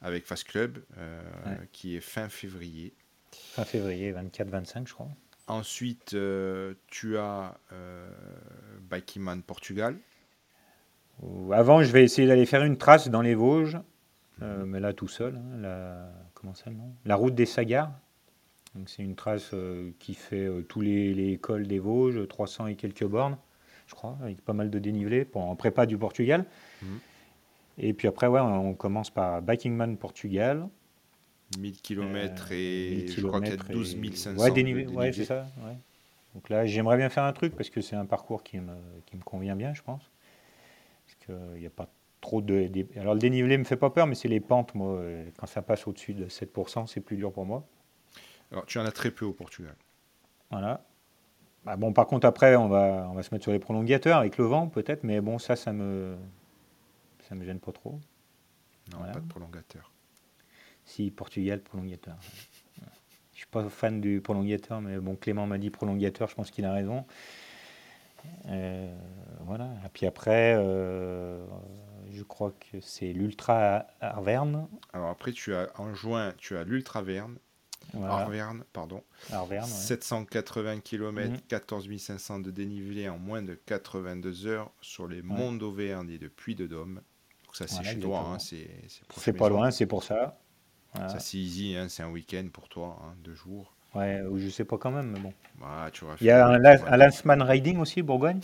avec 0.02 0.26
Fast 0.26 0.44
Club 0.44 0.78
euh, 0.98 1.22
Ouais. 1.46 1.56
qui 1.72 1.96
est 1.96 2.00
fin 2.00 2.28
février. 2.28 2.92
Fin 3.32 3.64
février, 3.64 4.12
24-25, 4.12 4.86
je 4.88 4.92
crois. 4.92 5.08
Ensuite, 5.48 6.14
euh, 6.14 6.74
tu 6.88 7.18
as 7.18 7.56
euh, 7.72 8.10
Portugal. 9.46 9.96
Avant, 11.52 11.82
je 11.82 11.92
vais 11.92 12.04
essayer 12.04 12.26
d'aller 12.26 12.46
faire 12.46 12.64
une 12.64 12.76
trace 12.76 13.08
dans 13.08 13.22
les 13.22 13.34
Vosges, 13.34 13.78
euh, 14.42 14.64
mais 14.66 14.80
là 14.80 14.92
tout 14.92 15.08
seul. 15.08 15.36
hein, 15.36 15.56
la, 15.60 16.10
comment 16.34 16.54
ça 16.54 16.68
le 16.68 16.76
nom? 16.76 16.92
La 17.04 17.14
route 17.14 17.34
des 17.34 17.46
Sagars. 17.46 17.92
C'est 18.84 19.02
une 19.02 19.14
trace 19.14 19.52
euh, 19.54 19.92
qui 19.98 20.12
fait 20.12 20.48
tous 20.68 20.82
les, 20.82 21.14
les 21.14 21.38
cols 21.38 21.66
des 21.66 21.78
Vosges, 21.78 22.26
300 22.28 22.66
et 22.66 22.74
quelques 22.74 23.06
bornes, 23.06 23.38
je 23.86 23.94
crois, 23.94 24.18
avec 24.20 24.42
pas 24.44 24.52
mal 24.52 24.68
de 24.68 24.78
dénivelé 24.78 25.24
pour, 25.24 25.42
en 25.48 25.56
prépa 25.56 25.86
du 25.86 25.96
Portugal. 25.96 26.44
Mhm. 26.82 26.98
Et 27.78 27.92
puis 27.94 28.08
après, 28.08 28.26
ouais, 28.26 28.40
on 28.40 28.74
commence 28.74 29.10
par 29.10 29.40
Bikingman 29.42 29.96
Portugal. 29.96 30.68
1000 31.58 31.80
km 31.80 32.48
Euh, 32.50 32.54
et 32.54 32.90
1000 32.96 33.08
je 33.10 33.26
crois 33.26 33.40
qu'il 33.40 33.50
y 33.50 33.52
a 33.52 33.56
kilomètres 33.56 33.72
12 33.72 33.94
et- 33.94 34.16
500 34.16 34.42
Ouais, 34.42 34.50
dénivelé, 34.50 34.86
ouais, 34.88 35.12
c'est 35.12 35.24
ça. 35.24 35.46
ouais. 35.58 35.76
Donc 36.34 36.48
là, 36.50 36.66
j'aimerais 36.66 36.96
bien 36.96 37.08
faire 37.08 37.24
un 37.24 37.32
truc 37.32 37.54
parce 37.56 37.70
que 37.70 37.80
c'est 37.80 37.96
un 37.96 38.04
parcours 38.06 38.42
qui 38.42 38.58
me, 38.58 38.74
qui 39.06 39.16
me 39.16 39.22
convient 39.22 39.56
bien, 39.56 39.72
je 39.74 39.82
pense. 39.82 40.02
Parce 41.06 41.14
qu'il 41.24 41.60
n'y 41.60 41.66
a 41.66 41.70
pas 41.70 41.88
trop 42.20 42.42
de. 42.42 42.68
Alors 42.98 43.14
le 43.14 43.20
dénivelé 43.20 43.56
me 43.56 43.64
fait 43.64 43.76
pas 43.76 43.90
peur, 43.90 44.06
mais 44.06 44.14
c'est 44.16 44.28
les 44.28 44.40
pentes, 44.40 44.74
moi. 44.74 44.96
euh, 44.96 45.24
Quand 45.38 45.46
ça 45.46 45.62
passe 45.62 45.86
au-dessus 45.86 46.14
de 46.14 46.26
7%, 46.28 46.86
c'est 46.86 47.00
plus 47.00 47.16
dur 47.16 47.32
pour 47.32 47.46
moi. 47.46 47.66
Alors 48.52 48.66
tu 48.66 48.78
en 48.78 48.84
as 48.84 48.92
très 48.92 49.10
peu 49.10 49.24
au 49.24 49.32
Portugal. 49.32 49.74
Voilà. 50.50 50.84
Bah, 51.64 51.76
bon, 51.76 51.92
par 51.92 52.06
contre, 52.06 52.26
après, 52.26 52.54
on 52.56 52.68
va, 52.68 53.08
on 53.10 53.14
va 53.14 53.22
se 53.22 53.34
mettre 53.34 53.42
sur 53.44 53.52
les 53.52 53.58
prolongateurs 53.58 54.18
avec 54.18 54.36
le 54.38 54.44
vent, 54.44 54.68
peut-être, 54.68 55.02
mais 55.04 55.20
bon, 55.20 55.38
ça, 55.38 55.56
ça 55.56 55.72
me. 55.72 56.16
Ça 57.28 57.34
me 57.34 57.44
gêne 57.44 57.58
pas 57.58 57.72
trop. 57.72 57.98
Non, 58.92 58.98
Voilà. 58.98 59.14
pas 59.14 59.20
de 59.20 59.26
prolongateur. 59.26 59.90
Si, 60.86 61.10
Portugal, 61.10 61.60
prolongateur. 61.60 62.16
Je 63.32 63.38
suis 63.40 63.46
pas 63.50 63.68
fan 63.68 64.00
du 64.00 64.22
prolongateur, 64.22 64.80
mais 64.80 64.96
bon, 64.98 65.14
Clément 65.14 65.46
m'a 65.46 65.58
dit 65.58 65.68
prolongateur, 65.68 66.26
je 66.28 66.34
pense 66.34 66.50
qu'il 66.50 66.64
a 66.64 66.72
raison. 66.72 67.04
Euh, 68.48 68.94
voilà. 69.40 69.66
Et 69.84 69.88
puis 69.92 70.06
après, 70.06 70.54
euh, 70.56 71.44
je 72.10 72.22
crois 72.22 72.52
que 72.52 72.80
c'est 72.80 73.12
l'Ultra 73.12 73.86
Arverne. 74.00 74.66
Alors 74.92 75.10
après, 75.10 75.32
tu 75.32 75.54
as 75.54 75.68
en 75.78 75.94
juin, 75.94 76.32
tu 76.38 76.56
as 76.56 76.64
l'Ultra 76.64 77.02
Verne, 77.02 77.36
Voilà. 77.92 78.14
Arverne, 78.14 78.64
pardon. 78.72 79.02
Arverne, 79.30 79.64
ouais. 79.64 79.70
780 79.70 80.80
km, 80.80 81.30
Mhm. 81.30 81.40
14 81.48 81.96
500 81.98 82.40
de 82.40 82.50
dénivelé 82.50 83.08
en 83.08 83.18
moins 83.18 83.42
de 83.42 83.54
82 83.54 84.46
heures 84.46 84.70
sur 84.80 85.06
les 85.06 85.22
monts 85.22 85.52
d'Auvergne 85.52 86.10
et 86.10 86.18
de 86.18 86.28
Puy-de-Dôme. 86.28 86.94
Donc 87.44 87.54
ça, 87.56 87.66
c'est 87.68 87.74
Voilà, 87.76 87.90
chez 87.92 87.98
toi, 88.00 88.18
hein, 88.20 88.38
c'est 88.38 88.70
c'est 88.88 89.32
pas 89.34 89.44
maison. 89.44 89.56
loin, 89.56 89.70
c'est 89.70 89.86
pour 89.86 90.02
ça. 90.02 90.38
Voilà. 90.96 91.08
Ça, 91.08 91.18
c'est 91.18 91.38
easy, 91.38 91.76
hein, 91.76 91.88
c'est 91.88 92.02
un 92.02 92.10
week-end 92.10 92.46
pour 92.52 92.68
toi, 92.68 92.98
hein, 93.02 93.14
deux 93.24 93.34
jours. 93.34 93.72
Ouais, 93.94 94.20
ou 94.22 94.38
je 94.38 94.48
sais 94.48 94.64
pas 94.64 94.78
quand 94.78 94.90
même, 94.90 95.12
mais 95.12 95.20
bon. 95.20 95.32
Bah, 95.60 95.88
tu 95.92 96.04
Il 96.20 96.26
y 96.26 96.30
a 96.30 96.46
un, 96.46 96.60
auras- 96.60 96.86
un 96.86 96.96
Lanceman 96.96 97.42
Riding 97.42 97.78
aussi, 97.78 98.02
Bourgogne? 98.02 98.40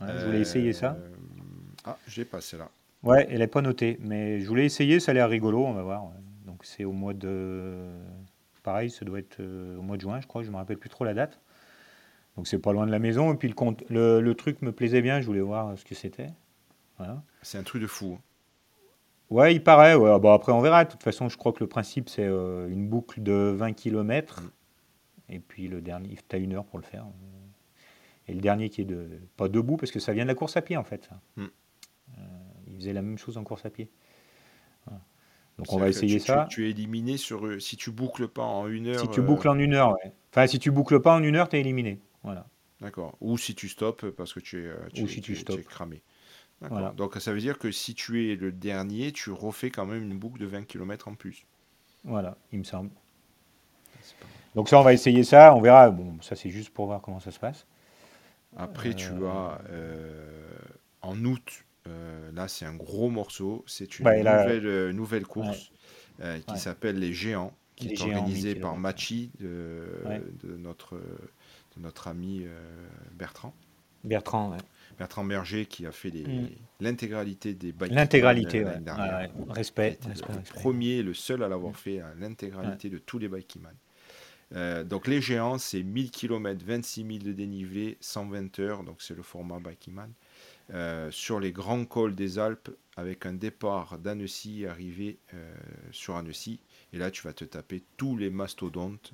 Ouais, 0.00 0.08
Je 0.18 0.24
voulais 0.24 0.40
essayer 0.40 0.72
ça. 0.72 0.96
Euh, 1.00 1.08
Ah, 1.84 1.96
j'ai 2.08 2.24
passé 2.24 2.56
là. 2.56 2.68
Ouais, 3.02 3.26
elle 3.30 3.40
n'est 3.40 3.46
pas 3.46 3.60
notée, 3.60 3.98
mais 4.00 4.40
je 4.40 4.48
voulais 4.48 4.64
essayer, 4.64 4.98
ça 5.00 5.10
a 5.10 5.14
l'air 5.14 5.28
rigolo, 5.28 5.64
on 5.64 5.74
va 5.74 5.82
voir. 5.82 6.10
Donc 6.46 6.64
c'est 6.64 6.84
au 6.84 6.92
mois 6.92 7.12
de... 7.14 7.90
Pareil, 8.62 8.88
ça 8.90 9.04
doit 9.04 9.18
être 9.18 9.40
euh, 9.40 9.76
au 9.76 9.82
mois 9.82 9.96
de 9.96 10.00
juin, 10.02 10.20
je 10.20 10.26
crois, 10.26 10.42
je 10.42 10.50
me 10.50 10.56
rappelle 10.56 10.78
plus 10.78 10.88
trop 10.88 11.04
la 11.04 11.12
date. 11.12 11.38
Donc 12.36 12.48
c'est 12.48 12.58
pas 12.58 12.72
loin 12.72 12.86
de 12.86 12.90
la 12.92 12.98
maison, 12.98 13.32
et 13.32 13.36
puis 13.36 13.48
le, 13.48 13.54
compte, 13.54 13.82
le, 13.90 14.20
le 14.20 14.34
truc 14.34 14.62
me 14.62 14.72
plaisait 14.72 15.02
bien, 15.02 15.20
je 15.20 15.26
voulais 15.26 15.40
voir 15.40 15.76
ce 15.78 15.84
que 15.84 15.94
c'était. 15.94 16.28
Voilà. 16.98 17.22
C'est 17.42 17.58
un 17.58 17.62
truc 17.62 17.82
de 17.82 17.86
fou. 17.86 18.16
hein. 18.18 18.22
Ouais, 19.34 19.54
il 19.54 19.62
paraît, 19.62 19.94
ouais. 19.94 20.18
Bon, 20.20 20.32
après 20.32 20.52
on 20.52 20.60
verra. 20.60 20.84
De 20.84 20.90
toute 20.90 21.02
façon, 21.02 21.28
je 21.28 21.36
crois 21.36 21.52
que 21.52 21.60
le 21.60 21.66
principe 21.66 22.08
c'est 22.08 22.24
euh, 22.24 22.68
une 22.68 22.88
boucle 22.88 23.22
de 23.22 23.52
20 23.56 23.72
km, 23.72 24.42
et 25.28 25.40
puis 25.40 25.66
le 25.68 25.80
dernier, 25.80 26.16
tu 26.28 26.36
as 26.36 26.38
une 26.38 26.54
heure 26.54 26.64
pour 26.64 26.78
le 26.78 26.84
faire. 26.84 27.04
Et 28.26 28.32
le 28.32 28.40
dernier 28.40 28.70
qui 28.70 28.80
est 28.80 28.84
de... 28.86 29.06
pas 29.36 29.48
debout, 29.48 29.76
parce 29.76 29.92
que 29.92 29.98
ça 30.00 30.12
vient 30.12 30.24
de 30.24 30.28
la 30.28 30.34
course 30.34 30.56
à 30.56 30.62
pied 30.62 30.76
en 30.76 30.84
fait. 30.84 31.04
ça. 31.10 31.20
Mm. 31.36 31.42
Euh, 31.42 32.20
il 32.68 32.76
faisait 32.76 32.92
la 32.92 33.02
même 33.02 33.18
chose 33.18 33.36
en 33.36 33.44
course 33.44 33.66
à 33.66 33.70
pied. 33.70 33.90
Voilà. 34.86 35.00
Donc 35.58 35.72
on 35.72 35.78
va 35.78 35.88
essayer 35.88 36.18
tu, 36.20 36.26
ça. 36.26 36.46
Tu, 36.48 36.56
tu 36.56 36.66
es 36.66 36.70
éliminé 36.70 37.16
sur. 37.16 37.44
euh, 37.46 37.58
Si 37.60 37.76
tu 37.76 37.90
boucles 37.90 38.28
pas 38.28 38.42
en 38.44 38.68
une 38.68 38.86
heure. 38.86 39.00
Si 39.00 39.08
tu 39.08 39.20
boucles 39.20 39.48
en 39.48 39.58
une 39.58 39.74
heure, 39.74 39.90
ouais. 39.92 40.12
Enfin, 40.30 40.46
si 40.46 40.58
tu 40.58 40.70
boucles 40.70 41.00
pas 41.00 41.14
en 41.14 41.22
une 41.22 41.36
heure, 41.36 41.48
tu 41.48 41.56
es 41.56 41.60
éliminé. 41.60 42.00
Voilà. 42.22 42.46
D'accord. 42.80 43.16
Ou 43.20 43.36
si 43.38 43.54
tu 43.54 43.68
stoppes 43.68 44.10
parce 44.10 44.32
que 44.32 44.40
tu 44.40 44.66
es, 44.66 44.70
tu 44.92 45.02
Ou 45.02 45.08
si 45.08 45.20
tu 45.20 45.34
tu 45.34 45.52
es- 45.52 45.62
cramé. 45.62 46.02
Voilà. 46.60 46.92
Donc 46.92 47.16
ça 47.16 47.32
veut 47.32 47.40
dire 47.40 47.58
que 47.58 47.70
si 47.70 47.94
tu 47.94 48.30
es 48.32 48.36
le 48.36 48.50
dernier, 48.52 49.12
tu 49.12 49.30
refais 49.30 49.70
quand 49.70 49.86
même 49.86 50.02
une 50.02 50.18
boucle 50.18 50.40
de 50.40 50.46
20 50.46 50.64
km 50.64 51.08
en 51.08 51.14
plus. 51.14 51.46
Voilà, 52.04 52.36
il 52.52 52.58
me 52.60 52.64
semble. 52.64 52.90
Pas 54.18 54.28
mal. 54.28 54.40
Donc 54.54 54.68
ça, 54.68 54.78
on 54.78 54.82
va 54.82 54.92
essayer 54.92 55.24
ça. 55.24 55.54
On 55.54 55.60
verra. 55.60 55.90
Bon, 55.90 56.20
ça 56.22 56.36
c'est 56.36 56.50
juste 56.50 56.70
pour 56.70 56.86
voir 56.86 57.00
comment 57.02 57.20
ça 57.20 57.30
se 57.30 57.38
passe. 57.38 57.66
Après, 58.56 58.94
tu 58.94 59.12
Euh, 59.12 59.26
as 59.26 59.60
euh, 59.70 60.48
en 61.02 61.24
août, 61.24 61.64
euh, 61.88 62.30
là 62.32 62.48
c'est 62.48 62.64
un 62.64 62.74
gros 62.74 63.10
morceau, 63.10 63.64
c'est 63.66 63.98
une 63.98 64.20
nouvelle, 64.20 64.66
euh, 64.66 64.92
nouvelle 64.92 65.26
course 65.26 65.72
euh, 66.20 66.40
qui 66.40 66.52
Ouais. 66.52 66.58
s'appelle 66.58 66.98
Les 66.98 67.12
Géants, 67.12 67.56
qui 67.76 67.88
Les 67.88 67.94
est 67.94 67.96
Géants, 67.96 68.18
organisée 68.18 68.54
1000 68.54 68.60
par. 68.60 68.76
Machi, 68.76 69.32
de, 69.40 69.86
Ouais. 70.04 70.22
de 70.44 70.56
notre, 70.56 70.96
de 71.76 71.80
notre 71.80 72.08
ami 72.08 72.42
euh, 72.46 72.88
Bertrand. 73.12 73.54
Bertrand, 74.04 74.50
ouais. 74.52 74.62
Bertrand 74.98 75.24
Berger 75.24 75.66
qui 75.66 75.86
a 75.86 75.92
fait 75.92 76.10
Mm. 76.10 76.46
l'intégralité 76.80 77.54
des 77.54 77.72
bikes 77.72 77.92
L'intégralité, 77.92 78.64
ouais. 78.64 78.80
Respect, 79.48 79.98
le 80.04 80.08
respect. 80.10 80.54
premier, 80.54 81.02
le 81.02 81.14
seul 81.14 81.42
à 81.42 81.48
l'avoir 81.48 81.76
fait 81.76 82.00
à 82.00 82.14
l'intégralité 82.18 82.90
de 82.90 82.98
tous 82.98 83.18
les 83.18 83.28
Bikeman. 83.28 83.74
Euh, 84.54 84.84
donc 84.84 85.06
les 85.08 85.20
géants, 85.20 85.58
c'est 85.58 85.82
1000 85.82 86.10
km, 86.10 86.64
26 86.64 87.04
000 87.06 87.18
de 87.24 87.32
dénivelé, 87.32 87.96
120 88.00 88.58
heures, 88.60 88.84
donc 88.84 89.02
c'est 89.02 89.14
le 89.14 89.22
format 89.22 89.58
Bikeman, 89.58 90.12
euh, 90.72 91.10
sur 91.10 91.40
les 91.40 91.50
grands 91.50 91.84
cols 91.84 92.14
des 92.14 92.38
Alpes, 92.38 92.70
avec 92.96 93.26
un 93.26 93.32
départ 93.32 93.98
d'Annecy, 93.98 94.66
arrivé 94.66 95.18
euh, 95.32 95.54
sur 95.90 96.16
Annecy, 96.16 96.60
et 96.92 96.98
là 96.98 97.10
tu 97.10 97.22
vas 97.22 97.32
te 97.32 97.44
taper 97.44 97.82
tous 97.96 98.16
les 98.16 98.30
mastodontes 98.30 99.12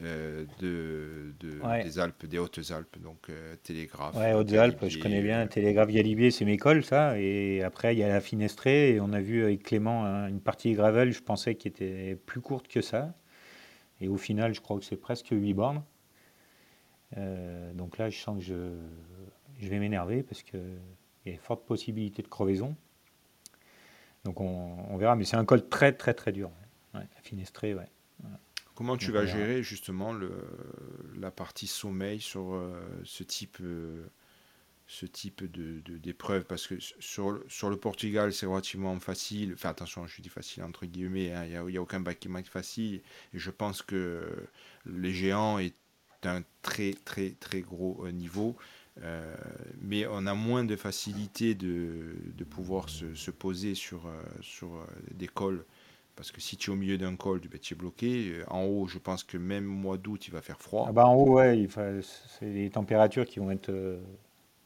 euh, 0.00 0.44
de, 0.60 1.34
de- 1.40 1.60
Ouais. 1.60 1.82
des 1.82 1.98
Alpes, 1.98 2.26
des 2.26 2.38
Hautes-Alpes, 2.38 2.98
donc 3.02 3.28
euh, 3.30 3.56
Télégraphe. 3.62 4.14
Ouais, 4.16 4.32
Hautes-Alpes, 4.32 4.86
je 4.88 4.98
connais 4.98 5.22
bien. 5.22 5.40
euh, 5.40 5.46
Télégraphe 5.46 5.88
Galibier, 5.90 6.30
c'est 6.30 6.44
mes 6.44 6.56
cols, 6.56 6.84
ça. 6.84 7.18
Et 7.18 7.62
après, 7.62 7.94
il 7.94 7.98
y 7.98 8.02
a 8.04 8.08
la 8.08 8.20
Finestrée. 8.20 8.94
Et 8.94 9.00
on 9.00 9.12
a 9.12 9.20
vu 9.20 9.42
avec 9.44 9.62
Clément 9.64 10.04
hein, 10.04 10.28
une 10.28 10.40
partie 10.40 10.72
gravel, 10.74 11.12
je 11.12 11.22
pensais, 11.22 11.54
qui 11.56 11.68
était 11.68 12.16
plus 12.26 12.40
courte 12.40 12.68
que 12.68 12.80
ça. 12.80 13.14
Et 14.00 14.08
au 14.08 14.16
final, 14.16 14.54
je 14.54 14.60
crois 14.60 14.78
que 14.78 14.84
c'est 14.84 14.96
presque 14.96 15.28
8 15.32 15.54
bornes. 15.54 15.82
Euh, 17.16 17.72
donc 17.72 17.98
là, 17.98 18.10
je 18.10 18.18
sens 18.18 18.38
que 18.38 18.44
je, 18.44 18.70
je 19.60 19.68
vais 19.68 19.78
m'énerver 19.78 20.22
parce 20.22 20.42
qu'il 20.42 20.60
y 21.26 21.30
a 21.30 21.32
une 21.32 21.38
forte 21.38 21.64
possibilité 21.66 22.22
de 22.22 22.28
crevaison. 22.28 22.76
Donc 24.24 24.40
on, 24.40 24.76
on 24.90 24.96
verra. 24.96 25.16
Mais 25.16 25.24
c'est 25.24 25.36
un 25.36 25.44
col 25.44 25.68
très, 25.68 25.92
très, 25.92 26.14
très 26.14 26.32
dur. 26.32 26.50
Ouais, 26.94 27.00
la 27.00 27.22
Finestrée, 27.22 27.74
ouais. 27.74 27.86
Comment 28.78 28.96
tu 28.96 29.10
vas 29.10 29.26
gérer 29.26 29.64
justement 29.64 30.12
le, 30.12 30.30
la 31.18 31.32
partie 31.32 31.66
sommeil 31.66 32.20
sur 32.20 32.54
euh, 32.54 32.80
ce 33.02 33.24
type, 33.24 33.58
euh, 33.60 34.06
ce 34.86 35.04
type 35.04 35.42
de, 35.50 35.80
d'épreuve? 35.98 36.44
Parce 36.44 36.68
que 36.68 36.76
sur, 37.00 37.32
le- 37.32 37.44
sur 37.48 37.70
le 37.70 37.76
Portugal, 37.76 38.32
c'est 38.32 38.46
relativement 38.46 39.00
facile. 39.00 39.54
Enfin, 39.54 39.70
attention, 39.70 40.06
je 40.06 40.22
dis 40.22 40.28
facile 40.28 40.62
entre 40.62 40.86
guillemets. 40.86 41.32
hein, 41.32 41.44
Il 41.44 41.50
n'y 41.70 41.76
a, 41.76 41.80
a 41.80 41.82
aucun 41.82 41.98
bâtiment 41.98 42.40
facile. 42.44 43.02
Et 43.34 43.38
je 43.40 43.50
pense 43.50 43.82
que 43.82 44.22
les 44.86 45.12
géants 45.12 45.58
est 45.58 45.74
un 46.22 46.42
très, 46.62 46.92
très, 47.04 47.30
très 47.30 47.62
gros 47.62 48.04
euh, 48.06 48.12
niveau. 48.12 48.56
Euh, 49.02 49.34
mais 49.80 50.06
on 50.06 50.24
a 50.26 50.34
moins 50.34 50.62
de 50.64 50.76
facilité 50.76 51.56
de, 51.56 52.14
de 52.36 52.44
pouvoir 52.44 52.88
se, 52.88 53.12
se 53.16 53.32
poser 53.32 53.74
sur, 53.74 54.08
sur 54.40 54.86
des 55.12 55.26
cols 55.28 55.64
parce 56.18 56.32
que 56.32 56.40
si 56.40 56.56
tu 56.56 56.70
es 56.70 56.72
au 56.74 56.76
milieu 56.76 56.98
d'un 56.98 57.14
col, 57.14 57.40
ben, 57.48 57.60
tu 57.60 57.74
es 57.74 57.76
bloqué. 57.76 58.30
Euh, 58.32 58.44
En 58.48 58.64
haut, 58.64 58.88
je 58.88 58.98
pense 58.98 59.22
que 59.22 59.38
même 59.38 59.70
au 59.70 59.76
mois 59.76 59.96
d'août, 59.98 60.26
il 60.26 60.32
va 60.32 60.42
faire 60.42 60.60
froid. 60.60 60.86
Ah 60.88 60.92
bah 60.92 61.06
en 61.06 61.14
haut, 61.14 61.34
ouais, 61.34 61.56
il 61.60 61.68
fa- 61.68 62.02
c'est 62.02 62.50
les 62.52 62.70
températures 62.70 63.24
qui 63.24 63.38
vont 63.38 63.52
être. 63.52 63.68
euh, 63.70 63.98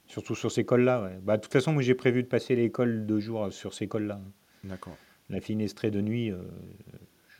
surtout 0.06 0.34
sur 0.34 0.50
ces 0.50 0.64
cols-là. 0.64 1.02
ouais. 1.02 1.18
Bah, 1.22 1.36
de 1.36 1.42
toute 1.42 1.52
façon, 1.52 1.72
moi 1.74 1.82
j'ai 1.82 1.94
prévu 1.94 2.22
de 2.22 2.28
passer 2.28 2.56
les 2.56 2.70
cols 2.70 3.04
deux 3.06 3.20
jours 3.20 3.52
sur 3.52 3.74
ces 3.74 3.86
cols-là. 3.86 4.20
D'accord. 4.64 4.96
La 5.30 5.40
finestrée 5.40 5.90
de 5.90 6.00
nuit, 6.00 6.30
euh, 6.30 6.38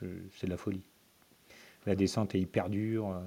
je- 0.00 0.06
c'est 0.36 0.46
de 0.46 0.50
la 0.52 0.56
folie. 0.58 0.82
La 1.86 1.94
descente 1.94 2.34
est 2.34 2.40
hyper 2.40 2.68
dure. 2.68 3.08
euh, 3.10 3.20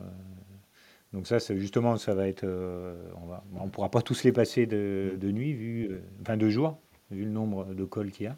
donc 1.14 1.28
ça, 1.28 1.38
justement, 1.40 1.98
ça 1.98 2.14
va 2.14 2.28
être. 2.28 2.44
euh, 2.44 2.96
on 3.22 3.26
va, 3.28 3.44
on 3.60 3.70
pourra 3.70 3.90
pas 3.90 4.02
tous 4.02 4.24
les 4.24 4.32
passer 4.32 4.66
de, 4.66 5.14
de 5.18 5.32
nuit, 5.32 5.54
vu, 5.54 5.88
euh, 5.92 6.00
enfin 6.22 6.38
de 6.38 6.50
jour, 6.50 6.78
vu 7.12 7.24
le 7.24 7.32
nombre 7.32 7.74
de 7.74 7.86
cols 7.86 8.12
qu'il 8.12 8.26
y 8.26 8.28
a. 8.28 8.38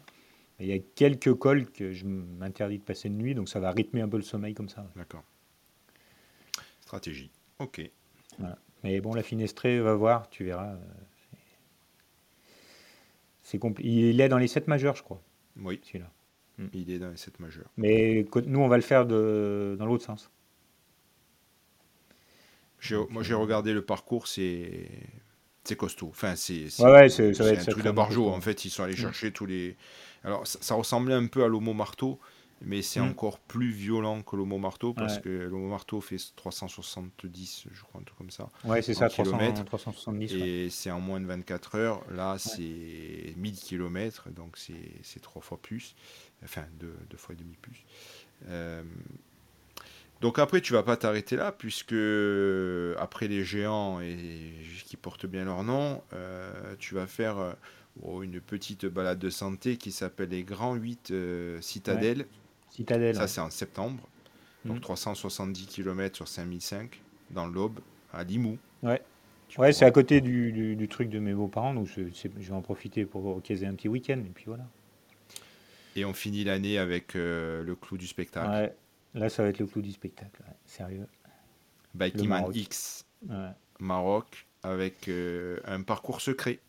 Il 0.60 0.66
y 0.66 0.72
a 0.72 0.78
quelques 0.78 1.34
cols 1.34 1.70
que 1.70 1.92
je 1.92 2.06
m'interdis 2.06 2.78
de 2.78 2.84
passer 2.84 3.08
de 3.08 3.14
nuit, 3.14 3.34
donc 3.34 3.48
ça 3.48 3.60
va 3.60 3.70
rythmer 3.72 4.02
un 4.02 4.08
peu 4.08 4.16
le 4.18 4.22
sommeil 4.22 4.54
comme 4.54 4.68
ça. 4.68 4.86
D'accord. 4.96 5.24
Stratégie. 6.80 7.30
Ok. 7.58 7.90
Mais 8.82 9.00
bon, 9.00 9.14
la 9.14 9.22
Finestrée, 9.22 9.78
va 9.80 9.94
voir, 9.94 10.28
tu 10.30 10.44
verras. 10.44 10.72
euh, 10.72 10.76
C'est 13.42 13.58
compliqué. 13.58 13.90
Il 14.10 14.20
est 14.20 14.28
dans 14.28 14.38
les 14.38 14.46
7 14.46 14.68
majeurs, 14.68 14.94
je 14.94 15.02
crois, 15.02 15.20
Oui, 15.56 15.78
celui-là. 15.82 16.10
il 16.72 16.90
est 16.90 16.98
dans 16.98 17.10
les 17.10 17.16
7 17.16 17.40
majeurs. 17.40 17.70
Mais 17.78 18.26
nous, 18.46 18.60
on 18.60 18.68
va 18.68 18.76
le 18.76 18.82
faire 18.82 19.06
de... 19.06 19.76
dans 19.78 19.86
l'autre 19.86 20.04
sens. 20.04 20.30
J'ai- 22.80 22.94
Donc, 22.96 23.10
moi, 23.10 23.22
j'ai 23.22 23.34
euh, 23.34 23.38
regardé 23.38 23.72
le 23.72 23.82
parcours, 23.84 24.28
c'est 24.28 24.88
c'est 25.64 25.76
costaud. 25.76 26.08
Enfin, 26.10 26.34
c'est 26.36 26.68
Ouais, 26.78 27.08
un 27.58 27.66
truc 27.66 27.84
de 27.84 27.90
barjo. 27.90 28.28
En 28.30 28.40
fait, 28.40 28.64
ils 28.64 28.70
sont 28.70 28.82
allés 28.84 28.96
Mm. 28.96 28.96
chercher 28.96 29.32
tous 29.32 29.44
les. 29.46 29.76
Alors, 30.24 30.46
ça, 30.46 30.58
ça 30.60 30.74
ressemblait 30.74 31.14
un 31.14 31.26
peu 31.26 31.44
à 31.44 31.48
l'homo 31.48 31.72
marteau, 31.74 32.18
mais 32.60 32.82
c'est 32.82 33.00
Mm. 33.00 33.04
encore 33.10 33.38
plus 33.38 33.70
violent 33.70 34.22
que 34.22 34.34
l'homo 34.34 34.58
marteau 34.58 34.92
parce 34.92 35.16
Ouais. 35.16 35.22
que 35.22 35.28
l'homo 35.28 35.68
marteau 35.68 36.00
fait 36.00 36.16
370, 36.36 37.66
je 37.72 37.82
crois, 37.82 38.00
un 38.00 38.04
truc 38.04 38.18
comme 38.18 38.30
ça. 38.30 38.48
Ouais, 38.64 38.82
c'est 38.82 38.94
ça, 38.94 39.08
300, 39.08 39.30
kilomètres. 39.38 39.64
370. 39.64 40.32
ouais. 40.34 40.40
Et 40.40 40.70
c'est 40.70 40.90
en 40.90 41.00
moins 41.00 41.20
de 41.20 41.26
24 41.26 41.76
heures. 41.76 42.02
Là, 42.10 42.36
c'est 42.38 43.32
1000 43.36 43.54
km, 43.56 44.30
donc 44.30 44.56
c'est 44.56 45.20
trois 45.20 45.40
fois 45.42 45.58
plus. 45.62 45.94
Enfin, 46.42 46.64
deux, 46.80 46.96
deux 47.10 47.16
fois 47.16 47.34
et 47.34 47.38
demi 47.38 47.56
plus. 47.60 47.84
Euh, 48.48 48.82
donc 50.20 50.40
après, 50.40 50.60
tu 50.60 50.72
vas 50.72 50.82
pas 50.82 50.96
t'arrêter 50.96 51.36
là, 51.36 51.52
puisque 51.52 51.94
après 52.98 53.28
les 53.28 53.44
géants 53.44 54.00
et 54.00 54.52
qui 54.84 54.96
portent 54.96 55.26
bien 55.26 55.44
leur 55.44 55.62
nom, 55.62 56.02
euh, 56.12 56.74
tu 56.78 56.94
vas 56.94 57.06
faire 57.06 57.38
euh, 57.38 57.52
oh, 58.02 58.22
une 58.22 58.40
petite 58.40 58.86
balade 58.86 59.18
de 59.18 59.30
santé 59.30 59.76
qui 59.76 59.92
s'appelle 59.92 60.30
les 60.30 60.44
Grands 60.44 60.74
8 60.74 61.10
euh, 61.10 61.60
Citadelles. 61.60 62.26
Citadelle. 62.70 63.14
Ça, 63.14 63.22
ouais. 63.22 63.28
c'est 63.28 63.40
en 63.40 63.50
septembre. 63.50 64.06
Donc 64.64 64.76
Mhm. 64.76 64.80
370 64.82 65.66
km 65.66 66.16
sur 66.16 66.28
5005 66.28 67.00
dans 67.30 67.46
l'Aube, 67.46 67.80
à 68.12 68.24
Limoux. 68.24 68.58
Ouais. 68.82 69.00
Tu 69.48 69.58
Ouais, 69.60 69.72
c'est 69.72 69.84
à 69.86 69.90
côté 69.90 70.20
du, 70.20 70.52
du- 70.52 70.76
du 70.76 70.88
truc 70.88 71.08
de 71.08 71.18
mes 71.18 71.32
beaux-parents, 71.32 71.72
donc 71.74 71.86
je, 71.86 72.02
vais 72.02 72.52
en 72.52 72.60
profiter 72.60 73.06
pour 73.06 73.40
caser 73.42 73.66
un 73.66 73.74
petit 73.74 73.88
week-end, 73.88 74.18
et 74.18 74.30
puis 74.34 74.44
voilà. 74.46 74.66
Et 75.96 76.04
on 76.04 76.12
finit 76.12 76.44
l'année 76.44 76.76
avec 76.78 77.16
euh, 77.16 77.62
le 77.62 77.74
clou 77.74 77.96
du 77.96 78.06
spectacle. 78.06 78.50
Ouais. 78.50 78.74
Là, 79.14 79.28
ça 79.30 79.42
va 79.42 79.48
être 79.48 79.58
le 79.58 79.66
clou 79.66 79.80
du 79.80 79.90
spectacle, 79.92 80.42
ouais. 80.46 80.54
sérieux. 80.66 81.06
Bikiman. 81.94 82.50
X 82.54 83.04
Ouais. 83.28 83.50
Maroc 83.80 84.46
avec 84.62 85.08
euh, 85.08 85.58
un 85.64 85.82
parcours 85.82 86.20
secret. 86.20 86.60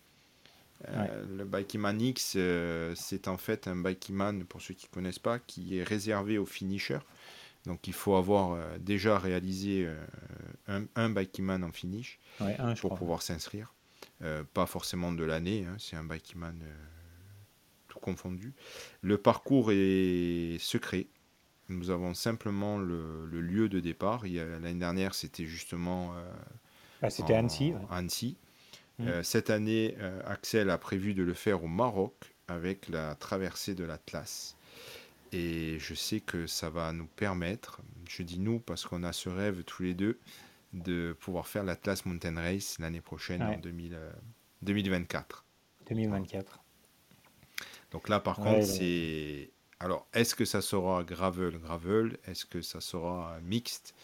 Euh, 0.87 1.25
Le 1.37 1.43
Bikiman 1.45 1.99
X, 1.99 2.33
euh, 2.37 2.93
c'est 2.95 3.27
en 3.27 3.37
fait 3.37 3.67
un 3.67 3.75
Bikiman, 3.75 4.45
pour 4.45 4.61
ceux 4.61 4.73
qui 4.73 4.87
ne 4.87 4.93
connaissent 4.93 5.19
pas, 5.19 5.37
qui 5.39 5.77
est 5.77 5.83
réservé 5.83 6.37
aux 6.37 6.45
finishers. 6.45 6.99
Donc 7.65 7.87
il 7.87 7.93
faut 7.93 8.15
avoir 8.15 8.53
euh, 8.53 8.77
déjà 8.79 9.19
réalisé 9.19 9.87
un, 10.67 10.85
un 10.95 11.09
Bikiman 11.09 11.63
en 11.63 11.71
finish 11.71 12.19
Ouais, 12.39 12.55
un, 12.59 12.75
je 12.75 12.81
pour 12.81 12.91
crois. 12.91 12.97
pouvoir 12.99 13.21
s'inscrire. 13.21 13.73
Pas 14.53 14.65
forcément 14.65 15.13
de 15.13 15.23
l'année, 15.23 15.65
hein, 15.65 15.75
c'est 15.79 15.95
un 15.95 16.03
Bikiman 16.03 16.55
tout 17.87 17.99
confondu. 17.99 18.53
Le 19.01 19.17
parcours 19.17 19.71
est 19.71 20.57
secret. 20.59 21.07
Nous 21.69 21.89
avons 21.89 22.13
simplement 22.13 22.77
le, 22.77 23.25
le 23.27 23.41
lieu 23.41 23.69
de 23.69 23.79
départ. 23.79 24.23
L'année 24.25 24.73
dernière, 24.79 25.13
c'était 25.15 25.45
justement 25.45 26.13
euh, 26.15 26.31
Ah, 27.01 27.09
c'était 27.09 27.33
Annecy. 27.33 27.73
ouais. 27.73 27.87
Annecy. 27.89 28.37
Mm. 28.99 29.07
Euh, 29.07 29.23
cette 29.23 29.49
année, 29.49 29.95
euh, 29.99 30.21
Axel 30.25 30.69
a 30.69 30.77
prévu 30.77 31.13
de 31.13 31.23
le 31.23 31.33
faire 31.33 31.63
au 31.63 31.67
Maroc 31.67 32.13
avec 32.47 32.87
la 32.89 33.15
traversée 33.15 33.75
de 33.75 33.83
l'Atlas. 33.83 34.55
Et 35.31 35.77
je 35.79 35.93
sais 35.93 36.19
que 36.21 36.47
ça 36.47 36.69
va 36.69 36.91
nous 36.91 37.05
permettre, 37.05 37.81
je 38.09 38.23
dis 38.23 38.39
nous 38.39 38.59
parce 38.59 38.85
qu'on 38.85 39.03
a 39.03 39.13
ce 39.13 39.29
rêve 39.29 39.63
tous 39.63 39.83
les 39.83 39.93
deux, 39.93 40.19
de 40.73 41.15
pouvoir 41.19 41.47
faire 41.47 41.63
l'Atlas 41.63 42.05
Mountain 42.05 42.35
Race 42.35 42.77
l'année 42.79 43.01
prochaine 43.01 43.41
Ouais. 43.43 43.55
en 43.55 43.59
2000, 43.59 43.93
euh, 43.93 44.11
2024. 44.63 45.45
2024. 45.89 46.59
Donc 47.91 48.09
là, 48.09 48.19
par 48.19 48.39
Ouais, 48.39 48.45
contre, 48.45 48.59
ouais. 48.59 48.65
c'est. 48.65 49.51
Alors, 49.79 50.07
est-ce 50.13 50.35
que 50.35 50.45
ça 50.45 50.61
sera 50.61 51.03
gravel, 51.03 51.57
gravel? 51.59 52.17
Est-ce 52.27 52.45
que 52.45 52.61
ça 52.61 52.81
sera 52.81 53.39
mixte? 53.43 53.95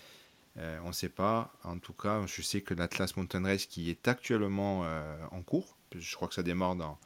Euh, 0.58 0.80
On 0.84 0.88
ne 0.90 0.94
sait 0.94 1.10
pas. 1.10 1.54
En 1.64 1.78
tout 1.80 1.94
cas, 1.94 2.26
je 2.26 2.42
sais 2.42 2.62
que 2.62 2.74
l'Atlas 2.74 3.16
Mountain 3.18 3.44
Race 3.44 3.66
qui 3.66 3.90
est 3.90 4.08
actuellement 4.08 4.84
euh, 4.86 5.18
en 5.32 5.42
cours, 5.42 5.76
je 5.96 6.16
crois 6.16 6.28
que 6.28 6.34
ça 6.34 6.44
démarre 6.44 6.76
dans 6.76 6.98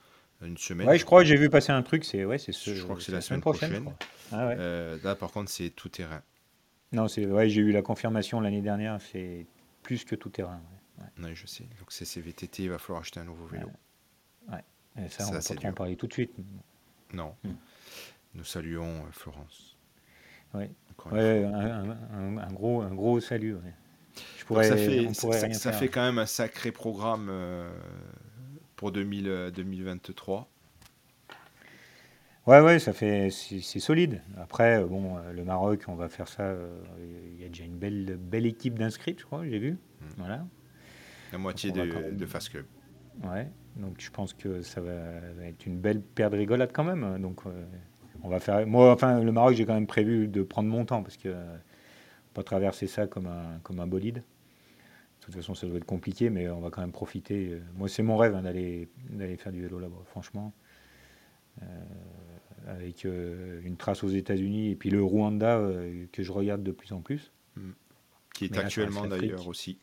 une 0.41 0.58
semaine. 0.58 0.88
Ouais, 0.88 0.97
je 1.00 1.06
crois 1.06 1.22
que 1.22 1.28
j'ai 1.28 1.36
vu 1.36 1.50
passer 1.50 1.72
un 1.72 1.82
truc, 1.84 2.06
c'est 2.06 2.26
ouais, 2.26 2.38
c'est 2.38 2.52
ce- 2.52 2.74
Je 2.76 2.84
crois 2.84 2.95
que 2.95 3.02
c'est 3.02 3.12
la 3.12 3.18
la 3.18 3.22
semaine 3.22 3.41
prochaine. 3.41 3.91
Ah 4.32 4.47
ouais. 4.47 4.56
Euh, 4.58 4.97
là, 5.04 5.16
par 5.16 5.32
contre, 5.32 5.50
c'est 5.50 5.70
tout 5.72 5.89
terrain. 5.89 6.22
Non, 6.91 7.08
c'est 7.08 7.26
ouais, 7.26 7.50
j'ai 7.50 7.62
eu 7.62 7.72
la 7.72 7.82
confirmation 7.82 8.39
l'année 8.39 8.62
dernière, 8.62 9.00
c'est 9.02 9.45
plus 9.84 10.04
que 10.06 10.16
tout 10.16 10.30
terrain. 10.30 10.62
ouais. 11.00 11.06
Oui, 11.20 11.36
je 11.36 11.45
sais. 11.47 11.64
Donc, 11.80 11.91
c'est 11.91 12.06
CVTT, 12.06 12.64
il 12.64 12.70
va 12.70 12.78
falloir 12.78 13.02
acheter 13.02 13.20
un 13.20 13.26
nouveau 13.26 13.45
vélo. 13.47 13.70
Et 14.97 15.08
ça, 15.08 15.20
Ça, 15.24 15.30
on 15.30 15.32
va 15.32 15.62
pas 15.62 15.70
en 15.70 15.74
parler 15.74 15.95
tout 15.95 16.08
de 16.08 16.14
suite. 16.14 16.32
Non. 17.14 17.36
Mm. 17.43 17.50
Nous 18.36 18.43
saluons 18.43 19.06
Florence. 19.12 19.78
Ouais. 20.54 20.70
Un, 21.12 21.91
un- 21.91 22.38
un 22.38 22.52
gros, 22.54 22.82
un 22.82 22.93
gros 22.93 23.20
salut. 23.20 23.56
ouais. 23.56 23.74
Je 24.38 24.45
Donc, 24.47 24.47
pourrais, 24.47 24.68
ça 24.68 24.76
fait, 24.78 25.54
ça, 25.54 25.72
fait 25.72 25.88
quand 25.88 26.02
même 26.02 26.18
un 26.18 26.26
sacré 26.26 26.72
programme 26.72 27.28
euh, 27.30 27.70
pour 28.76 28.91
2000, 28.91 29.28
euh, 29.28 29.52
2023. 29.52 30.50
Ouais, 32.47 32.62
ouais, 32.62 32.80
ça 32.80 32.93
fait, 32.93 33.30
c'est 33.30 33.80
solide. 33.80 34.22
Après, 34.38 34.82
euh, 34.82 34.86
bon, 34.88 35.18
le 35.34 35.43
Maroc, 35.43 35.84
on 35.88 35.95
va 35.95 36.10
faire 36.10 36.28
ça. 36.28 36.43
euh, 36.43 36.82
Il 37.36 37.41
y 37.41 37.45
a 37.45 37.50
déjà 37.50 37.64
une 37.66 37.78
belle, 37.78 38.18
belle 38.20 38.45
équipe 38.45 38.78
d'inscrits, 38.80 39.16
je 39.18 39.26
crois, 39.26 39.45
j'ai 39.45 39.60
vu. 39.60 39.78
Voilà. 40.18 40.45
La 41.32 41.38
moitié 41.38 41.72
de, 41.72 42.12
de 42.12 42.26
Fast 42.26 42.50
Club. 42.50 42.66
Ouais. 43.24 43.47
Donc, 43.76 43.95
je 44.00 44.10
pense 44.10 44.34
que 44.34 44.62
ça 44.62 44.82
va, 44.82 44.91
être 45.43 45.66
une 45.66 45.80
belle 45.80 46.02
paire 46.02 46.30
de 46.32 46.38
rigolade 46.38 46.72
quand 46.74 46.84
même. 46.84 47.20
Donc, 47.22 47.41
euh, 47.45 47.66
on 48.24 48.30
va 48.30 48.39
faire. 48.39 48.65
Moi, 48.67 48.91
enfin, 48.91 49.22
le 49.24 49.32
Maroc, 49.32 49.53
j'ai 49.55 49.65
quand 49.65 49.74
même 49.74 49.88
prévu 49.88 50.28
de 50.28 50.41
prendre 50.43 50.70
mon 50.70 50.86
temps 50.86 51.03
parce 51.03 51.17
que 51.17 51.30
euh, 51.30 51.55
pas 52.34 52.43
traverser 52.43 52.88
ça 52.88 53.07
comme 53.07 53.28
un, 53.28 53.59
comme 53.63 53.80
un 53.80 53.88
bolide. 53.88 54.24
De 55.20 55.26
toute 55.26 55.36
façon, 55.36 55.53
ça 55.53 55.67
doit 55.67 55.78
être 55.78 55.86
compliqué, 55.86 56.30
mais 56.30 56.49
on 56.49 56.59
va 56.59 56.70
quand 56.70 56.82
même 56.82 56.91
profiter. 56.91 57.49
euh, 57.51 57.61
Moi, 57.76 57.88
c'est 57.88 58.03
mon 58.03 58.17
rêve 58.17 58.36
hein, 58.36 58.41
d'aller 58.41 58.88
d'aller 59.09 59.38
faire 59.38 59.51
du 59.51 59.61
vélo 59.61 59.80
là-bas, 59.80 60.01
franchement. 60.05 60.53
Euh, 61.61 61.65
avec 62.67 63.05
euh, 63.05 63.61
une 63.63 63.76
trace 63.78 64.03
aux 64.03 64.09
États-Unis 64.09 64.72
et 64.72 64.76
puis 64.76 64.89
le 64.89 65.03
Rwanda 65.03 65.61
que 66.11 66.24
je 66.24 66.32
regarde 66.32 66.63
de 66.63 66.72
plus 66.72 66.91
en 66.93 67.01
plus. 67.01 67.32
qui 68.34 68.45
est 68.45 68.51
Mais 68.51 68.59
actuellement 68.59 69.07
d'ailleurs 69.07 69.47
aussi. 69.47 69.78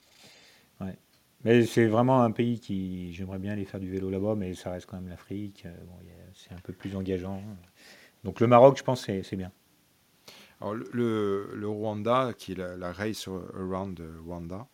Mais 1.45 1.65
c'est 1.65 1.87
vraiment 1.87 2.23
un 2.23 2.31
pays 2.31 2.59
qui 2.59 3.13
j'aimerais 3.13 3.39
bien 3.39 3.53
aller 3.53 3.65
faire 3.67 3.79
du 3.79 3.91
vélo 3.91 4.11
là-bas, 4.11 4.35
mais 4.37 4.55
ça 4.55 4.71
reste 4.71 4.87
quand 4.87 4.97
même 4.97 5.09
l'Afrique. 5.09 5.67
bon, 5.87 5.95
c'est 6.35 6.53
un 6.53 6.61
peu 6.63 6.73
plus 6.73 6.97
engageant. 6.97 7.43
Donc 8.27 8.41
le 8.41 8.47
Maroc, 8.47 8.77
je 8.77 8.83
pense, 8.83 9.05
c'est 9.07 9.37
bien. 9.37 9.53
Alors, 10.61 10.75
le, 10.75 11.49
Rwanda, 11.65 12.33
qui 12.37 12.53
est 12.53 12.57
la, 12.57 12.77
la 12.77 12.93
Race 12.93 13.29
Around 13.29 14.03
Rwanda, 14.27 14.67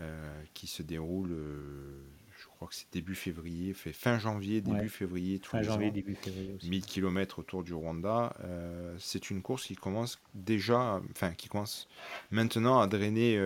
euh, 0.00 0.42
qui 0.54 0.66
se 0.66 0.82
déroule, 0.82 1.32
euh, 1.32 2.00
je 2.38 2.46
crois 2.48 2.68
que 2.68 2.74
c'est 2.74 2.92
début 2.92 3.14
février, 3.14 3.72
fait 3.72 3.92
fin 3.92 4.18
janvier, 4.18 4.60
début 4.60 4.80
Ouais. 4.80 4.88
février, 4.88 5.38
tous 5.38 5.50
Fin 5.52 5.58
les 5.58 5.64
janvier, 5.64 5.88
ans. 5.88 5.92
début 5.92 6.14
février 6.14 6.54
aussi. 6.54 6.68
1000 6.68 6.84
km 6.84 7.38
autour 7.38 7.62
du 7.64 7.72
Rwanda. 7.74 8.34
Euh, 8.44 8.94
c'est 8.98 9.30
une 9.30 9.40
course 9.40 9.66
qui 9.66 9.76
commence 9.76 10.20
déjà, 10.34 11.00
enfin 11.10 11.32
qui 11.32 11.48
commence 11.48 11.88
maintenant 12.30 12.80
à 12.80 12.86
drainer 12.86 13.40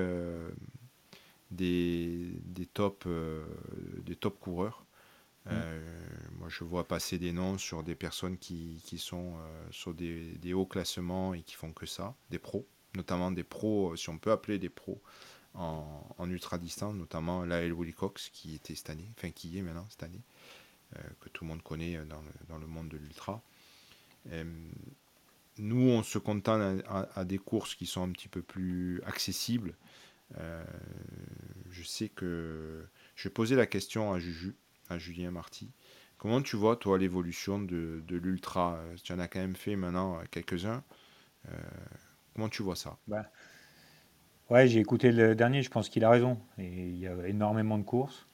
des, 1.50 2.30
des 2.44 2.66
top 2.66 3.06
des 4.04 4.16
top 4.16 4.38
coureurs. 4.40 4.84
Euh, 5.50 5.80
moi, 6.32 6.48
je 6.48 6.64
vois 6.64 6.86
passer 6.86 7.18
des 7.18 7.32
noms 7.32 7.58
sur 7.58 7.82
des 7.82 7.94
personnes 7.94 8.38
qui, 8.38 8.80
sont 8.98 9.34
euh, 9.36 9.66
sur 9.70 9.94
des, 9.94 10.52
hauts 10.52 10.66
classements 10.66 11.34
et 11.34 11.42
qui 11.42 11.54
font 11.54 11.72
que 11.72 11.86
ça, 11.86 12.14
des 12.30 12.38
pros, 12.38 12.66
notamment 12.94 13.30
des 13.30 13.44
pros, 13.44 13.92
euh, 13.92 13.96
si 13.96 14.08
on 14.08 14.18
peut 14.18 14.32
appeler 14.32 14.58
des 14.58 14.68
pros 14.68 15.00
en, 15.54 16.06
en 16.18 16.30
ultra 16.30 16.58
distance, 16.58 16.94
notamment 16.94 17.44
Lael 17.44 17.72
Wilcox 17.72 18.30
qui 18.30 18.54
était 18.54 18.74
cette 18.74 18.90
année, 18.90 19.10
enfin 19.16 19.30
qui 19.30 19.58
est 19.58 19.62
maintenant 19.62 19.86
cette 19.90 20.02
année, 20.02 20.22
que 21.20 21.28
tout 21.28 21.44
le 21.44 21.48
monde 21.48 21.62
connaît 21.62 21.98
dans 22.48 22.58
le, 22.58 22.66
monde 22.66 22.88
de 22.88 22.96
l'ultra. 22.96 23.42
Nous, 25.58 25.88
on 25.88 26.02
se 26.02 26.18
contente 26.18 26.66
à, 26.86 27.08
à- 27.14 27.24
des 27.24 27.36
courses 27.36 27.74
qui 27.74 27.84
sont 27.84 28.02
un 28.02 28.10
petit 28.10 28.28
peu 28.28 28.40
plus 28.40 29.02
accessibles. 29.04 29.74
Je 30.34 31.82
sais 31.82 32.08
que 32.08 32.86
je 33.16 33.28
posais 33.28 33.56
la 33.56 33.66
question 33.66 34.12
à 34.12 34.18
Juju, 34.18 34.54
à 34.88 34.98
Julien 34.98 35.30
Marty. 35.30 35.70
Comment 36.18 36.42
tu 36.42 36.56
vois, 36.56 36.76
toi, 36.76 36.98
l'évolution 36.98 37.60
de, 37.60 38.02
l'ultra? 38.08 38.74
Euh, 38.76 38.96
Tu 39.02 39.12
en 39.12 39.18
as 39.20 39.28
quand 39.28 39.38
même 39.40 39.56
fait 39.56 39.76
maintenant 39.76 40.16
euh, 40.16 40.24
quelques-uns. 40.30 40.82
Euh, 41.48 41.56
comment 42.34 42.48
tu 42.48 42.62
vois 42.62 42.76
ça? 42.76 42.98
Ouais, 44.50 44.66
j'ai 44.66 44.80
écouté 44.80 45.12
le 45.12 45.34
dernier, 45.34 45.62
je 45.62 45.70
pense 45.70 45.88
qu'il 45.88 46.04
a 46.04 46.10
raison. 46.10 46.38
Et 46.58 46.88
il 46.88 46.98
y 46.98 47.06
a 47.06 47.28
énormément 47.28 47.78
de 47.78 47.84
courses. 47.84 48.26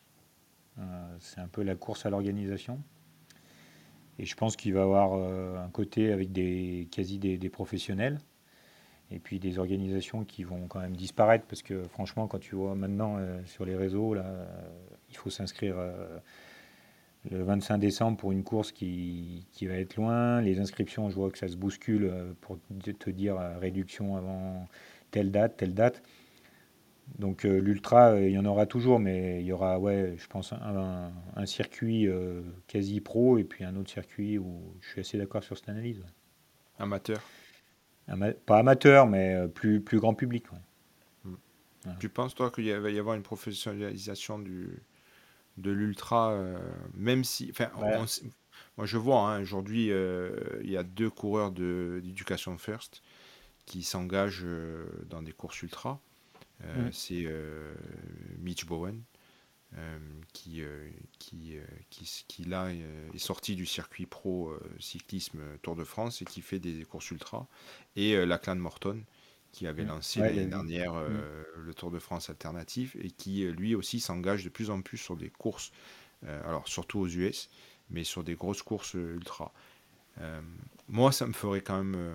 C'est 1.21 1.41
un 1.41 1.47
peu 1.49 1.63
la 1.63 1.77
course 1.77 2.05
à 2.07 2.11
l'organisation. 2.11 2.83
Et 4.19 4.25
je 4.27 4.35
pense 4.35 4.57
qu'il 4.57 4.75
va 4.75 4.83
avoir 4.83 5.13
un 5.15 5.69
côté 5.71 6.13
avec 6.13 6.33
des 6.33 6.89
quasi 6.91 7.19
des, 7.19 7.39
des 7.39 7.49
professionnels. 7.49 8.19
et 9.11 9.19
puis 9.19 9.39
des 9.39 9.59
organisations 9.59 10.25
qui 10.25 10.45
vont 10.45 10.67
quand 10.69 10.81
même 10.81 10.97
disparaître 10.97 11.47
parce 11.47 11.63
que 11.63 11.85
franchement, 11.85 12.27
quand 12.27 12.39
tu 12.41 12.55
vois 12.57 12.75
maintenant 12.75 13.19
sur 13.47 13.65
les 13.65 13.77
réseaux, 13.77 14.15
là, 14.15 14.25
il 15.11 15.17
faut 15.17 15.31
s'inscrire 15.31 15.77
le 17.31 17.43
25 17.43 17.79
décembre 17.79 18.17
pour 18.17 18.33
une 18.33 18.45
course 18.45 18.73
qui, 18.73 19.47
qui, 19.53 19.67
va 19.67 19.75
être 19.75 19.97
loin. 19.97 20.41
Les 20.41 20.61
inscriptions, 20.61 21.09
je 21.09 21.15
vois 21.15 21.31
que 21.31 21.39
ça 21.39 21.49
se 21.49 21.57
bouscule 21.57 22.13
pour 22.41 22.59
te 22.99 23.11
dire 23.11 23.37
réduction 23.61 24.17
avant 24.17 24.69
telle 25.11 25.31
date, 25.31 25.57
telle 25.57 25.75
date. 25.75 26.03
Donc 27.19 27.45
euh, 27.45 27.59
l'ultra, 27.59 28.13
euh, 28.13 28.29
il 28.29 28.33
y 28.33 28.39
en 28.39 28.45
aura 28.45 28.67
toujours, 28.67 28.99
mais 28.99 29.41
il 29.41 29.47
y 29.47 29.53
aura, 29.53 29.79
ouais, 29.79 30.15
je 30.19 30.27
pense, 30.27 30.53
un, 30.53 31.47
circuit 31.47 32.09
euh, 32.09 32.43
quasi 32.67 33.01
pro 33.01 33.39
et 33.39 33.45
puis 33.45 33.65
un 33.65 33.77
autre 33.77 33.91
circuit 33.91 34.39
où 34.39 34.75
je 34.81 34.89
suis 34.89 35.01
assez 35.01 35.19
d'accord 35.19 35.45
sur 35.45 35.57
cette 35.57 35.69
analyse. 35.69 36.03
Amateur 36.79 37.23
Pas 38.47 38.59
amateur, 38.59 39.07
mais 39.07 39.47
plus, 39.49 39.81
plus 39.81 40.01
grand 40.01 40.15
public. 40.15 40.47
Hmm. 41.25 41.35
Tu 42.01 42.09
penses, 42.09 42.35
toi, 42.35 42.51
qu'il 42.51 42.73
va 42.73 42.91
y 42.91 42.99
avoir 42.99 43.15
une 43.15 43.23
professionnalisation 43.23 44.39
du, 44.39 44.83
de 45.57 45.71
l'ultra, 45.71 46.37
même 46.95 47.25
si. 47.25 47.51
Enfin, 47.51 47.71
moi, 48.77 48.87
je 48.87 48.97
vois, 48.97 49.21
hein, 49.21 49.43
aujourd'hui, 49.43 49.91
il 49.91 50.71
y 50.71 50.77
a 50.77 50.83
deux 50.83 51.11
coureurs 51.11 51.51
d'éducation 51.53 52.59
first 52.59 53.03
qui 53.67 53.83
s'engagent 53.83 54.47
dans 55.09 55.23
des 55.23 55.33
courses 55.33 55.63
ultra. 55.63 56.01
Euh, 56.63 56.89
mm. 56.89 56.93
C'est 56.93 57.25
euh, 57.27 57.75
Mitch 58.39 58.67
Bowen. 58.67 59.03
Euh, 59.77 59.99
qui, 60.33 60.63
qui, 61.19 61.57
qui, 61.91 62.25
qui, 62.29 62.45
là 62.45 62.69
est 62.71 63.19
sorti 63.19 63.57
du 63.57 63.67
circuit 63.67 64.07
pro 64.07 64.57
cyclisme 64.79 65.41
Tour 65.63 65.75
de 65.75 65.83
France 65.83 66.23
et 66.23 66.25
qui 66.25 66.43
fait 66.43 66.61
des 66.61 66.85
courses 66.85 67.11
ultra. 67.11 67.49
Et 67.97 68.25
la 68.25 68.39
Clan 68.39 68.55
Morton, 68.55 69.03
qui 69.55 69.67
avait 69.67 69.85
mm. 69.85 69.89
lancé 69.89 70.21
l'année 70.21 70.47
dernière 70.47 70.95
mm. 70.95 71.23
le 71.65 71.75
Tour 71.75 71.91
de 71.91 71.99
France 71.99 72.29
alternatif 72.29 72.97
et 73.01 73.11
qui 73.11 73.45
lui 73.45 73.75
aussi 73.75 74.01
s'engage 74.01 74.45
de 74.45 74.51
plus 74.51 74.71
en 74.71 74.83
plus 74.83 74.99
sur 74.99 75.17
des 75.17 75.31
courses, 75.31 75.73
alors 76.27 76.69
surtout 76.69 77.01
aux 77.01 77.09
US, 77.09 77.49
mais 77.91 78.05
sur 78.05 78.25
des 78.25 78.35
grosses 78.35 78.63
courses 78.63 78.95
ultra. 78.95 79.53
moi, 80.89 81.13
ça 81.13 81.27
me 81.27 81.33
ferait 81.33 81.61
quand 81.61 81.83
même 81.83 82.15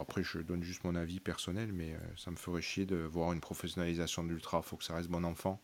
après, 0.00 0.22
je 0.22 0.38
donne 0.38 0.62
juste 0.62 0.84
mon 0.84 0.94
avis 0.94 1.20
personnel, 1.20 1.70
mais 1.72 1.90
euh, 1.92 1.98
ça 2.16 2.30
me 2.30 2.36
ferait 2.36 2.62
chier 2.62 2.86
de 2.86 2.96
voir 2.96 3.32
une 3.32 3.40
professionnalisation 3.40 4.24
de 4.24 4.28
l'ultra. 4.30 4.60
Il 4.64 4.68
faut 4.68 4.76
que 4.76 4.84
ça 4.84 4.94
reste 4.94 5.08
bon 5.08 5.24
enfant. 5.24 5.60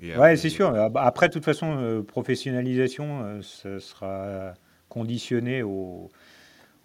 Et 0.00 0.16
ouais, 0.16 0.36
c'est 0.36 0.50
sûr. 0.50 0.74
Ah, 0.74 0.88
bah, 0.88 1.02
après, 1.02 1.28
de 1.28 1.34
toute 1.34 1.44
façon, 1.44 1.76
euh, 1.78 2.02
professionnalisation, 2.02 3.22
euh, 3.22 3.42
ça 3.42 3.80
sera 3.80 4.54
conditionné 4.88 5.62
au, 5.62 6.10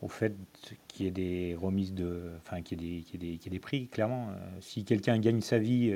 au 0.02 0.08
fait 0.08 0.34
qu'il 0.88 1.06
y 1.06 1.10
ait 1.10 1.12
des 1.12 1.56
remises 1.56 1.93
de. 1.93 2.32
Enfin, 2.38 2.62
qu'il 2.62 2.82
y, 2.82 3.00
ait 3.00 3.50
des, 3.50 3.60
prix, 3.60 3.88
clairement. 3.88 4.30
si 4.62 4.86
quelqu'un 4.86 5.20
gagne 5.20 5.41
sa 5.41 5.58
vie 5.58 5.93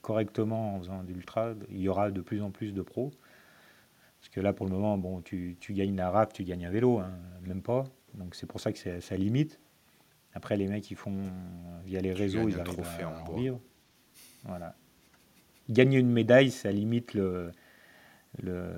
correctement 0.00 0.76
en 0.76 0.78
faisant 0.78 1.02
de 1.02 1.12
l'ultra, 1.12 1.54
il 1.70 1.80
y 1.80 1.88
aura 1.88 2.10
de 2.10 2.20
plus 2.20 2.42
en 2.42 2.50
plus 2.50 2.72
de 2.72 2.82
pros. 2.82 3.10
Parce 4.20 4.28
que 4.28 4.40
là, 4.40 4.52
pour 4.52 4.66
le 4.66 4.72
moment, 4.72 4.96
bon, 4.98 5.20
tu, 5.20 5.56
tu 5.58 5.72
gagnes 5.72 5.96
la 5.96 6.08
RAF, 6.10 6.32
tu 6.32 6.44
gagnes 6.44 6.64
un 6.64 6.70
vélo, 6.70 7.00
hein, 7.00 7.10
même 7.44 7.60
pas. 7.60 7.84
Donc 8.14 8.36
c'est 8.36 8.46
pour 8.46 8.60
ça 8.60 8.72
que 8.72 9.00
ça 9.00 9.16
limite. 9.16 9.58
Après, 10.34 10.56
les 10.56 10.68
mecs, 10.68 10.90
ils 10.90 10.96
font 10.96 11.30
via 11.84 12.00
les 12.00 12.12
réseaux, 12.12 12.48
ils 12.48 12.58
arrivent 12.58 12.80
à 13.00 13.08
en 13.08 13.34
vivre. 13.34 13.60
Voilà. 14.44 14.74
Gagner 15.68 15.98
une 15.98 16.10
médaille, 16.10 16.50
ça 16.50 16.70
limite 16.70 17.14
le, 17.14 17.50
le, 18.42 18.72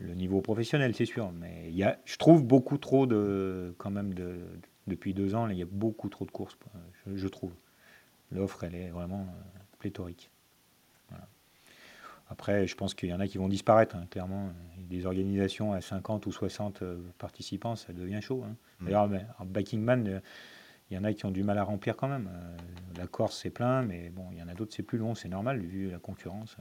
niveau 0.00 0.40
professionnel, 0.40 0.94
c'est 0.94 1.06
sûr. 1.06 1.32
Mais 1.32 1.64
il 1.68 1.76
y 1.76 1.82
a, 1.82 1.98
je 2.04 2.16
trouve 2.16 2.44
beaucoup 2.44 2.78
trop 2.78 3.06
de, 3.06 3.74
quand 3.78 3.90
même, 3.90 4.14
de, 4.14 4.38
depuis 4.86 5.14
deux 5.14 5.34
ans, 5.34 5.48
il 5.48 5.58
y 5.58 5.62
a 5.62 5.66
beaucoup 5.66 6.08
trop 6.08 6.24
de 6.24 6.30
courses, 6.30 6.56
je, 7.14 7.28
trouve. 7.28 7.52
L'offre, 8.32 8.64
elle 8.64 8.74
est 8.74 8.88
vraiment 8.88 9.20
euh, 9.20 9.60
pléthorique. 9.78 10.30
Après, 12.28 12.66
je 12.66 12.74
pense 12.74 12.94
qu'il 12.94 13.08
y 13.08 13.14
en 13.14 13.20
a 13.20 13.28
qui 13.28 13.38
vont 13.38 13.48
disparaître, 13.48 13.94
hein, 13.94 14.06
clairement. 14.10 14.50
Des 14.78 15.06
organisations 15.06 15.72
à 15.72 15.80
50 15.80 16.26
ou 16.26 16.32
60 16.32 16.82
euh, 16.82 16.98
participants, 17.18 17.76
ça 17.76 17.92
devient 17.92 18.20
chaud. 18.20 18.42
Hein. 18.44 18.56
Mm. 18.80 18.84
D'ailleurs, 18.84 19.10
en 19.38 19.44
Backing 19.44 19.80
Man, 19.80 20.08
euh, 20.08 20.20
il 20.90 20.96
y 20.96 20.98
en 20.98 21.04
a 21.04 21.12
qui 21.12 21.24
ont 21.24 21.30
du 21.30 21.44
mal 21.44 21.56
à 21.56 21.62
remplir 21.62 21.96
quand 21.96 22.08
même. 22.08 22.28
La 22.96 23.06
Corse, 23.06 23.38
c'est 23.40 23.50
plein, 23.50 23.82
mais 23.82 24.08
bon, 24.10 24.26
il 24.32 24.38
y 24.38 24.42
en 24.42 24.48
a 24.48 24.54
d'autres, 24.54 24.74
c'est 24.74 24.82
plus 24.82 24.98
long, 24.98 25.14
c'est 25.14 25.28
normal, 25.28 25.60
vu 25.60 25.90
la 25.90 25.98
concurrence. 25.98 26.56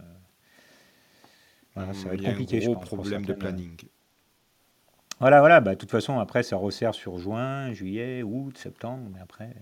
Euh. 1.78 1.82
Voilà, 1.82 1.94
ça 1.94 2.10
va 2.10 2.16
être 2.16 2.24
compliqué, 2.24 2.62
je 2.62 2.72
pense. 2.72 2.86
problème 2.86 3.26
de 3.26 3.34
euh. 3.34 3.38
planning. 3.38 3.78
Voilà, 5.20 5.40
voilà. 5.40 5.62
Bah, 5.62 5.76
de 5.76 5.80
toute 5.80 5.92
façon, 5.92 6.20
après, 6.20 6.44
ça 6.44 6.58
resserre 6.58 6.94
sur 6.94 7.18
juin, 7.18 7.72
juillet, 7.74 8.24
août, 8.24 8.58
septembre, 8.58 9.10
mais 9.14 9.20
après, 9.20 9.56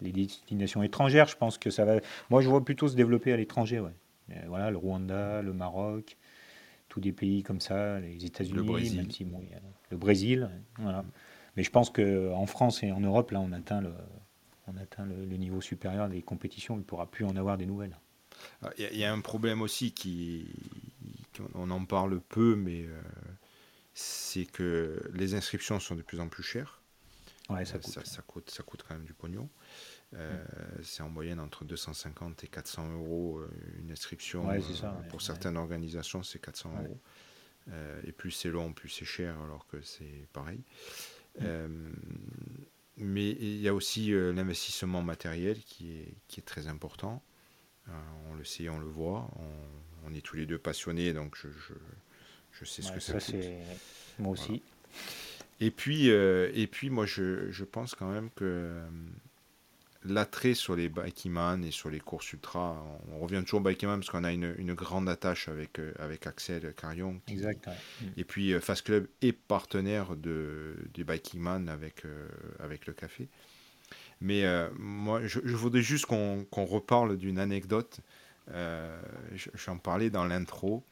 les 0.00 0.12
destinations 0.12 0.82
étrangères, 0.82 1.28
je 1.28 1.36
pense 1.36 1.58
que 1.58 1.70
ça 1.70 1.84
va. 1.84 2.00
Moi, 2.30 2.40
je 2.40 2.48
vois 2.48 2.64
plutôt 2.64 2.88
se 2.88 2.96
développer 2.96 3.32
à 3.32 3.36
l'étranger, 3.36 3.80
ouais. 3.80 3.92
voilà, 4.48 4.70
le 4.70 4.76
Rwanda, 4.76 5.42
le 5.42 5.52
Maroc, 5.52 6.16
tous 6.88 7.00
des 7.00 7.12
pays 7.12 7.42
comme 7.42 7.60
ça, 7.60 8.00
les 8.00 8.24
États-Unis, 8.24 8.56
le 8.56 8.62
Brésil, 8.62 9.08
le 9.90 9.96
Brésil, 9.96 10.50
voilà. 10.78 11.04
Mais 11.56 11.62
je 11.64 11.70
pense 11.70 11.90
qu'en 11.90 12.46
France 12.46 12.82
et 12.82 12.92
en 12.92 13.00
Europe, 13.00 13.32
là, 13.32 13.40
on 13.40 13.52
atteint 13.52 13.80
le, 13.80 13.92
on 14.66 14.76
atteint 14.76 15.04
le, 15.04 15.36
niveau 15.36 15.60
supérieur 15.60 16.08
des 16.08 16.22
compétitions. 16.22 16.74
Il 16.74 16.78
ne 16.78 16.84
pourra 16.84 17.06
plus 17.06 17.24
en 17.24 17.36
avoir 17.36 17.56
des 17.58 17.66
nouvelles. 17.66 17.96
Ah, 18.62 18.70
il 18.78 18.96
y, 18.96 19.04
a 19.04 19.12
un 19.12 19.20
problème 19.20 19.60
aussi 19.60 19.92
qui, 19.92 20.46
on 21.54 21.70
en 21.70 21.84
parle 21.84 22.20
peu, 22.20 22.54
mais 22.54 22.84
euh, 22.84 23.00
c'est 23.94 24.46
que 24.46 25.00
les 25.12 25.34
inscriptions 25.34 25.80
sont 25.80 25.94
de 25.94 26.02
plus 26.02 26.20
en 26.20 26.28
plus 26.28 26.42
chères. 26.42 26.80
Ouais, 27.48 27.64
ça, 27.64 27.78
coûte. 27.78 28.06
Ça, 28.06 28.22
coûte, 28.22 28.50
ça 28.50 28.62
coûte 28.62 28.84
quand 28.86 28.94
même 28.94 29.04
du 29.04 29.14
pognon. 29.14 29.48
Euh, 30.14 30.36
c'est 30.82 31.02
en 31.02 31.08
moyenne 31.08 31.40
entre 31.40 31.64
250 31.64 32.44
et 32.44 32.48
400 32.48 32.92
euros 32.92 33.38
euh, 33.38 33.48
une 33.80 33.90
inscription. 33.90 34.48
pour 35.08 35.22
certaines 35.22 35.56
organisations, 35.56 36.22
c'est 36.22 36.40
400 36.40 36.72
euros. 36.84 37.00
et 38.04 38.12
plus 38.12 38.30
c'est 38.30 38.50
long, 38.50 38.72
plus 38.72 38.88
c'est 38.88 39.04
cher, 39.04 39.40
alors 39.40 39.66
que 39.66 39.80
c'est 39.82 40.28
pareil. 40.32 40.60
Euh, 41.42 41.68
mais 42.96 43.30
il 43.30 43.60
y 43.60 43.68
a 43.68 43.74
aussi 43.74 44.12
euh, 44.12 44.32
l'investissement 44.32 45.02
matériel 45.02 45.58
qui 45.62 45.92
est, 45.92 46.14
qui 46.28 46.40
est 46.40 46.44
très 46.44 46.68
important. 46.68 47.22
Euh, 47.90 48.30
on 48.30 48.34
le 48.34 48.44
sait, 48.44 48.68
on 48.68 48.78
le 48.78 48.86
voit. 48.86 49.28
On, 50.06 50.14
est 50.14 50.20
tous 50.20 50.36
les 50.36 50.46
deux 50.46 50.58
passionnés, 50.58 51.12
donc 51.12 51.36
je, 51.36 51.48
je, 51.48 51.74
je 52.52 52.64
sais 52.64 52.82
ce 52.82 52.90
que 52.92 53.00
ça, 53.00 53.20
ça 53.20 53.32
coûte. 53.32 53.44
Moi 54.18 54.32
aussi. 54.32 54.62
Et 55.60 55.70
puis, 55.70 56.08
et 56.08 56.66
puis 56.66 56.90
moi, 56.90 57.06
je, 57.06 57.50
je, 57.50 57.64
pense 57.64 57.94
quand 57.94 58.10
même 58.10 58.30
que 58.34 58.82
l'attrait 60.04 60.54
sur 60.54 60.76
les 60.76 60.88
Bikeman 60.88 61.64
et 61.64 61.70
sur 61.70 61.90
les 61.90 62.00
courses 62.00 62.32
ultra, 62.32 62.82
on, 63.12 63.18
revient 63.18 63.42
toujours 63.44 63.60
au 63.60 63.62
Bikeman 63.62 64.00
parce 64.00 64.10
qu'on 64.10 64.24
a 64.24 64.32
une, 64.32 64.54
une, 64.58 64.74
grande 64.74 65.08
attache 65.08 65.48
avec, 65.48 65.78
euh, 65.78 65.92
avec 65.98 66.26
Axel 66.26 66.72
Carion. 66.74 67.20
exact. 67.28 67.68
Et 68.16 68.24
puis 68.24 68.52
euh, 68.52 68.60
Fast 68.60 68.86
Club 68.86 69.06
est 69.20 69.32
partenaire 69.32 70.16
de, 70.16 70.76
des 70.94 71.04
Bikingman 71.04 71.68
avec, 71.68 72.04
euh, 72.04 72.28
avec 72.58 72.86
le 72.86 72.92
café. 72.92 73.28
Mais 74.20 74.44
moi, 74.78 75.26
je, 75.26 75.40
voudrais 75.40 75.82
juste 75.82 76.06
qu'on 76.06 76.46
reparle 76.52 77.16
d'une 77.16 77.38
anecdote. 77.38 78.00
J'en 79.54 79.78
parlais 79.78 80.10
dans 80.10 80.24
l'intro. 80.24 80.84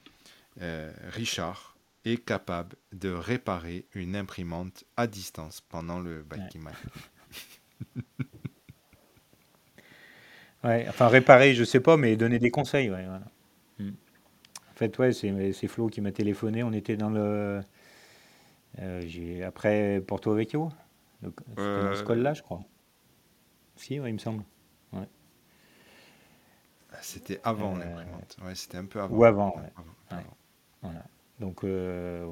Richard 0.59 1.77
est 2.05 2.25
capable 2.25 2.77
de 2.93 3.11
réparer 3.11 3.87
une 3.95 4.17
imprimante 4.17 4.85
à 4.97 5.07
distance 5.07 5.61
pendant 5.61 6.01
le 6.01 6.23
Bikingman. 6.23 6.75
Ouais, 10.65 10.87
enfin 10.89 11.09
réparer, 11.09 11.55
je 11.55 11.65
sais 11.65 11.81
pas, 11.81 11.97
mais 11.97 12.17
donner 12.17 12.39
des 12.39 12.51
conseils. 12.51 12.91
Ouais, 12.91 13.05
voilà. 13.05 13.27
Hmm. 13.79 13.91
En 14.71 14.75
fait, 14.75 14.99
ouais, 14.99 15.13
c'est 15.13 15.69
Flo 15.69 15.89
qui 15.89 16.01
m'a 16.01 16.13
téléphoné. 16.13 16.63
On 16.63 16.73
était 16.73 16.97
dans 16.97 17.11
le. 17.11 17.61
Euh, 18.81 19.03
j'ai 19.07 19.43
après 19.45 20.03
Porto 20.07 20.35
Vecchio. 20.35 20.71
C'était 21.23 21.33
dans 21.57 21.95
ce 21.95 22.03
col-là, 22.03 22.35
je 22.35 22.43
crois. 22.43 22.61
Si, 23.79 23.99
ouais, 23.99 24.11
il 24.11 24.15
me 24.15 24.19
semble. 24.19 24.45
Ouais. 24.93 25.09
C'était 27.01 27.41
avant 27.45 27.77
euh, 27.77 27.79
l'imprimante. 27.79 28.37
Ouais, 28.45 28.55
c'était 28.55 28.77
un 28.77 28.85
peu 28.85 29.01
avant. 29.01 29.17
Ou 29.17 29.25
avant. 29.25 29.55
Voilà. 30.83 31.05
Donc, 31.41 31.65
euh, 31.65 32.27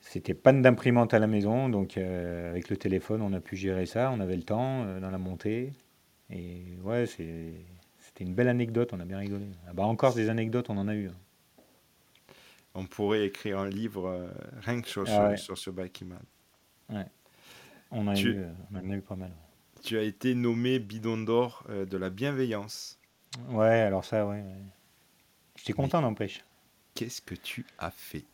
c'était 0.00 0.34
panne 0.34 0.62
d'imprimante 0.62 1.14
à 1.14 1.18
la 1.18 1.26
maison. 1.26 1.68
Donc, 1.68 1.96
euh, 1.96 2.50
avec 2.50 2.68
le 2.68 2.76
téléphone, 2.76 3.22
on 3.22 3.32
a 3.32 3.40
pu 3.40 3.56
gérer 3.56 3.86
ça. 3.86 4.10
On 4.10 4.20
avait 4.20 4.36
le 4.36 4.42
temps 4.42 4.84
dans 5.00 5.10
la 5.10 5.18
montée. 5.18 5.72
Et 6.30 6.76
ouais, 6.82 7.06
c'était 7.06 8.24
une 8.24 8.34
belle 8.34 8.48
anecdote, 8.48 8.92
on 8.92 9.00
a 9.00 9.04
bien 9.04 9.18
rigolé. 9.18 9.46
Ah 9.68 9.72
bah 9.72 9.84
encore 9.84 10.14
des 10.14 10.28
anecdotes, 10.30 10.70
on 10.70 10.78
en 10.78 10.88
a 10.88 10.94
eu. 10.94 11.08
Hein. 11.08 11.14
On 12.74 12.86
pourrait 12.86 13.26
écrire 13.26 13.60
un 13.60 13.68
livre 13.68 14.08
euh, 14.08 14.28
rien 14.62 14.80
que 14.80 14.88
sur, 14.88 15.04
ah 15.08 15.36
sur, 15.36 15.56
ce 15.56 15.70
Bikiman. 15.70 16.18
Ouais. 16.90 17.06
On, 17.92 18.08
a 18.08 18.18
eu, 18.18 18.38
euh, 18.38 18.52
on 18.72 18.78
en 18.78 18.90
a 18.90 18.96
eu 18.96 19.00
pas 19.00 19.14
mal. 19.14 19.30
Tu 19.84 19.98
as 19.98 20.02
été 20.02 20.34
nommé 20.34 20.78
bidon 20.78 21.18
d'or 21.18 21.62
euh, 21.68 21.84
de 21.84 21.98
la 21.98 22.08
bienveillance. 22.08 22.98
Ouais, 23.50 23.80
alors 23.80 24.02
ça, 24.04 24.26
ouais. 24.26 24.42
J'étais 25.56 25.74
content, 25.74 26.00
n'empêche. 26.00 26.42
Qu'est-ce 26.94 27.20
que 27.20 27.34
tu 27.34 27.66
as 27.78 27.90
fait? 27.90 28.24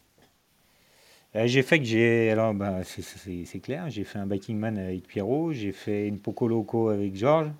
Euh, 1.34 1.46
j'ai 1.48 1.62
fait 1.62 1.78
que 1.78 1.84
j'ai. 1.84 2.30
Alors, 2.30 2.55
bah, 2.55 2.84
c'est- 2.84 3.61
clair, 3.61 3.90
j'ai 3.90 4.05
fait 4.05 4.18
un 4.18 4.26
Biking 4.26 4.57
Man 4.59 4.78
avec 4.78 5.07
Pierrot, 5.09 5.53
j'ai 5.53 5.72
fait 5.72 6.07
une 6.07 6.20
Poco 6.20 6.46
Loco 6.46 6.88
avec 6.88 7.16
Georges. 7.16 7.51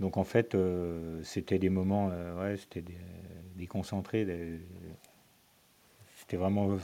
Donc, 0.00 0.16
en 0.16 0.24
fait, 0.24 0.54
euh, 0.54 1.20
c'était 1.22 1.58
des 1.58 1.68
moments, 1.70 2.08
ouais, 2.08 2.56
c'était 2.56 2.82
des, 2.82 2.96
des 3.56 3.66
concentrés. 3.66 4.24
des- 4.24 4.60
C'était 6.18 6.36
vraiment. 6.36 6.78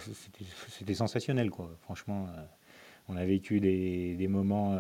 C'était 0.69 0.95
sensationnel, 0.95 1.51
quoi. 1.51 1.71
Franchement, 1.83 2.29
on 3.09 3.17
a 3.17 3.25
vécu 3.25 3.61
des, 3.61 4.15
des 4.17 4.29
moments. 4.29 4.79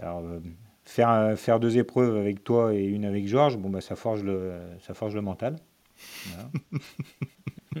Alors, 0.00 0.20
euh, 0.20 0.40
faire, 0.84 1.38
faire 1.38 1.60
deux 1.60 1.76
épreuves 1.78 2.16
avec 2.16 2.44
toi 2.44 2.74
et 2.74 2.84
une 2.84 3.04
avec 3.04 3.26
Georges, 3.26 3.56
bon, 3.56 3.70
bah, 3.70 3.80
ça 3.80 3.96
forge 3.96 4.22
le, 4.22 4.60
ça 4.80 4.94
forge 4.94 5.14
le 5.14 5.22
mental. 5.22 5.56
Voilà. 6.26 6.50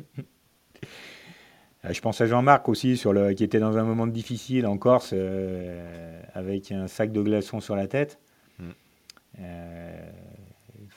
Euh, 1.84 1.92
Je 1.92 2.00
pense 2.00 2.20
à 2.20 2.26
Jean-Marc 2.26 2.68
aussi, 2.68 2.96
sur 2.96 3.12
le, 3.12 3.32
qui 3.34 3.44
était 3.44 3.60
dans 3.60 3.76
un 3.78 3.84
moment 3.84 4.06
difficile 4.06 4.66
en 4.66 4.78
Corse, 4.78 5.10
euh, 5.12 6.20
avec 6.34 6.72
un 6.72 6.88
sac 6.88 7.12
de 7.12 7.22
glaçons 7.22 7.60
sur 7.60 7.76
la 7.76 7.86
tête. 7.86 8.18
Mm. 8.58 8.64
Euh, 9.40 10.10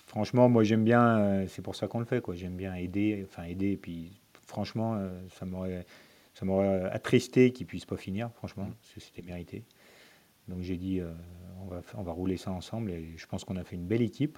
franchement, 0.07 0.49
moi 0.49 0.63
j'aime 0.63 0.84
bien, 0.84 1.19
euh, 1.19 1.45
c'est 1.47 1.61
pour 1.61 1.76
ça 1.76 1.88
qu'on 1.88 1.99
le 1.99 2.05
fait, 2.05 2.22
quoi. 2.22 2.34
J'aime 2.36 2.55
bien 2.55 2.74
aider, 2.74 3.24
enfin 3.30 3.43
aider, 3.43 3.74
et 3.74 3.78
puis 3.78 4.11
franchement, 4.47 4.99
ça 5.38 5.45
m'aurait, 5.45 5.86
ça 6.34 6.45
m'aurait 6.45 6.89
attristé 6.91 7.51
qu'il 7.51 7.67
puisse 7.67 7.86
pas 7.86 7.97
finir, 7.97 8.32
franchement, 8.34 8.63
Mm. 8.65 8.74
parce 8.82 8.93
que 8.95 8.99
c'était 9.01 9.22
mérité. 9.22 9.63
Donc 10.47 10.61
j'ai 10.61 10.77
dit, 10.77 10.99
euh, 10.99 11.11
on 11.61 11.65
va, 11.65 11.81
on 11.95 12.03
va 12.03 12.11
rouler 12.11 12.37
ça 12.37 12.51
ensemble, 12.51 12.91
et 12.91 13.13
je 13.17 13.25
pense 13.27 13.43
qu'on 13.45 13.55
a 13.57 13.63
fait 13.63 13.75
une 13.75 13.87
belle 13.87 14.01
équipe. 14.01 14.37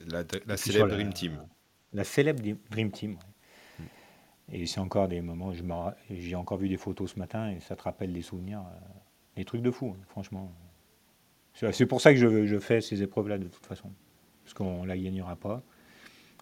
La, 0.00 0.56
célèbre 0.56 0.86
la, 0.88 0.94
Dream 0.94 1.12
Team. 1.12 1.38
la 1.92 2.04
célèbre 2.04 2.40
Dream 2.70 2.90
Team. 2.90 3.12
ouais. 3.12 3.84
Et 4.52 4.66
c'est 4.66 4.80
encore 4.80 5.08
des 5.08 5.22
moments, 5.22 5.52
j'ai 6.10 6.34
encore 6.36 6.58
vu 6.58 6.68
des 6.68 6.76
photos 6.76 7.12
ce 7.14 7.18
matin 7.18 7.50
et 7.50 7.60
ça 7.60 7.76
te 7.76 7.82
rappelle 7.82 8.12
des 8.12 8.20
souvenirs, 8.22 8.60
euh, 8.60 8.78
des 9.36 9.44
trucs 9.44 9.62
de 9.62 9.70
fou, 9.70 9.94
hein, 9.98 10.02
franchement. 10.08 10.52
C'est 11.72 11.86
pour 11.86 12.00
ça 12.00 12.12
que 12.12 12.18
je, 12.18 12.46
je 12.46 12.58
fais 12.58 12.80
ces 12.80 13.02
épreuves-là 13.02 13.38
de 13.38 13.48
toute 13.48 13.64
façon. 13.64 13.90
Parce 14.42 14.52
qu'on 14.54 14.82
ne 14.82 14.88
la 14.88 14.98
gagnera 14.98 15.36
pas. 15.36 15.62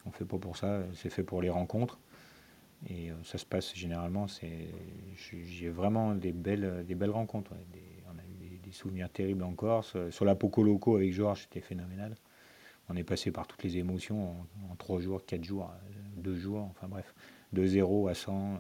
On 0.05 0.09
ne 0.09 0.15
fait 0.15 0.25
pas 0.25 0.39
pour 0.39 0.57
ça, 0.57 0.83
c'est 0.95 1.11
fait 1.11 1.23
pour 1.23 1.43
les 1.43 1.51
rencontres. 1.51 2.01
Et 2.89 3.11
euh, 3.13 3.15
ça 3.23 3.39
se 3.39 3.47
passe 3.47 3.73
généralement, 3.77 4.27
j'ai 4.27 5.69
vraiment 5.69 6.15
des 6.17 6.33
belles, 6.33 6.85
des 6.87 6.95
belles 6.97 7.11
rencontres. 7.11 7.53
ouais. 7.53 7.65
Des- 7.73 7.81
souvenirs 8.73 9.11
terribles 9.11 9.45
en 9.45 9.53
Corse. 9.55 9.97
Sur 10.11 10.25
la 10.25 10.35
Poco 10.35 10.63
Loco 10.63 10.97
avec 10.97 11.13
Georges, 11.13 11.43
c'était 11.43 11.61
phénoménal. 11.61 12.17
On 12.89 12.97
est 12.97 13.05
passé 13.05 13.31
par 13.31 13.47
toutes 13.47 13.63
les 13.63 13.79
émotions 13.79 14.31
en, 14.31 14.47
en 14.73 14.77
trois 14.77 15.01
jours, 15.01 15.25
quatre 15.25 15.45
jours, 15.45 15.71
euh, 15.71 15.91
deux 16.17 16.37
jours, 16.37 16.69
enfin 16.71 16.89
bref, 16.89 17.15
de 17.53 17.65
0 17.67 18.09
à 18.09 18.15
100. 18.15 18.55
euh. 18.55 18.59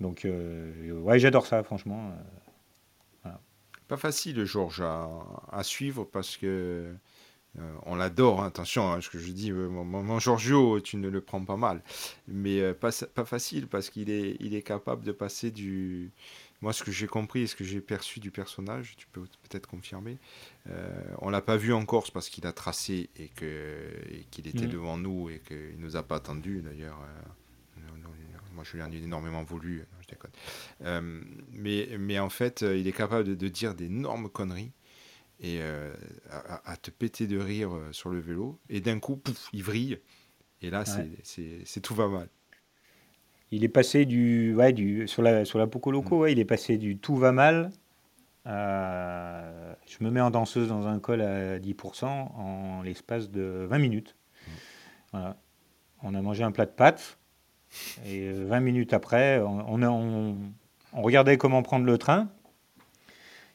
Donc, 0.00 0.24
euh, 0.24 0.92
ouais, 1.00 1.18
j'adore 1.18 1.46
ça, 1.46 1.62
franchement. 1.62 2.12
euh. 3.26 3.30
Pas 3.88 3.96
facile, 3.96 4.44
Georges, 4.44 4.82
à, 4.82 5.62
suivre 5.62 6.04
parce 6.04 6.36
que 6.36 6.94
on 7.86 7.96
l'adore. 7.96 8.42
hein, 8.42 8.46
attention, 8.48 8.92
hein, 8.92 9.00
ce 9.00 9.08
que 9.08 9.18
je 9.18 9.32
dis, 9.32 9.50
mon, 9.50 10.18
Giorgio, 10.18 10.78
tu 10.80 10.98
ne 10.98 11.08
le 11.08 11.20
prends 11.22 11.42
pas 11.42 11.56
mal. 11.56 11.82
Mais 12.28 12.74
pas, 12.74 12.90
pas 13.14 13.24
facile 13.24 13.66
parce 13.66 13.88
qu'il 13.88 14.10
est, 14.10 14.36
il 14.40 14.54
est 14.54 14.62
capable 14.62 15.04
de 15.04 15.12
passer 15.12 15.50
du. 15.50 16.12
Moi, 16.60 16.72
ce 16.72 16.82
que 16.82 16.90
j'ai 16.90 17.06
compris 17.06 17.42
et 17.42 17.46
ce 17.46 17.54
que 17.54 17.62
j'ai 17.64 17.80
perçu 17.80 18.18
du 18.18 18.30
personnage, 18.32 18.96
tu 18.96 19.06
peux 19.06 19.22
peut-être 19.48 19.66
confirmer. 19.68 20.18
euh, 20.68 20.90
on 21.20 21.30
l'a 21.30 21.40
pas 21.40 21.56
vu 21.56 21.72
en 21.72 21.84
Corse 21.86 22.10
parce 22.10 22.28
qu'il 22.28 22.46
a 22.46 22.52
tracé 22.52 23.10
et 23.16 23.28
qu'il 23.28 24.46
était 24.48 24.64
Mhm. 24.66 24.68
devant 24.72 24.96
nous 24.96 25.30
et 25.30 25.40
qu'il 25.40 25.78
nous 25.78 25.94
a 25.96 26.02
pas 26.02 26.16
attendu 26.16 26.60
d'ailleurs. 26.62 27.00
euh, 27.02 27.22
moi, 28.54 28.64
je 28.64 28.76
lui 28.76 28.82
en 28.82 28.90
ai 28.90 28.96
énormément 28.96 29.44
voulu. 29.44 29.78
Non, 29.78 29.98
je 30.00 30.08
déconne. 30.08 30.32
Euh, 30.82 31.22
mais, 31.52 31.88
mais 31.96 32.18
en 32.18 32.28
fait, 32.28 32.64
euh, 32.64 32.76
il 32.76 32.88
est 32.88 32.92
capable 32.92 33.22
de, 33.28 33.34
de 33.36 33.48
dire 33.48 33.74
d'énormes 33.76 34.28
conneries 34.28 34.72
et 35.38 35.60
à, 36.30 36.76
te 36.76 36.90
péter 36.90 37.28
de 37.28 37.38
rire 37.38 37.70
sur 37.92 38.10
le 38.10 38.18
vélo. 38.18 38.58
Et 38.68 38.80
d'un 38.80 38.98
coup, 38.98 39.16
pouf, 39.16 39.48
il 39.52 39.62
vrille. 39.62 40.00
Et 40.60 40.70
là, 40.70 40.82
Ouais. 40.98 41.08
c'est 41.22 41.80
tout 41.80 41.94
va 41.94 42.08
mal. 42.08 42.28
Il 43.50 43.64
est 43.64 43.68
passé 43.68 44.04
du, 44.04 44.54
ouais, 44.54 44.72
du 44.72 45.08
sur 45.08 45.22
la 45.22 45.44
sur 45.44 45.58
la 45.58 45.66
Poco 45.66 45.90
Loco, 45.90 46.18
ouais, 46.20 46.32
il 46.32 46.38
est 46.38 46.44
passé 46.44 46.76
du 46.78 46.96
tout 46.98 47.16
va 47.16 47.32
mal 47.32 47.70
à 48.44 49.42
je 49.86 50.04
me 50.04 50.10
mets 50.10 50.20
en 50.20 50.30
danseuse 50.30 50.68
dans 50.68 50.86
un 50.86 50.98
col 50.98 51.22
à 51.22 51.58
10% 51.58 52.06
en 52.06 52.82
l'espace 52.82 53.30
de 53.30 53.66
20 53.68 53.78
minutes. 53.78 54.16
Voilà. 55.12 55.36
On 56.02 56.14
a 56.14 56.20
mangé 56.22 56.44
un 56.44 56.52
plat 56.52 56.66
de 56.66 56.70
pâtes 56.70 57.18
et 58.06 58.20
euh, 58.28 58.46
20 58.46 58.60
minutes 58.60 58.92
après, 58.92 59.40
on, 59.40 59.64
on, 59.66 59.82
a- 59.82 59.88
on- 59.90 60.36
on 60.92 61.02
regardait 61.02 61.36
comment 61.38 61.62
prendre 61.62 61.86
le 61.86 61.98
train. 61.98 62.28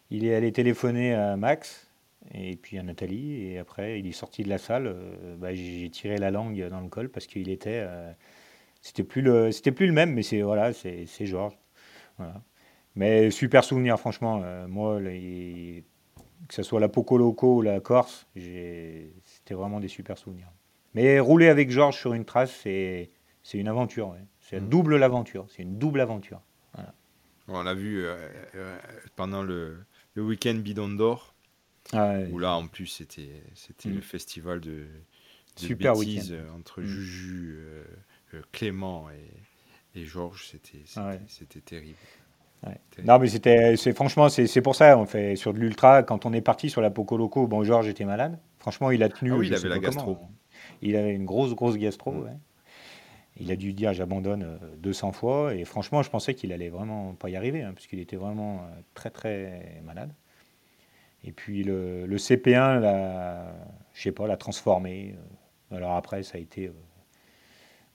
Il 0.10 0.26
est 0.26 0.36
allé 0.36 0.52
téléphoner 0.52 1.14
à 1.14 1.38
Max 1.38 1.88
et 2.34 2.56
puis 2.56 2.78
à 2.78 2.84
Nathalie 2.84 3.44
et 3.46 3.58
après 3.60 4.00
il 4.00 4.08
est 4.08 4.12
sorti 4.12 4.44
de 4.44 4.50
la 4.50 4.58
salle. 4.58 4.88
euh, 4.88 5.36
bah, 5.38 5.54
j'ai 5.54 5.80
j'ai 5.82 5.90
tiré 5.90 6.18
la 6.18 6.32
langue 6.32 6.68
dans 6.70 6.82
le 6.82 6.90
col 6.90 7.10
parce 7.10 7.28
qu'il 7.28 7.50
était 7.50 7.82
euh, 7.84 8.12
c'était 8.84 9.04
plus 9.04 9.22
le, 9.24 9.52
c'était 9.52 9.72
plus 9.72 9.88
le 9.88 9.94
même, 9.94 10.14
mais 10.14 10.22
c'est 10.22 10.42
voilà, 10.44 10.72
c'est 10.74 11.06
c'est 11.08 11.26
Georges. 11.26 11.58
Voilà. 12.18 12.44
Mais 12.96 13.32
super 13.32 13.64
souvenir, 13.64 13.98
franchement. 14.00 14.42
euh, 14.44 14.68
moi, 14.68 15.00
les- 15.00 15.84
que 16.48 16.54
ce 16.54 16.62
soit 16.62 16.80
la 16.80 16.90
Poco 16.90 17.18
Loco 17.18 17.56
ou 17.58 17.62
la 17.64 17.80
Corse, 17.80 18.28
j'ai- 18.36 19.12
c'était 19.24 19.56
vraiment 19.56 19.80
des 19.80 19.88
super 19.88 20.18
souvenirs. 20.18 20.52
Mais 20.94 21.20
rouler 21.20 21.48
avec 21.48 21.72
Georges 21.72 21.98
sur 21.98 22.14
une 22.14 22.26
trace, 22.26 22.52
c'est 22.62 23.10
c'est 23.42 23.58
une 23.58 23.68
aventure. 23.68 24.10
ouais. 24.10 24.24
C'est 24.42 24.60
Mm. 24.62 24.70
double 24.70 24.98
l'aventure. 24.98 25.48
C'est 25.50 25.64
une 25.64 25.78
double 25.80 26.02
aventure. 26.02 26.42
On 27.50 27.62
l'a 27.62 27.74
vu 27.74 28.06
euh, 28.06 28.16
euh, 28.56 28.78
pendant 29.18 29.44
le, 29.44 29.78
le 30.14 30.24
week-end 30.24 30.56
Bidon 30.56 30.88
d'Or, 30.90 31.34
Ah 31.92 32.14
ouais, 32.14 32.30
où 32.32 32.40
là, 32.40 32.56
en 32.56 32.68
plus, 32.68 32.88
c'était 32.88 33.44
c'était 33.54 33.90
Mm. 33.90 33.96
le 33.96 34.02
festival 34.02 34.60
de, 34.62 34.70
de 34.72 34.86
Super 35.58 35.94
bêtises 35.94 36.32
week-end. 36.32 36.56
entre 36.56 36.82
Mm. 36.82 36.86
Juju, 36.86 37.56
euh, 37.58 37.84
Clément 38.52 39.08
et, 39.10 40.00
et 40.00 40.06
Georges. 40.06 40.48
C'était 40.52 40.80
ouais. 41.02 41.62
terrible. 41.66 41.98
Ouais. 42.66 42.78
Non, 43.04 43.20
mais 43.20 43.28
c'était, 43.28 43.76
c'est 43.76 43.94
franchement, 43.94 44.30
c'est 44.30 44.62
pour 44.62 44.76
ça. 44.76 44.98
On 44.98 45.06
fait 45.06 45.36
sur 45.36 45.54
de 45.54 45.60
l'ultra. 45.60 46.04
Quand 46.04 46.26
on 46.26 46.34
est 46.34 46.42
parti 46.42 46.70
sur 46.70 46.82
la 46.82 46.90
Poco 46.90 47.18
Loco, 47.18 47.48
bon, 47.48 47.64
Georges 47.64 47.88
était 47.90 48.06
malade. 48.06 48.40
Franchement, 48.60 48.92
il 48.92 49.04
a 49.04 49.10
tenu. 49.10 49.32
Ah 49.34 49.38
oui, 49.38 49.48
il 49.48 49.54
avait 49.54 49.70
la 49.70 49.80
gastro. 49.80 50.16
comment. 50.16 50.32
Il 50.82 50.96
avait 50.96 51.14
une 51.14 51.26
grosse, 51.26 51.54
grosse 51.56 51.78
gastro. 51.78 52.12
Mm. 52.12 52.24
ouais. 52.24 52.38
Il 53.40 53.52
a 53.52 53.56
dû 53.56 53.74
dire 53.74 53.94
j'abandonne 53.94 54.44
euh, 54.44 54.58
200 54.78 55.12
fois. 55.12 55.56
Et 55.56 55.66
franchement, 55.66 56.04
je 56.04 56.10
pensais 56.10 56.36
qu'il 56.36 56.54
allait 56.54 56.70
vraiment 56.70 57.16
pas 57.16 57.30
y 57.30 57.36
arriver, 57.36 57.64
hein, 57.64 57.74
parce 57.74 57.88
qu'il 57.88 58.00
était 58.00 58.16
vraiment 58.16 58.60
euh, 58.60 58.82
très, 58.94 59.10
très 59.10 59.82
malade. 59.84 60.14
Et 61.24 61.32
puis 61.32 61.64
le, 61.64 62.06
le 62.06 62.18
CP1, 62.18 62.80
l'a, 62.80 63.54
je 63.94 64.02
sais 64.02 64.12
pas, 64.12 64.28
l'a 64.28 64.38
transformé. 64.38 65.16
euh. 65.72 65.76
Alors 65.78 65.94
après, 65.96 66.24
ça 66.24 66.38
a 66.38 66.42
été, 66.42 66.68
euh, 66.68 66.74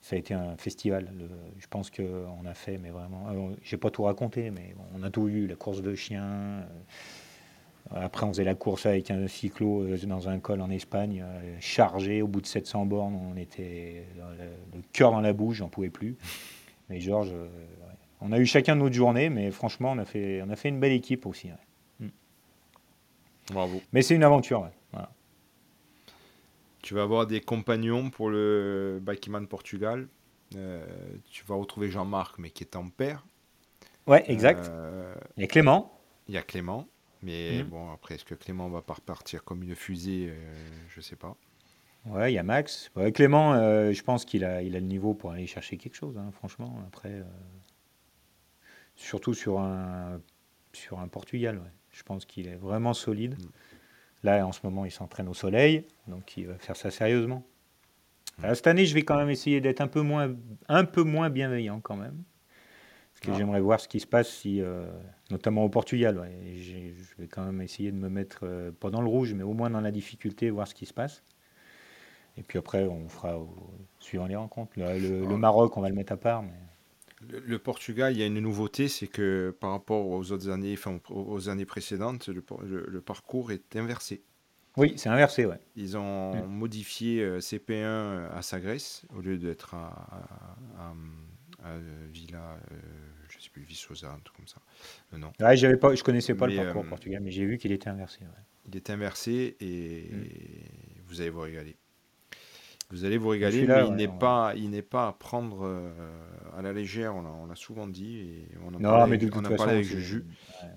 ça 0.01 0.15
a 0.15 0.19
été 0.19 0.33
un 0.33 0.55
festival. 0.57 1.09
Le- 1.17 1.29
je 1.59 1.67
pense 1.67 1.89
qu'on 1.91 2.45
a 2.45 2.53
fait, 2.53 2.77
mais 2.77 2.89
vraiment, 2.89 3.27
alors, 3.27 3.51
j'ai 3.63 3.77
pas 3.77 3.89
tout 3.91 4.03
raconté, 4.03 4.51
mais 4.51 4.73
on 4.97 5.03
a 5.03 5.09
tout 5.09 5.25
vu, 5.25 5.47
la 5.47 5.55
course 5.55 5.81
de 5.81 5.93
chiens. 5.95 6.23
euh, 6.23 6.65
après, 7.91 8.25
on 8.25 8.29
faisait 8.29 8.43
la 8.43 8.55
course 8.55 8.85
avec 8.85 9.09
un 9.11 9.27
cyclo 9.27 9.81
euh, 9.83 9.97
dans 10.05 10.29
un 10.29 10.39
col 10.39 10.61
en 10.61 10.69
Espagne, 10.69 11.23
euh, 11.25 11.55
chargé. 11.59 12.21
Au 12.21 12.27
bout 12.27 12.41
de 12.41 12.45
700 12.45 12.85
bornes, 12.85 13.15
on 13.15 13.35
était 13.37 14.03
le, 14.17 14.77
le 14.77 14.83
cœur 14.93 15.11
dans 15.11 15.21
la 15.21 15.33
bouche, 15.33 15.57
j'en 15.57 15.69
pouvais 15.69 15.89
plus. 15.89 16.15
Mais 16.89 16.99
Georges, 16.99 17.31
euh, 17.33 17.45
ouais. 17.45 17.93
on 18.21 18.31
a 18.31 18.37
eu 18.39 18.45
chacun 18.45 18.75
notre 18.75 18.95
journée, 18.95 19.29
mais 19.29 19.49
franchement, 19.51 19.91
on 19.93 19.97
a 19.97 20.05
fait, 20.05 20.41
on 20.45 20.49
a 20.49 20.55
fait 20.55 20.69
une 20.69 20.79
belle 20.79 20.91
équipe 20.93 21.25
aussi. 21.25 21.47
ouais. 21.47 22.07
Bravo. 23.51 23.81
Mais 23.93 24.03
c'est 24.03 24.13
une 24.15 24.23
aventure. 24.23 24.61
ouais. 24.61 24.69
Tu 26.81 26.93
vas 26.93 27.03
avoir 27.03 27.27
des 27.27 27.41
compagnons 27.41 28.09
pour 28.09 28.29
le 28.29 28.99
Bikeman 29.01 29.47
Portugal. 29.47 30.07
Euh, 30.55 30.85
tu 31.29 31.43
vas 31.45 31.55
retrouver 31.55 31.89
Jean-Marc, 31.89 32.39
mais 32.39 32.49
qui 32.49 32.63
est 32.63 32.75
en 32.75 32.89
père. 32.89 33.25
Ouais, 34.07 34.23
exact. 34.31 34.71
Il 35.37 35.41
y 35.41 35.43
a 35.43 35.47
Clément. 35.47 35.99
Il 36.27 36.35
y 36.35 36.37
a 36.37 36.41
Clément. 36.41 36.87
Mais 37.21 37.63
Mhm. 37.63 37.69
bon, 37.69 37.91
après, 37.91 38.15
est-ce 38.15 38.25
que 38.25 38.35
Clément 38.35 38.69
va 38.69 38.81
pas 38.81 38.93
repartir 38.93 39.43
comme 39.43 39.61
une 39.61 39.75
fusée 39.75 40.27
euh, 40.29 40.53
Je 40.89 41.01
sais 41.01 41.17
pas. 41.17 41.35
Ouais, 42.05 42.31
il 42.31 42.35
y 42.35 42.39
a 42.39 42.43
Max. 42.43 42.89
Ouais, 42.95 43.11
Clément, 43.11 43.53
euh, 43.53 43.91
je 43.91 44.01
pense 44.03 44.23
qu'il 44.23 44.45
a, 44.45 44.61
il 44.61 44.75
a 44.75 44.79
le 44.79 44.85
niveau 44.85 45.13
pour 45.13 45.31
aller 45.31 45.47
chercher 45.47 45.77
quelque 45.77 45.95
chose, 45.95 46.17
hein, 46.17 46.31
franchement. 46.31 46.81
Après, 46.87 47.11
euh, 47.11 47.23
surtout 48.95 49.33
sur 49.33 49.59
un, 49.59 50.21
sur 50.73 50.99
un 50.99 51.07
Portugal, 51.07 51.57
ouais. 51.57 51.71
je 51.91 52.03
pense 52.03 52.25
qu'il 52.25 52.47
est 52.47 52.55
vraiment 52.55 52.93
solide. 52.93 53.35
Là, 54.23 54.45
en 54.45 54.51
ce 54.51 54.59
moment, 54.63 54.85
il 54.85 54.91
s'entraîne 54.91 55.27
au 55.29 55.33
soleil, 55.33 55.85
donc 56.07 56.35
il 56.37 56.47
va 56.47 56.57
faire 56.57 56.75
ça 56.75 56.91
sérieusement. 56.91 57.43
Euh, 58.43 58.53
cette 58.53 58.67
année, 58.67 58.85
je 58.85 58.93
vais 58.93 59.03
quand 59.03 59.17
même 59.17 59.29
essayer 59.29 59.61
d'être 59.61 59.81
un 59.81 59.87
peu 59.87 60.01
moins, 60.01 60.33
un 60.67 60.85
peu 60.85 61.03
moins 61.03 61.29
bienveillant 61.29 61.79
quand 61.81 61.95
même. 61.95 62.23
Parce 63.13 63.21
que 63.21 63.31
Ah. 63.31 63.37
j'aimerais 63.37 63.59
voir 63.61 63.79
ce 63.79 63.87
qui 63.87 63.99
se 63.99 64.07
passe, 64.07 64.29
si, 64.29 64.61
euh, 64.61 64.85
notamment 65.29 65.63
au 65.63 65.69
Portugal. 65.69 66.17
ouais. 66.19 66.31
Je 66.55 66.73
vais 67.21 67.27
quand 67.27 67.43
même 67.43 67.61
essayer 67.61 67.91
de 67.91 67.97
me 67.97 68.07
mettre, 68.09 68.41
euh, 68.43 68.71
pas 68.71 68.89
dans 68.89 69.01
le 69.01 69.07
rouge, 69.09 69.33
mais 69.33 69.43
au 69.43 69.53
moins 69.53 69.69
dans 69.69 69.81
la 69.81 69.91
difficulté, 69.91 70.49
voir 70.49 70.67
ce 70.67 70.75
qui 70.75 70.85
se 70.85 70.93
passe. 70.93 71.21
Et 72.37 72.43
puis 72.43 72.57
après, 72.59 72.85
on 72.85 73.09
fera 73.09 73.37
au- 73.37 73.73
suivant 73.99 74.25
les 74.27 74.35
rencontres. 74.37 74.71
Le, 74.77 74.97
le- 74.99 75.25
le 75.25 75.33
Ah. 75.33 75.37
Maroc, 75.37 75.75
on 75.75 75.81
va 75.81 75.89
le 75.89 75.95
mettre 75.95 76.13
à 76.13 76.17
part. 76.17 76.43
Mais 76.43 76.53
Le, 77.27 77.59
Portugal, 77.59 78.13
il 78.13 78.19
y 78.19 78.23
a 78.23 78.25
une 78.25 78.39
nouveauté, 78.39 78.87
c'est 78.87 79.07
que 79.07 79.55
par 79.59 79.71
rapport 79.71 80.07
aux 80.07 80.31
autres 80.31 80.49
années, 80.49 80.73
enfin, 80.73 80.99
aux 81.09 81.49
années 81.49 81.65
précédentes, 81.65 82.29
le, 82.29 83.01
parcours 83.01 83.51
est 83.51 83.75
inversé. 83.75 84.23
Oui, 84.77 84.93
c'est 84.95 85.09
inversé, 85.09 85.45
ouais. 85.45 85.59
Ils 85.75 85.97
ont 85.97 86.47
modifié 86.47 87.39
CP1 87.39 88.29
à 88.31 88.41
Sagres 88.41 89.03
au 89.15 89.21
lieu 89.21 89.37
d'être 89.37 89.73
à, 89.73 90.25
à, 90.77 91.77
Villa, 92.09 92.57
je 93.27 93.37
ne 93.37 93.41
sais 93.41 93.49
plus, 93.49 93.63
Viçosa, 93.63 94.11
un 94.11 94.19
truc 94.19 94.37
comme 94.37 94.47
ça. 94.47 94.61
non. 95.17 95.33
Ouais, 95.41 95.57
j'avais 95.57 95.75
pas, 95.75 95.93
je 95.93 96.03
connaissais 96.03 96.35
pas 96.35 96.47
le 96.47 96.55
parcours 96.55 96.83
au 96.83 96.87
Portugal, 96.87 97.21
mais 97.21 97.31
j'ai 97.31 97.45
vu 97.45 97.57
qu'il 97.57 97.73
était 97.73 97.89
inversé. 97.89 98.19
Il 98.67 98.77
est 98.77 98.89
inversé 98.89 99.57
et 99.59 100.09
mm. 100.11 100.27
vous 101.07 101.21
allez 101.21 101.29
vous 101.29 101.41
régaler. 101.41 101.75
Vous 102.91 103.05
allez 103.05 103.17
vous 103.17 103.29
régaler, 103.29 103.67
mais 103.67 103.85
il 103.87 103.93
n'est 103.93 104.07
pas, 104.07 104.53
il 104.55 104.71
n'est 104.71 104.81
pas 104.81 105.09
à 105.09 105.11
prendre 105.13 105.59
euh, 105.63 105.91
à 106.57 106.63
la 106.63 106.73
légère. 106.73 107.15
On 107.15 107.45
l'a 107.45 107.55
souvent 107.55 107.87
dit 107.87 108.17
et 108.17 108.47
on 108.65 108.73
a 108.73 108.79
parlé, 108.79 109.15
avec, 109.15 109.35
on 109.35 109.45
a 109.45 109.49
parlé 109.55 109.73
avec 109.73 109.85
Juju. 109.85 110.25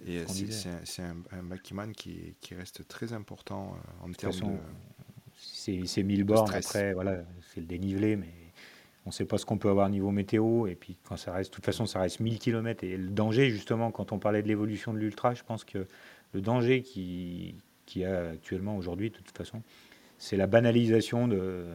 et 0.07 0.25
c'est 0.27 1.03
un, 1.03 1.17
un 1.33 1.93
qui, 1.93 2.35
qui, 2.41 2.55
reste 2.55 2.87
très 2.87 3.15
important 3.15 3.75
euh, 3.75 4.07
en 4.07 4.13
termes 4.13 4.33
de. 4.33 5.87
C'est 5.87 6.03
1000 6.03 6.25
bornes 6.25 6.53
après, 6.55 6.93
voilà, 6.93 7.25
c'est 7.53 7.61
le 7.61 7.67
dénivelé, 7.67 8.17
mais 8.17 8.35
on 9.07 9.09
ne 9.09 9.13
sait 9.13 9.25
pas 9.25 9.39
ce 9.39 9.47
qu'on 9.47 9.57
peut 9.57 9.71
avoir 9.71 9.89
niveau 9.89 10.11
météo. 10.11 10.67
Et 10.67 10.75
puis 10.75 10.99
quand 11.03 11.17
ça 11.17 11.33
reste, 11.33 11.51
de 11.51 11.55
toute 11.55 11.65
façon, 11.65 11.87
ça 11.87 12.01
reste 12.01 12.21
1000 12.21 12.39
km. 12.39 12.85
Et 12.85 12.99
le 12.99 13.09
danger, 13.09 13.49
justement, 13.49 13.91
quand 13.91 14.13
on 14.13 14.19
parlait 14.19 14.43
de 14.43 14.49
l'évolution 14.49 14.93
de 14.93 14.99
l'ultra, 14.99 15.33
je 15.33 15.43
pense 15.45 15.65
que 15.65 15.87
le 16.35 16.41
danger 16.43 16.83
qui, 16.83 17.55
qui 17.87 18.05
a 18.05 18.31
actuellement 18.31 18.77
aujourd'hui, 18.77 19.09
de 19.11 19.17
toute 19.17 19.37
façon, 19.37 19.63
c'est 20.23 20.37
la 20.37 20.47
banalisation 20.47 21.27
de, 21.27 21.67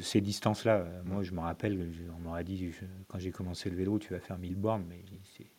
ces 0.00 0.20
distances-là. 0.20 0.86
Moi, 1.04 1.24
je 1.24 1.32
me 1.32 1.40
rappelle, 1.40 1.90
on 2.16 2.20
m'aurait 2.20 2.44
dit, 2.44 2.70
quand 3.08 3.18
j'ai 3.18 3.32
commencé 3.32 3.68
le 3.68 3.76
vélo, 3.76 3.98
tu 3.98 4.12
vas 4.12 4.20
faire 4.20 4.38
1000 4.38 4.54
bornes, 4.54 4.84
mais 4.88 5.02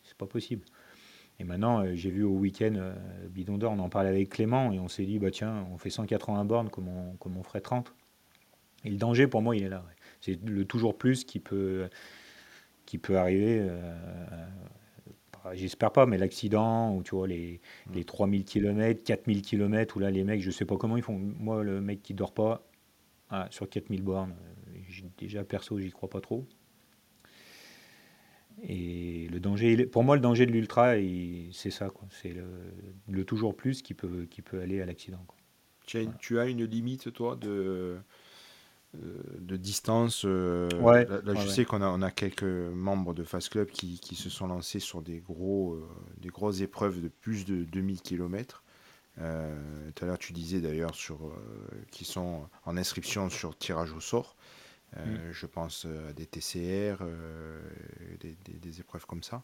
c'est 0.04 0.16
pas 0.16 0.26
possible. 0.26 0.64
Et 1.38 1.44
maintenant, 1.44 1.84
euh, 1.84 1.94
j'ai 1.94 2.10
vu 2.10 2.24
au 2.24 2.32
week-end 2.32 2.72
euh, 2.76 2.94
Bidon 3.28 3.58
d'Or, 3.58 3.72
on 3.72 3.78
en 3.78 3.90
parlait 3.90 4.08
avec 4.08 4.30
Clément, 4.30 4.72
et 4.72 4.80
on 4.80 4.88
s'est 4.88 5.04
dit, 5.04 5.18
bah 5.18 5.30
tiens, 5.30 5.66
on 5.70 5.78
fait 5.78 5.90
180 5.90 6.44
bornes 6.46 6.70
comme 6.70 6.88
on, 6.88 7.14
comme 7.16 7.36
on 7.36 7.42
ferait 7.42 7.60
30. 7.60 7.92
Et 8.84 8.90
le 8.90 8.96
danger, 8.96 9.26
pour 9.26 9.42
moi, 9.42 9.54
il 9.54 9.62
est 9.62 9.68
là. 9.68 9.84
C'est 10.20 10.42
le 10.42 10.64
toujours 10.64 10.96
plus 10.96 11.24
qui 11.24 11.40
peut, 11.40 11.88
qui 12.86 12.96
peut 12.96 13.18
arriver. 13.18 13.58
Euh, 13.60 13.94
j'espère 15.54 15.92
pas, 15.92 16.06
mais 16.06 16.18
l'accident, 16.18 16.94
ou 16.94 17.02
tu 17.02 17.14
vois, 17.14 17.26
les, 17.26 17.60
mm. 17.86 17.94
les 17.94 18.04
3000 18.04 18.44
km, 18.44 19.02
4000 19.04 19.42
km, 19.42 19.96
où 19.96 20.00
là, 20.00 20.10
les 20.10 20.24
mecs, 20.24 20.42
je 20.42 20.50
sais 20.50 20.64
pas 20.64 20.76
comment 20.76 20.96
ils 20.96 21.02
font. 21.02 21.18
Moi, 21.18 21.62
le 21.62 21.80
mec 21.80 22.02
qui 22.02 22.14
dort 22.14 22.32
pas, 22.32 22.66
ah, 23.30 23.46
sur 23.50 23.68
4000 23.68 24.02
bornes, 24.02 24.34
déjà 25.18 25.44
perso, 25.44 25.78
j'y 25.78 25.90
crois 25.90 26.08
pas 26.08 26.20
trop. 26.20 26.46
Et 28.62 29.28
le 29.30 29.38
danger, 29.38 29.86
pour 29.86 30.02
moi, 30.02 30.16
le 30.16 30.22
danger 30.22 30.46
de 30.46 30.52
l'ultra, 30.52 30.94
c'est 31.52 31.70
ça, 31.70 31.88
C'est 32.10 32.34
le, 33.08 33.24
toujours 33.24 33.54
plus 33.54 33.82
qui 33.82 33.94
peut, 33.94 34.26
qui 34.28 34.42
peut 34.42 34.60
aller 34.60 34.80
à 34.80 34.86
l'accident. 34.86 35.24
Tu, 35.86 36.38
as 36.38 36.46
une 36.46 36.64
limite, 36.64 37.12
toi, 37.12 37.36
de, 37.36 37.98
de 38.94 39.56
distance. 39.56 40.22
Euh, 40.24 40.68
ouais, 40.80 41.06
là, 41.06 41.34
je 41.34 41.48
sais 41.48 41.64
qu'on 41.64 41.82
a, 41.82 41.88
on 41.88 42.00
a 42.02 42.10
quelques 42.10 42.42
membres 42.42 43.12
de 43.12 43.22
Fast 43.22 43.50
Club 43.50 43.68
qui, 43.68 43.98
qui 44.00 44.14
se 44.14 44.30
sont 44.30 44.46
lancés 44.46 44.80
sur 44.80 45.02
des, 45.02 45.20
gros, 45.20 45.74
euh, 45.74 45.86
des 46.16 46.30
grosses 46.30 46.60
épreuves 46.60 47.02
de 47.02 47.08
plus 47.08 47.44
de 47.44 47.64
2000 47.64 48.00
km. 48.00 48.62
tout 49.16 49.22
à 49.22 50.06
l'heure, 50.06 50.18
tu 50.18 50.32
disais 50.32 50.60
d'ailleurs 50.60 50.94
sur 50.94 51.18
qui 51.90 52.04
sont 52.04 52.48
en 52.64 52.76
inscription 52.76 53.28
sur 53.28 53.56
tirage 53.56 53.92
au 53.92 54.00
sort. 54.00 54.36
Mm. 54.96 55.32
Je 55.32 55.46
pense 55.46 55.86
à 56.08 56.12
des 56.14 56.24
TCR, 56.24 57.04
des, 58.20 58.36
des, 58.58 58.80
épreuves 58.80 59.04
comme 59.04 59.22
ça. 59.22 59.42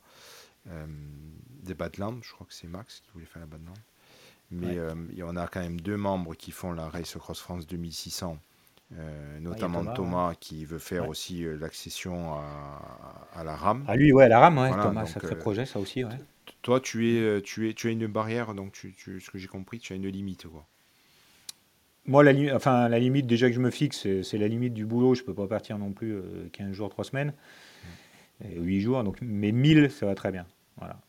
des 1.62 1.74
Badlands, 1.74 2.18
je 2.22 2.32
crois 2.32 2.46
que 2.46 2.54
c'est 2.54 2.68
Max 2.68 3.00
qui 3.00 3.10
voulait 3.12 3.26
faire 3.26 3.40
la 3.40 3.46
Badland. 3.46 3.78
Mais 4.50 4.78
en 5.22 5.36
a 5.36 5.48
quand 5.48 5.60
même 5.60 5.80
deux 5.80 5.98
membres 5.98 6.34
qui 6.34 6.50
font 6.50 6.72
la 6.72 6.88
Race 6.88 7.16
Cross 7.18 7.40
France 7.40 7.66
2600 7.66 8.38
euh, 8.98 9.40
notamment 9.40 9.84
Thomas, 9.92 10.34
qui 10.38 10.64
veut 10.64 10.78
faire 10.78 11.08
aussi 11.08 11.44
euh, 11.44 11.56
l'accession 11.56 12.34
à, 12.34 13.42
la 13.44 13.56
RAM. 13.56 13.84
Ah 13.88 13.96
lui, 13.96 14.12
ouais, 14.12 14.28
la 14.28 14.38
RAM, 14.38 14.58
ouais, 14.58 14.70
Thomas, 14.70 15.06
sacré 15.06 15.34
euh, 15.34 15.38
projet, 15.38 15.66
ça 15.66 15.80
aussi. 15.80 16.04
Toi, 16.62 16.80
tu 16.80 17.10
es, 17.10 17.42
tu 17.42 17.68
es, 17.68 17.74
tu 17.74 17.88
as 17.88 17.90
une 17.90 18.06
barrière, 18.06 18.54
donc 18.54 18.72
tu, 18.72 18.94
ce 18.96 19.30
que 19.30 19.38
j'ai 19.38 19.48
compris, 19.48 19.78
tu 19.80 19.92
as 19.92 19.96
une 19.96 20.08
limite, 20.08 20.46
quoi. 20.46 20.66
Moi, 22.06 22.22
la, 22.22 22.54
enfin, 22.54 22.88
la 22.88 22.98
limite 22.98 23.26
déjà 23.26 23.48
que 23.48 23.54
je 23.54 23.60
me 23.60 23.70
fixe, 23.70 24.06
c'est 24.22 24.38
la 24.38 24.46
limite 24.46 24.74
du 24.74 24.84
boulot. 24.84 25.14
Je 25.14 25.22
peux 25.22 25.32
pas 25.32 25.46
partir 25.46 25.78
non 25.78 25.92
plus 25.92 26.20
15 26.52 26.72
jours, 26.72 26.90
3 26.90 27.04
semaines, 27.04 27.32
8 28.44 28.80
jours. 28.80 29.02
Donc, 29.04 29.16
mais 29.22 29.52
1000, 29.52 29.90
ça 29.90 30.04
va 30.04 30.14
très 30.14 30.30
bien. 30.30 30.46
Voilà. 30.76 31.00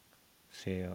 C'est, 0.49 0.85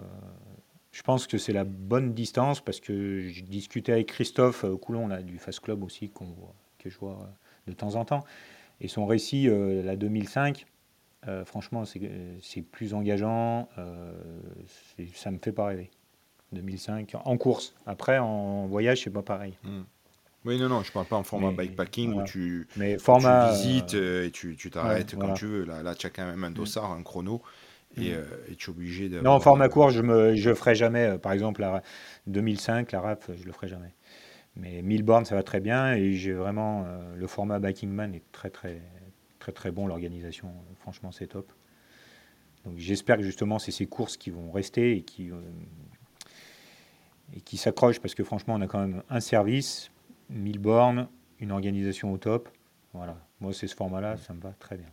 je 0.90 1.02
pense 1.02 1.26
que 1.26 1.36
c'est 1.36 1.52
la 1.52 1.64
bonne 1.64 2.14
distance 2.14 2.62
parce 2.62 2.80
que 2.80 3.28
je 3.28 3.42
discutais 3.42 3.92
avec 3.92 4.06
Christophe 4.06 4.64
Coulon 4.80 5.06
là, 5.06 5.20
du 5.20 5.38
Fast 5.38 5.60
Club 5.60 5.84
aussi, 5.84 6.08
qu'on 6.08 6.24
voit 6.24 6.54
que 6.82 6.90
je 6.90 6.98
vois 6.98 7.12
euh, 7.12 7.70
de 7.70 7.72
temps 7.72 7.94
en 7.94 8.04
temps. 8.04 8.24
Et 8.80 8.88
son 8.88 9.06
récit, 9.06 9.48
euh, 9.48 9.82
la 9.82 9.96
2005, 9.96 10.66
euh, 11.28 11.44
franchement, 11.44 11.84
c'est 11.84 12.62
plus 12.62 12.94
engageant. 12.94 13.68
ça 15.14 15.30
me 15.30 15.38
fait 15.38 15.52
pas 15.52 15.66
rêver. 15.66 15.90
2005 16.52 17.14
en 17.24 17.36
course. 17.36 17.74
Après, 17.86 18.18
en 18.18 18.66
voyage, 18.66 19.02
c'est 19.04 19.10
pas 19.10 19.22
pareil. 19.22 19.56
Hmm. 19.62 19.82
Oui, 20.44 20.58
non, 20.58 20.68
non, 20.68 20.82
je 20.82 20.90
parle 20.90 21.06
pas 21.06 21.16
en 21.16 21.22
format 21.22 21.52
bikepacking 21.52 22.14
où 22.14 22.24
tu, 22.24 22.66
mais 22.76 22.98
format, 22.98 23.52
visites 23.52 23.94
et 23.94 24.30
tu 24.32 24.56
t'arrêtes 24.70 25.14
quand 25.14 25.34
tu 25.34 25.46
veux. 25.46 25.64
Là, 25.64 25.82
là 25.82 25.94
tu 25.94 26.06
as 26.06 26.10
quand 26.10 26.26
même 26.26 26.42
un 26.42 26.50
dossard, 26.50 26.90
un 26.92 27.02
chrono. 27.02 27.42
Et, 27.96 28.12
hmm. 28.12 28.24
et, 28.48 28.54
tu 28.54 28.70
es 28.70 28.72
obligé 28.72 29.08
de. 29.08 29.20
Non, 29.20 29.32
en 29.32 29.40
format 29.40 29.68
court, 29.68 29.90
je 29.90 30.00
ne 30.00 30.34
je 30.34 30.54
ferai 30.54 30.74
jamais. 30.74 31.18
par 31.18 31.32
exemple, 31.32 31.60
la 31.60 31.82
2005, 32.26 32.90
la 32.92 33.00
RAF, 33.00 33.30
je 33.36 33.44
le 33.44 33.52
ferai 33.52 33.68
jamais. 33.68 33.92
Mais 34.56 34.82
1000 34.82 35.02
bornes, 35.02 35.24
ça 35.24 35.34
va 35.34 35.42
très 35.42 35.60
bien. 35.60 35.94
Et 35.94 36.12
j'ai 36.12 36.32
vraiment. 36.32 36.84
Euh, 36.86 37.16
le 37.16 37.26
format 37.26 37.58
Bikingman 37.58 38.14
est 38.14 38.24
très, 38.32 38.50
très, 38.50 38.82
très, 39.38 39.52
très 39.52 39.70
bon. 39.70 39.86
L'organisation, 39.86 40.52
franchement, 40.78 41.12
c'est 41.12 41.28
top. 41.28 41.52
Donc 42.64 42.76
j'espère 42.76 43.16
que 43.16 43.22
justement, 43.22 43.58
c'est 43.58 43.72
ces 43.72 43.86
courses 43.86 44.16
qui 44.16 44.30
vont 44.30 44.50
rester 44.50 44.96
et 44.96 45.02
qui, 45.02 45.30
euh, 45.30 45.40
et 47.34 47.40
qui 47.40 47.56
s'accrochent 47.56 48.00
parce 48.00 48.14
que 48.14 48.24
franchement, 48.24 48.54
on 48.54 48.60
a 48.60 48.66
quand 48.66 48.80
même 48.80 49.02
un 49.08 49.20
service, 49.20 49.90
1000 50.28 50.58
bornes, 50.58 51.08
une 51.38 51.52
organisation 51.52 52.12
au 52.12 52.18
top. 52.18 52.48
Voilà. 52.92 53.16
Moi, 53.40 53.52
c'est 53.54 53.66
ce 53.66 53.74
format-là, 53.74 54.16
ça 54.18 54.34
me 54.34 54.40
va 54.40 54.52
très 54.52 54.76
bien. 54.76 54.90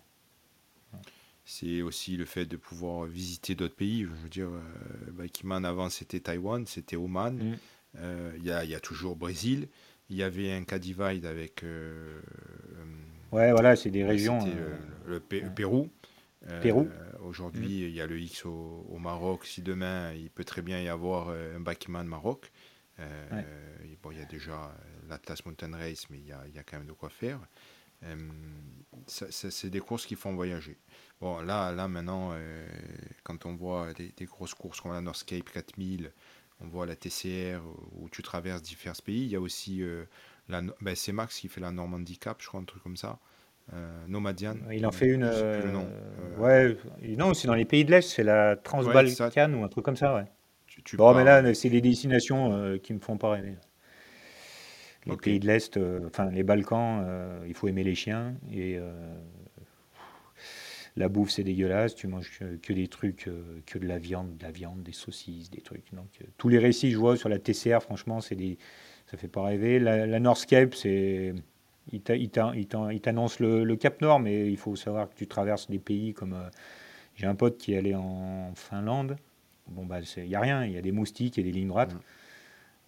C'est 1.44 1.82
aussi 1.82 2.18
le 2.18 2.26
fait 2.26 2.46
de 2.46 2.58
pouvoir 2.58 3.06
visiter 3.06 3.56
d'autres 3.56 3.76
pays. 3.76 4.04
Je 4.04 4.08
veux 4.08 4.30
dire, 4.30 4.50
euh, 4.50 5.12
Bikingman 5.12 5.64
avant, 5.64 5.90
c'était 5.90 6.20
Taïwan, 6.20 6.66
c'était 6.66 6.98
Oman. 6.98 7.36
Mm. 7.36 7.58
Euh, 8.00 8.32
il 8.38 8.46
y, 8.46 8.52
a, 8.52 8.64
y, 8.64 8.76
a, 8.76 8.80
toujours 8.80 9.16
Brésil. 9.16 9.68
Il 10.10 10.16
y 10.16 10.24
avait 10.24 10.52
un 10.54 10.64
cas 10.64 10.80
divide 10.80 11.26
avec. 11.26 11.64
Euh, 11.64 12.22
ouais, 13.32 13.52
voilà, 13.52 13.76
c'est 13.76 13.90
des 13.90 14.04
régions. 14.04 14.40
le, 15.06 15.20
Pérou. 15.20 15.90
Pérou. 16.62 16.88
Aujourd'hui, 17.22 17.84
mm. 17.84 17.88
il 17.88 17.92
y 17.92 18.02
a 18.02 18.08
le 18.08 18.20
X 18.20 18.46
au, 18.46 18.98
Maroc. 19.00 19.46
Si 19.46 19.62
demain, 19.62 20.14
il 20.14 20.30
peut 20.30 20.44
très 20.44 20.62
bien 20.62 20.80
y 20.82 20.88
avoir 20.88 21.30
un 21.30 21.60
Backman 21.60 22.06
Maroc. 22.06 22.52
Bon, 24.04 24.12
il 24.12 24.20
y 24.20 24.22
a 24.22 24.26
déjà 24.26 24.72
l'Atlas 25.10 25.46
Mountain 25.46 25.76
Race, 25.76 26.10
mais 26.10 26.20
il 26.20 26.28
y 26.28 26.32
a, 26.32 26.48
y 26.54 26.60
a, 26.60 26.64
quand 26.64 26.78
même 26.78 26.88
de 26.88 26.94
quoi 26.94 27.10
faire. 27.10 27.40
c'est 29.08 29.70
des 29.70 29.80
courses 29.80 30.06
qui 30.06 30.16
font 30.16 30.34
voyager. 30.34 30.78
Bon, 31.20 31.42
là, 31.42 31.72
là 31.72 31.88
maintenant, 31.88 32.34
quand 33.24 33.46
on 33.46 33.56
voit 33.56 33.94
des, 33.94 34.14
des, 34.16 34.26
grosses 34.26 34.54
courses 34.54 34.80
comme 34.80 34.94
la 34.94 35.02
Northscape 35.02 35.50
4000, 35.50 36.14
on 36.62 36.68
voit 36.68 36.86
la 36.86 36.96
TCR 36.96 37.62
où 37.96 38.10
tu 38.10 38.22
traverses 38.22 38.62
différents 38.62 38.96
pays. 39.06 39.24
Il 39.24 39.32
y 39.32 39.36
a 39.36 39.40
aussi 39.40 39.82
euh, 39.82 40.06
la, 40.50 40.62
ben, 40.82 40.96
c'est 40.96 41.12
Max 41.12 41.40
qui 41.40 41.48
fait 41.48 41.62
la 41.62 41.72
Normandie 41.72 42.18
Cap, 42.18 42.38
je 42.40 42.48
crois, 42.48 42.60
un 42.60 42.66
truc 42.66 42.82
comme 42.84 42.98
ça. 42.98 43.20
Euh, 43.74 44.06
Nomadian. 44.08 44.56
Il 44.72 44.86
en 44.86 44.92
fait 44.92 45.08
une. 45.08 45.24
Euh, 45.24 46.38
ouais, 46.38 46.78
non, 47.18 47.34
c'est 47.34 47.48
dans 47.48 47.54
les 47.54 47.66
pays 47.66 47.84
de 47.84 47.92
l'Est, 47.92 48.10
c'est 48.10 48.24
la 48.24 48.56
Transbalkane 48.56 49.56
ou 49.56 49.64
un 49.64 49.68
truc 49.68 49.84
comme 49.84 49.98
ça, 49.98 50.16
ouais. 50.16 50.24
bon, 50.94 51.14
mais 51.14 51.26
là, 51.26 51.54
c'est 51.54 51.70
les 51.70 51.82
destinations 51.82 52.78
qui 52.82 52.94
me 52.94 53.00
font 53.00 53.18
pas 53.18 53.32
rêver. 53.32 53.56
Les 55.06 55.18
pays 55.18 55.40
de 55.40 55.48
l'Est, 55.48 55.78
enfin 56.06 56.30
les 56.32 56.44
Balkans, 56.44 57.06
il 57.46 57.54
faut 57.54 57.68
aimer 57.68 57.84
les 57.84 57.96
chiens 57.96 58.36
et 58.52 58.80
la 60.98 61.10
bouffe 61.10 61.30
c'est 61.30 61.44
dégueulasse, 61.44 61.96
tu 61.96 62.08
manges 62.08 62.40
que, 62.62 62.74
des 62.74 62.88
trucs, 62.88 63.28
euh, 63.28 63.62
que 63.66 63.78
de 63.78 63.86
la 63.86 64.00
viande, 64.00 64.36
de 64.36 64.44
la 64.44 64.52
viande, 64.52 64.82
des 64.82 64.92
saucisses, 64.92 65.52
des 65.52 65.62
trucs. 65.62 65.94
Donc 65.94 66.10
euh, 66.22 66.26
tous 66.38 66.50
les 66.50 66.58
récits 66.58 66.88
que 66.88 66.94
je 66.94 67.00
vois 67.00 67.16
sur 67.16 67.30
la 67.30 67.38
TCR, 67.38 67.80
franchement, 67.82 68.20
c'est 68.20 68.36
des, 68.36 68.58
ça 69.06 69.16
fait 69.16 69.28
pas 69.28 69.44
rêver. 69.44 69.80
La, 69.80 70.08
la 70.08 70.20
Northscape, 70.20 70.74
c'est, 70.74 71.36
il 71.92 72.02
t'annonce 72.02 73.40
le, 73.40 73.76
Cap 73.76 74.02
Nord, 74.02 74.20
mais 74.20 74.52
il 74.52 74.58
faut 74.58 74.76
savoir 74.76 75.08
que 75.10 75.16
tu 75.16 75.28
traverses 75.28 75.70
des 75.70 75.80
pays 75.80 76.14
comme, 76.14 76.34
euh, 76.34 76.50
j'ai 77.14 77.28
un 77.28 77.36
pote 77.36 77.58
qui 77.58 77.74
est 77.74 77.78
allé 77.78 77.94
en 77.94 78.52
Finlande. 78.56 79.18
Bon 79.68 79.86
bah 79.86 80.00
il 80.16 80.28
y 80.28 80.36
a 80.36 80.40
rien, 80.40 80.66
il 80.66 80.72
y 80.72 80.78
a 80.78 80.82
des 80.82 80.94
moustiques 80.94 81.38
et 81.38 81.44
des 81.44 81.52
lignes 81.52 81.68
droites. 81.68 81.94
Mmh. 81.94 82.00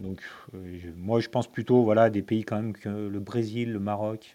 Donc 0.04 0.22
moi 0.96 1.20
je 1.20 1.28
pense 1.28 1.52
plutôt 1.52 1.84
voilà 1.84 2.10
des 2.10 2.22
pays 2.22 2.46
quand 2.46 2.56
même 2.56 2.72
que 2.72 2.88
le 2.88 3.20
Brésil, 3.20 3.74
le 3.74 3.80
Maroc, 3.80 4.34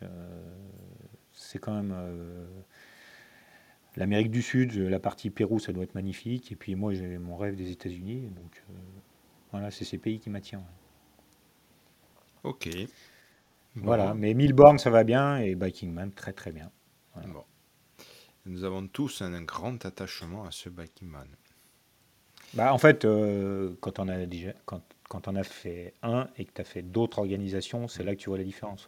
c'est 1.33 1.59
quand 1.59 1.73
même 1.73 1.95
L'Amérique 3.97 4.31
du 4.31 4.43
Sud, 4.43 4.75
la 4.75 4.99
partie 4.99 5.31
Pérou, 5.31 5.59
ça 5.59 5.73
doit 5.73 5.85
être 5.85 5.95
magnifique. 5.95 6.51
Et 6.51 6.57
puis 6.57 6.75
moi, 6.75 6.95
j'ai 6.95 7.19
mon 7.19 7.37
rêve 7.37 7.55
des 7.55 7.71
États-Unis. 7.71 8.29
Donc 8.29 8.63
euh, 8.69 8.73
voilà, 9.53 9.71
c'est 9.71 9.85
ces 9.85 9.99
pays 9.99 10.19
qui 10.19 10.31
m'attirent. 10.31 10.63
Ok. 12.43 12.69
Voilà, 13.77 14.15
mais 14.15 14.35
Milborn, 14.35 14.79
ça 14.79 14.91
va 14.91 15.05
bien. 15.05 15.39
Et 15.39 15.55
Biking 15.55 15.93
Man, 15.93 16.13
très 16.13 16.33
très 16.33 16.53
bien. 16.53 16.71
Bon. 17.17 17.45
Nous 18.47 18.65
avons 18.65 18.87
tous 18.87 19.23
un, 19.23 19.43
grand 19.43 19.85
attachement 19.87 20.45
à 20.45 20.51
ce 20.51 20.69
Biking 20.69 21.09
Man. 21.09 21.29
Bah, 22.53 22.73
en 22.73 22.79
fait, 22.79 23.05
euh, 23.05 23.75
quand, 23.81 23.99
on 23.99 24.09
a 24.09 24.27
déjà, 24.27 24.53
quand, 24.65 24.83
quand 25.09 25.29
on 25.29 25.35
a 25.35 25.43
fait 25.43 25.95
un 26.03 26.29
et 26.37 26.45
que 26.45 26.53
tu 26.53 26.61
as 26.61 26.65
fait 26.65 26.83
d'autres 26.83 27.19
organisations, 27.19 27.89
c'est 27.89 28.05
là 28.05 28.15
que 28.15 28.21
tu 28.21 28.29
vois 28.29 28.39
la 28.39 28.45
différence. 28.45 28.87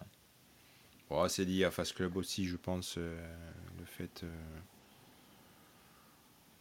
c'est 1.29 1.45
lié 1.45 1.65
à 1.65 1.71
Fast 1.71 1.95
Club 1.95 2.17
aussi, 2.17 2.45
je 2.45 2.57
pense, 2.57 2.97
euh, 2.99 3.17
le 3.79 3.85
fait. 3.85 4.23
Euh, 4.25 4.31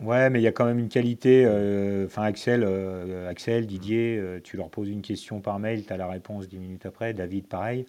Ouais, 0.02 0.30
mais 0.30 0.40
il 0.42 0.44
y 0.44 0.48
a 0.48 0.52
quand 0.52 0.66
même 0.66 0.80
une 0.80 0.90
qualité. 0.90 1.46
euh, 1.46 2.06
Enfin, 2.06 2.24
Axel, 2.24 2.64
euh, 2.66 3.30
Axel, 3.30 3.66
Didier, 3.66 4.18
euh, 4.18 4.40
tu 4.44 4.58
leur 4.58 4.70
poses 4.70 4.90
une 4.90 5.02
question 5.02 5.40
par 5.40 5.58
mail, 5.60 5.86
tu 5.86 5.94
as 5.94 5.98
la 5.98 6.08
réponse 6.08 6.48
dix 6.50 6.60
minutes 6.60 6.86
après. 6.86 7.14
David, 7.14 7.48
pareil. 7.48 7.86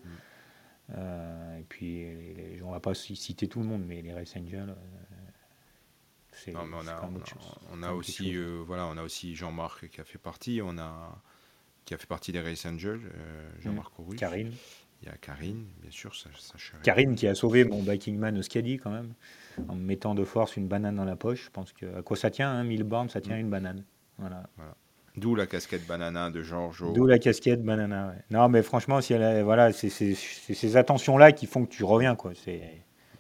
Euh, 0.97 1.59
et 1.59 1.65
puis, 1.69 2.05
les- 2.05 2.63
on 2.65 2.71
va 2.71 2.79
pas 2.81 2.95
ci- 2.95 3.17
citer 3.17 3.49
tout 3.49 3.59
le 3.59 3.67
monde, 3.67 3.83
mais 3.87 4.03
les 4.03 4.15
Race 4.15 4.35
Angels, 4.37 4.73
c'est 6.33 6.53
Non, 6.53 6.65
mais 6.65 6.77
on 6.77 6.85
on 6.85 6.89
a, 6.89 7.11
on 7.73 7.83
a 7.83 7.93
aussi, 7.93 8.37
voilà, 8.67 8.87
on 8.87 8.97
a 8.97 9.03
aussi 9.03 9.35
Jean-Marc 9.35 9.89
qui 9.89 10.01
a 10.01 10.05
fait 10.05 10.19
partie, 10.19 10.61
on 10.63 10.79
a 10.79 11.21
qui 11.87 11.95
a 11.95 11.99
fait 11.99 12.07
partie 12.07 12.31
des 12.33 12.41
Race 12.41 12.67
Angels, 12.67 13.01
Jean-Marc 13.61 13.99
Aurus. 13.99 14.17
Karine. 14.17 14.53
Il 15.03 15.09
y 15.09 15.11
a 15.11 15.17
Karine, 15.19 15.65
bien 15.83 15.91
sûr, 15.91 16.15
sa 16.17 16.31
chère 16.57 16.81
Karine 16.83 17.15
qui 17.17 17.27
a 17.27 17.35
sauvé 17.35 17.65
mon 17.65 17.83
Biking 17.83 18.17
Man 18.19 18.39
au 18.39 18.43
Scadi 18.43 18.79
quand 18.79 18.91
même, 18.91 19.13
en 19.69 19.75
me 19.75 19.81
mettant 19.83 20.15
de 20.15 20.25
force 20.25 20.57
une 20.57 20.69
banane 20.69 20.97
dans 20.97 21.05
la 21.05 21.17
poche. 21.17 21.45
Je 21.47 21.51
pense 21.51 21.73
que 21.73 21.87
à 21.99 22.03
quoi 22.03 22.17
ça 22.17 22.31
tient, 22.31 22.51
hein, 22.51 22.65
1000 22.65 22.83
bornes, 22.85 23.09
ça 23.09 23.21
tient 23.21 23.37
une 23.39 23.51
banane. 23.51 23.85
Voilà. 24.19 24.45
D'où 25.17 25.35
la 25.35 25.47
casquette 25.47 25.87
banana 25.87 26.31
de 26.31 26.43
Georges. 26.43 26.83
au- 26.83 26.93
D'où 26.93 27.07
la 27.07 27.19
casquette 27.19 27.63
banana. 27.65 28.09
ouais. 28.09 28.23
Non, 28.31 28.49
mais 28.49 28.63
franchement, 28.63 29.01
si 29.01 29.15
elle 29.15 29.23
a- 29.23 29.43
voilà, 29.45 29.73
c'est 29.73 29.89
ces 29.89 30.77
attentions-là 30.77 31.33
qui 31.33 31.47
font 31.47 31.65
que 31.65 31.71
tu 31.71 31.85
reviens. 31.85 32.15
Quoi. 32.17 32.33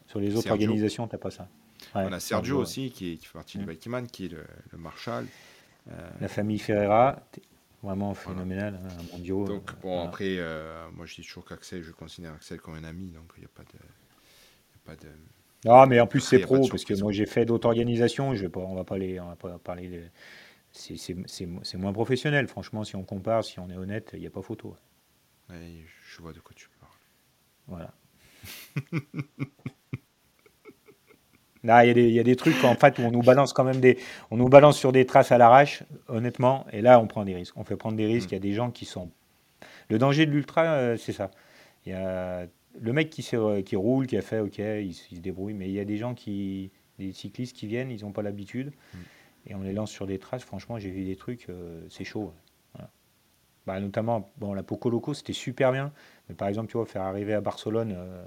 Sur 0.06 0.20
les 0.20 0.32
autres 0.34 0.42
Sergio. 0.48 0.64
organisations, 0.66 1.08
t'as 1.08 1.18
pas 1.18 1.30
ça. 1.30 1.48
Ouais, 1.94 2.04
on 2.06 2.12
a 2.12 2.20
Sergio 2.20 2.58
aussi 2.58 2.90
qui, 2.90 3.12
est- 3.12 3.16
qui 3.16 3.26
fait 3.26 3.32
partie 3.32 3.58
du 3.58 3.64
Mm. 3.64 3.68
Biking 3.68 3.92
Man, 3.92 4.06
qui 4.06 4.26
est 4.26 4.28
le, 4.28 4.44
le 4.72 4.78
Marshal. 4.78 5.26
Euh, 5.90 6.10
La 6.20 6.28
famille 6.28 6.58
Ferreira, 6.58 7.18
vraiment 7.82 8.12
phénoménal, 8.14 8.78
hein, 8.82 8.88
un 9.00 9.12
mondiaux. 9.16 9.44
donc, 9.46 9.72
bon, 9.80 9.94
voilà. 9.94 10.02
après, 10.08 10.36
euh, 10.38 10.84
moi 10.92 11.06
je 11.06 11.14
dis 11.14 11.22
toujours 11.22 11.44
qu'Axel, 11.44 11.82
je 11.82 11.92
considère 11.92 12.32
Axel 12.34 12.60
comme 12.60 12.74
un 12.74 12.84
ami, 12.84 13.06
donc 13.08 13.30
il 13.36 13.40
n'y 13.40 13.46
a 13.46 13.50
pas 13.54 13.62
de. 13.62 13.78
y 13.78 14.76
a 14.76 14.80
pas 14.84 14.96
de... 14.96 15.08
Non, 15.66 15.86
mais 15.86 16.00
en 16.00 16.06
plus, 16.06 16.20
Après, 16.20 16.36
c'est 16.38 16.42
pro, 16.42 16.68
parce 16.68 16.84
que 16.84 16.94
moi, 17.02 17.12
j'ai 17.12 17.26
fait 17.26 17.44
d'autres 17.44 17.66
organisations. 17.68 18.34
Je 18.34 18.42
vais 18.42 18.48
pas, 18.48 18.60
on 18.60 18.74
va 18.74 18.84
pas 18.84 18.98
les, 18.98 19.20
on 19.20 19.28
va 19.28 19.36
pas 19.36 19.58
parler 19.58 19.88
de. 19.88 20.02
C'est 20.72 21.76
moins 21.76 21.92
professionnel, 21.92 22.48
franchement, 22.48 22.84
si 22.84 22.96
on 22.96 23.02
compare, 23.04 23.44
si 23.44 23.58
on 23.60 23.70
est 23.70 23.76
honnête, 23.76 24.10
il 24.14 24.20
n'y 24.20 24.26
a 24.26 24.30
pas 24.30 24.42
photo. 24.42 24.76
Ouais, 25.50 25.56
je 26.10 26.22
vois 26.22 26.32
de 26.32 26.40
quoi 26.40 26.52
tu 26.56 26.68
parles. 26.80 26.92
Voilà. 27.68 27.94
Là, 31.64 31.84
il 31.84 31.88
y, 31.88 31.90
a 31.90 31.94
des- 31.94 32.08
il 32.08 32.14
y 32.14 32.20
a 32.20 32.22
des 32.22 32.36
trucs 32.36 32.62
en 32.64 32.76
fait 32.76 32.98
où 32.98 33.02
on 33.02 33.10
nous 33.10 33.22
balance 33.22 33.52
quand 33.52 33.64
même 33.64 33.80
des, 33.80 33.98
on 34.30 34.36
nous 34.36 34.48
balance 34.48 34.78
sur 34.78 34.92
des 34.92 35.04
traces 35.04 35.32
à 35.32 35.38
l'arrache, 35.38 35.82
honnêtement. 36.08 36.64
Et 36.72 36.80
là, 36.80 37.00
on 37.00 37.06
prend 37.08 37.24
des 37.24 37.34
risques. 37.34 37.56
On 37.56 37.64
fait 37.64 37.76
prendre 37.76 37.96
des 37.96 38.06
risques. 38.06 38.30
Il 38.30 38.34
y 38.34 38.38
a 38.38 38.40
des 38.40 38.52
gens 38.52 38.70
qui 38.70 38.84
sont. 38.84 39.10
Le 39.90 39.98
danger 39.98 40.26
de 40.26 40.32
l'ultra, 40.32 40.64
euh, 40.64 40.96
c'est 40.96 41.12
ça. 41.12 41.30
Il 41.86 41.92
y 41.92 41.94
a 41.94 42.46
le 42.80 42.92
mec 42.92 43.10
qui, 43.10 43.76
roule, 43.76 44.06
qui 44.06 44.16
a 44.16 44.22
fait, 44.22 44.40
ok, 44.40 44.58
il, 44.58 44.94
se 44.94 45.04
il 45.10 45.16
se 45.16 45.20
débrouille, 45.20 45.54
mais 45.54 45.68
il 45.68 45.72
y 45.74 45.80
a 45.80 45.84
des 45.84 45.96
gens 45.96 46.14
qui, 46.14 46.70
des 46.98 47.12
cyclistes 47.12 47.56
qui 47.56 47.66
viennent, 47.66 47.90
ils 47.90 48.02
n'ont 48.02 48.12
pas 48.12 48.22
l'habitude, 48.22 48.72
et 49.46 49.54
on 49.54 49.62
les 49.62 49.72
lance 49.72 49.90
sur 49.90 50.06
des 50.06 50.18
traces. 50.18 50.44
Franchement, 50.44 50.78
j'ai 50.78 50.90
vu 50.90 51.04
des 51.04 51.16
trucs, 51.16 51.48
euh, 51.48 51.86
c'est 51.88 52.04
chaud. 52.04 52.32
Voilà. 52.74 52.90
Bah, 53.66 53.80
notamment, 53.80 54.30
bon, 54.38 54.54
la 54.54 54.62
Poco 54.62 54.90
Loco, 54.90 55.14
c'était 55.14 55.32
super 55.32 55.72
bien. 55.72 55.92
Mais 56.28 56.34
par 56.34 56.48
exemple, 56.48 56.68
tu 56.70 56.76
vois, 56.76 56.86
faire 56.86 57.02
arriver 57.02 57.34
à 57.34 57.40
Barcelone 57.40 57.92
euh, 57.96 58.24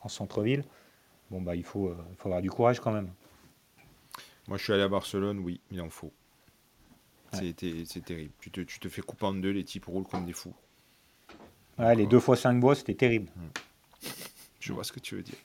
en 0.00 0.08
centre-ville, 0.08 0.64
bon, 1.30 1.40
bah, 1.40 1.54
il 1.56 1.64
faut, 1.64 1.88
euh, 1.88 1.96
faut 2.18 2.28
avoir 2.28 2.42
du 2.42 2.50
courage 2.50 2.80
quand 2.80 2.92
même. 2.92 3.10
Moi 4.48 4.58
je 4.58 4.62
suis 4.64 4.72
allé 4.72 4.82
à 4.82 4.88
Barcelone, 4.88 5.40
oui, 5.40 5.60
il 5.72 5.80
en 5.80 5.90
faut. 5.90 6.12
Ouais. 7.32 7.40
C'était- 7.40 7.82
C'est 7.84 8.04
terrible. 8.04 8.32
Tu 8.38 8.50
te, 8.52 8.60
tu 8.60 8.78
te 8.78 8.88
fais 8.88 9.02
couper 9.02 9.26
en 9.26 9.34
deux, 9.34 9.50
les 9.50 9.64
types 9.64 9.86
roulent 9.86 10.06
comme 10.06 10.24
des 10.24 10.32
fous. 10.32 10.54
Ouais, 11.78 11.94
les 11.96 12.06
deux 12.06 12.20
fois 12.20 12.36
cinq 12.36 12.60
bois, 12.60 12.74
c'était 12.76 12.94
terrible. 12.94 13.28
Je 14.66 14.72
vois 14.72 14.82
ce 14.82 14.90
que 14.92 14.98
tu 14.98 15.14
veux 15.14 15.22
dire. 15.22 15.38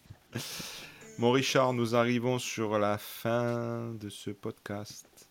Mon 1.19 1.29
Richard, 1.31 1.73
nous 1.73 1.93
arrivons 1.93 2.39
sur 2.39 2.79
la 2.79 2.97
fin 2.97 3.93
de 3.93 4.09
ce 4.09 4.31
podcast 4.31 5.29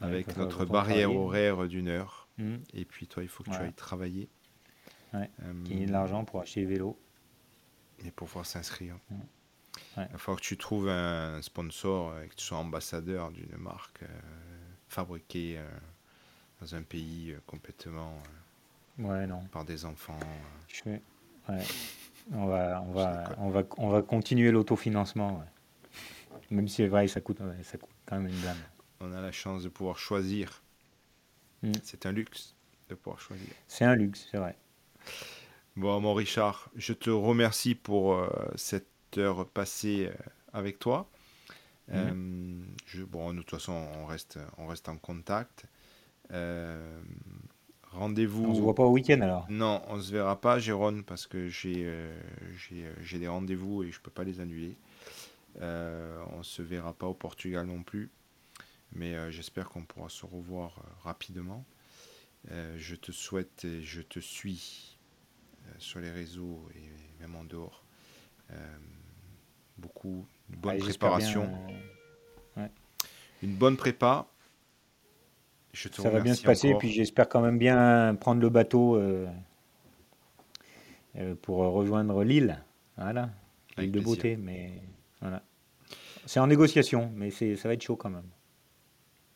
Ouais, 0.00 0.06
avec 0.06 0.36
notre 0.38 0.64
barrière 0.64 1.14
horaire 1.14 1.68
d'une 1.68 1.88
heure. 1.88 2.28
Mhm. 2.38 2.62
Et 2.72 2.86
puis 2.86 3.06
toi, 3.06 3.22
il 3.22 3.28
faut 3.28 3.44
que 3.44 3.50
tu 3.50 3.56
ailles 3.56 3.74
travailler. 3.74 4.30
Ouais, 5.12 5.28
Euh, 5.42 5.52
Gagner 5.64 5.84
de 5.84 5.92
l'argent 5.92 6.24
pour 6.24 6.40
acheter 6.40 6.62
le 6.62 6.68
vélo. 6.68 6.98
Et 8.06 8.10
pour 8.10 8.26
pouvoir 8.26 8.46
s'inscrire. 8.46 8.96
Ouais. 9.10 10.06
Il 10.06 10.12
va 10.12 10.18
falloir 10.18 10.40
que 10.40 10.46
tu 10.46 10.56
trouves 10.56 10.88
un 10.88 11.42
sponsor 11.42 12.18
et 12.20 12.28
que 12.28 12.36
tu 12.36 12.44
sois 12.46 12.56
ambassadeur 12.56 13.32
d'une 13.32 13.56
marque 13.58 14.02
euh, 14.04 14.06
fabriquée 14.88 15.56
euh, 15.58 15.68
dans 16.62 16.74
un 16.74 16.82
pays 16.82 17.32
euh, 17.32 17.40
complètement 17.46 18.14
Ouais, 18.98 19.26
non. 19.26 19.44
par 19.52 19.66
des 19.66 19.84
enfants. 19.84 20.18
Je 20.68 20.88
ouais. 20.88 21.02
On 22.32 22.46
va, 22.46 22.82
on 22.86 22.92
va, 22.92 23.24
on 23.38 23.50
va, 23.50 23.62
on 23.78 23.88
va 23.90 24.02
continuer 24.02 24.50
l'autofinancement. 24.50 25.38
ouais. 25.38 25.46
Même 26.50 26.68
si 26.68 26.76
c'est 26.76 26.86
vrai, 26.88 27.08
ça 27.08 27.20
coûte, 27.20 27.40
ouais, 27.40 27.62
ça 27.62 27.78
coûte 27.78 27.90
quand 28.06 28.16
même 28.16 28.28
une 28.28 28.40
blâme. 28.40 28.56
On 29.00 29.12
a 29.12 29.20
la 29.20 29.32
chance 29.32 29.64
de 29.64 29.68
pouvoir 29.68 29.98
choisir. 29.98 30.62
Mm. 31.62 31.80
C'est 31.82 32.06
un 32.06 32.12
luxe 32.12 32.54
de 32.88 32.94
pouvoir 32.94 33.20
choisir. 33.20 33.56
C'est 33.68 33.84
un 33.84 33.94
luxe, 33.94 34.26
c'est 34.30 34.38
vrai. 34.38 34.56
Bon, 35.76 36.00
mon 36.00 36.14
Richard, 36.14 36.70
je 36.76 36.92
te 36.92 37.10
remercie 37.10 37.74
pour 37.74 38.14
euh, 38.14 38.28
cette 38.56 38.88
heure 39.16 39.46
passée 39.48 40.08
euh, 40.10 40.14
avec 40.52 40.78
toi. 40.78 41.08
Mhm. 41.92 41.96
Euh, 41.96 42.62
je- 42.86 43.04
bon, 43.04 43.34
de 43.34 43.40
toute 43.40 43.50
façon, 43.50 43.72
on 43.74 44.06
reste, 44.06 44.38
on 44.58 44.66
reste 44.68 44.88
en 44.88 44.98
contact. 44.98 45.66
Euh, 46.32 47.00
Rendez-vous. 47.98 48.44
On 48.44 48.54
se 48.54 48.60
voit 48.60 48.76
pas 48.76 48.84
au 48.84 48.92
week-end 48.92 49.20
alors. 49.20 49.44
Non, 49.50 49.82
on 49.88 50.00
se 50.00 50.12
verra 50.12 50.40
pas, 50.40 50.60
Jérôme, 50.60 51.02
parce 51.02 51.26
que 51.26 51.48
j'ai 51.48 51.82
euh, 51.84 52.16
euh, 52.72 52.94
j'ai 53.02 53.18
des 53.18 53.26
rendez-vous 53.26 53.82
et 53.82 53.90
je 53.90 54.00
peux 54.00 54.10
pas 54.10 54.22
les 54.22 54.38
annuler. 54.40 54.76
Euh, 55.60 56.22
on 56.30 56.44
se 56.44 56.62
verra 56.62 56.92
pas 56.92 57.06
au 57.06 57.14
Portugal 57.14 57.66
non 57.66 57.82
plus, 57.82 58.08
mais 58.92 59.16
euh, 59.16 59.32
j'espère 59.32 59.68
qu'on 59.68 59.82
pourra 59.82 60.08
se 60.08 60.24
revoir 60.24 60.80
rapidement. 61.02 61.64
Je 62.76 62.94
te 62.94 63.10
souhaite 63.10 63.64
et 63.64 63.82
je 63.82 64.00
te 64.00 64.20
suis 64.20 64.96
sur 65.78 65.98
les 65.98 66.10
réseaux 66.10 66.66
et 66.76 67.20
même 67.20 67.34
en 67.34 67.44
dehors. 67.44 67.82
Beaucoup, 69.76 70.24
une 70.48 70.56
bonne 70.56 70.74
Ouais, 70.74 70.80
j'espère 70.80 71.16
bien, 71.16 71.26
préparation, 71.26 72.70
une 73.42 73.54
bonne 73.56 73.76
prépa. 73.76 74.27
Je 75.80 75.88
te 75.88 76.02
ça 76.02 76.10
va 76.10 76.18
bien 76.20 76.34
se 76.34 76.42
passer. 76.42 76.68
encore. 76.70 76.80
Puis 76.80 76.90
j'espère 76.90 77.28
quand 77.28 77.40
même 77.40 77.56
bien 77.56 78.16
prendre 78.20 78.40
le 78.40 78.48
bateau 78.48 78.96
euh, 78.96 79.26
euh, 81.16 81.34
pour 81.40 81.58
rejoindre 81.58 82.24
l'île. 82.24 82.58
Voilà, 82.96 83.30
l'île 83.76 83.92
de 83.92 84.00
plaisir. 84.00 84.16
beauté. 84.16 84.36
Mais 84.36 84.72
voilà. 85.20 85.42
C'est 86.26 86.40
en 86.40 86.48
négociation, 86.48 87.12
mais 87.14 87.30
ça 87.30 87.46
va 87.68 87.74
être 87.74 87.82
chaud 87.82 87.96
quand 87.96 88.10
même. 88.10 88.26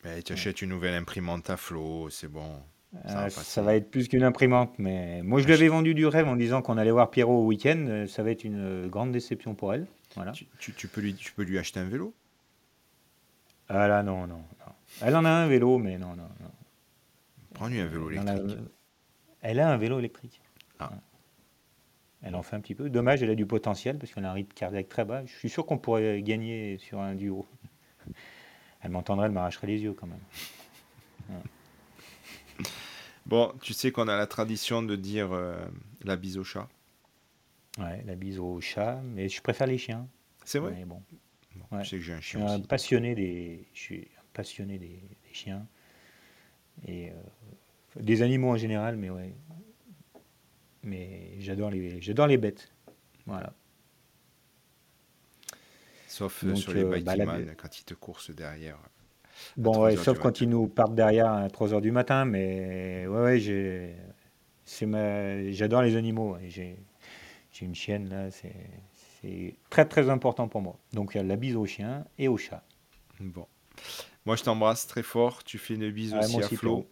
Mais 0.03 0.21
tu 0.21 0.33
achètes 0.33 0.61
une 0.61 0.69
nouvelle 0.69 0.95
imprimante 0.95 1.49
à 1.49 1.55
flot, 1.55 2.09
c'est 2.09 2.27
bon. 2.27 2.61
Ça 3.07 3.13
va 3.15 3.25
Euh, 3.25 3.29
ça 3.29 3.61
va 3.61 3.75
être 3.75 3.89
plus 3.89 4.07
qu'une 4.09 4.23
imprimante, 4.23 4.77
mais 4.77 5.21
moi 5.23 5.39
je 5.39 5.45
lui 5.47 5.53
avais 5.53 5.69
vendu 5.69 5.93
du 5.95 6.05
rêve 6.05 6.27
en 6.27 6.35
disant 6.35 6.61
qu'on 6.61 6.77
allait 6.77 6.91
voir 6.91 7.09
Pierrot 7.09 7.43
au 7.43 7.47
week-end. 7.47 8.05
Ça 8.07 8.21
va 8.21 8.31
être 8.31 8.43
une 8.43 8.87
grande 8.89 9.13
déception 9.13 9.55
pour 9.55 9.73
elle. 9.73 9.87
Voilà. 10.15 10.33
Tu, 10.33 10.45
tu- 10.59 10.73
tu 10.73 10.87
peux 10.89 10.99
lui, 11.01 11.15
tu 11.15 11.31
peux 11.31 11.43
lui 11.43 11.57
acheter 11.57 11.79
un 11.79 11.87
vélo? 11.87 12.13
Ah 13.69 13.87
là, 13.87 14.03
non, 14.03 14.27
non, 14.27 14.37
non. 14.59 14.73
Elle 15.01 15.15
en 15.15 15.25
a 15.25 15.29
un 15.29 15.47
vélo, 15.47 15.77
mais 15.77 15.97
non, 15.97 16.15
non, 16.15 16.27
non. 16.39 16.51
Prends-lui 17.53 17.79
un 17.79 17.87
vélo 17.87 18.11
Elle 18.11 18.19
en 18.19 18.27
a- 18.27 18.33
électrique. 18.35 18.59
Elle 19.41 19.59
a 19.59 19.69
un 19.71 19.77
vélo 19.77 19.99
électrique. 19.99 20.41
Ah. 20.79 20.91
Elle 22.21 22.35
en 22.35 22.43
fait 22.43 22.55
un 22.55 22.61
petit 22.61 22.75
peu. 22.75 22.89
Dommage, 22.89 23.21
elle 23.21 23.29
a 23.29 23.35
du 23.35 23.45
potentiel 23.45 23.97
parce 23.97 24.13
qu'elle 24.13 24.23
a 24.25 24.29
un 24.31 24.33
rythme 24.33 24.53
cardiaque 24.53 24.87
très 24.87 25.03
bas. 25.03 25.25
Je 25.25 25.33
suis 25.35 25.49
sûr 25.49 25.65
qu'on 25.65 25.77
pourrait 25.77 26.21
gagner 26.21 26.77
sur 26.77 27.01
un 27.01 27.15
duo. 27.15 27.45
Elle 28.81 28.91
m'entendrait, 28.91 29.25
elle 29.27 29.31
m'arracherait 29.33 29.67
les 29.67 29.81
yeux 29.81 29.93
quand 29.93 30.07
même. 30.07 30.19
Bon, 33.25 33.53
tu 33.61 33.73
sais 33.73 33.91
qu'on 33.91 34.07
a 34.07 34.17
la 34.17 34.27
tradition 34.27 34.83
de 34.83 34.95
dire 34.95 35.31
euh, 35.31 35.55
la 36.03 36.15
bise 36.17 36.37
au 36.37 36.43
chat. 36.43 36.67
Ouais, 37.79 38.03
la 38.05 38.15
bise 38.15 38.37
au 38.39 38.59
chat, 38.61 39.01
mais 39.03 39.29
je 39.29 39.41
préfère 39.41 39.67
les 39.67 39.77
chiens. 39.77 40.07
C'est 40.43 40.59
vrai? 40.59 40.73
Mais 40.77 40.85
bon, 40.85 41.01
Bon, 41.55 41.77
ouais. 41.77 41.83
Tu 41.83 41.89
sais 41.89 41.97
que 41.97 42.01
j'ai 42.03 42.13
un 42.13 42.19
je 42.19 42.27
suis 42.27 42.37
chien 42.37 42.47
un 42.47 42.55
aussi. 42.59 42.67
passionné 42.67 43.15
des, 43.15 43.65
je 43.73 43.79
suis 43.79 44.07
passionné 44.33 44.77
des, 44.79 44.87
des 44.87 45.33
chiens 45.33 45.65
et 46.87 47.09
euh, 47.09 47.13
des 48.01 48.21
animaux 48.21 48.49
en 48.51 48.57
général, 48.57 48.97
mais 48.97 49.09
ouais. 49.09 49.33
Mais 50.83 51.35
j'adore 51.39 51.69
les, 51.71 52.01
j'adore 52.01 52.27
les 52.27 52.37
bêtes. 52.37 52.71
Voilà. 53.25 53.53
Sauf 56.07 56.43
euh, 56.43 56.49
Donc, 56.49 56.57
sur 56.57 56.73
les 56.73 56.83
euh, 56.83 56.99
bah, 56.99 57.15
la- 57.15 57.25
bikeman 57.25 57.55
quand 57.55 57.79
ils 57.79 57.83
te 57.85 57.93
coursent 57.93 58.31
derrière. 58.31 58.77
Bon, 59.57 59.71
3 59.73 59.85
ouais, 59.85 59.95
sauf 59.97 60.19
quand 60.19 60.41
ils 60.41 60.49
nous 60.49 60.67
partent 60.67 60.95
derrière 60.95 61.31
à 61.31 61.49
3 61.49 61.73
heures 61.73 61.81
du 61.81 61.91
matin, 61.91 62.25
mais 62.25 63.07
ouais, 63.07 63.21
ouais, 63.21 63.39
j'ai, 63.39 63.95
c'est 64.65 64.85
ma, 64.85 65.51
j'adore 65.51 65.81
les 65.81 65.95
animaux. 65.95 66.37
J'ai, 66.47 66.77
j'ai 67.51 67.65
une 67.65 67.75
chienne 67.75 68.09
là, 68.09 68.31
c'est, 68.31 68.55
c'est 69.21 69.55
très 69.69 69.85
très 69.85 70.09
important 70.09 70.47
pour 70.47 70.61
moi. 70.61 70.77
Donc 70.93 71.11
il 71.13 71.17
y 71.17 71.21
a 71.21 71.23
la 71.23 71.35
bise 71.35 71.55
au 71.55 71.65
chien 71.65 72.05
et 72.17 72.27
au 72.27 72.37
chat. 72.37 72.63
Bon. 73.19 73.47
Moi, 74.25 74.35
je 74.35 74.43
t'embrasse 74.43 74.87
très 74.87 75.03
fort. 75.03 75.43
Tu 75.43 75.57
fais 75.57 75.75
une 75.75 75.89
bise 75.91 76.13
Ouais, 76.13 76.19
aussi 76.19 76.31
moi 76.33 76.41
à 76.43 76.45
aussi, 76.45 76.55
Flo. 76.55 76.87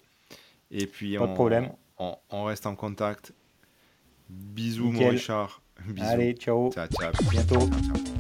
Et 0.70 0.86
puis, 0.88 1.18
Pas 1.18 1.26
de 1.28 1.32
on, 1.32 1.34
problème. 1.34 1.72
on, 1.98 2.16
on 2.30 2.44
reste 2.46 2.66
en 2.66 2.76
contact. 2.76 3.34
Bisous, 4.30 4.92
mon. 4.92 5.10
Richard. 5.10 5.62
Bisous. 5.86 6.06
Allez, 6.08 6.34
ciao, 6.34 6.72
Ciao, 6.72 6.88
ciao. 6.88 7.12
bientôt. 7.30 7.60
Ciao, 7.60 7.82
ciao. 7.96 8.11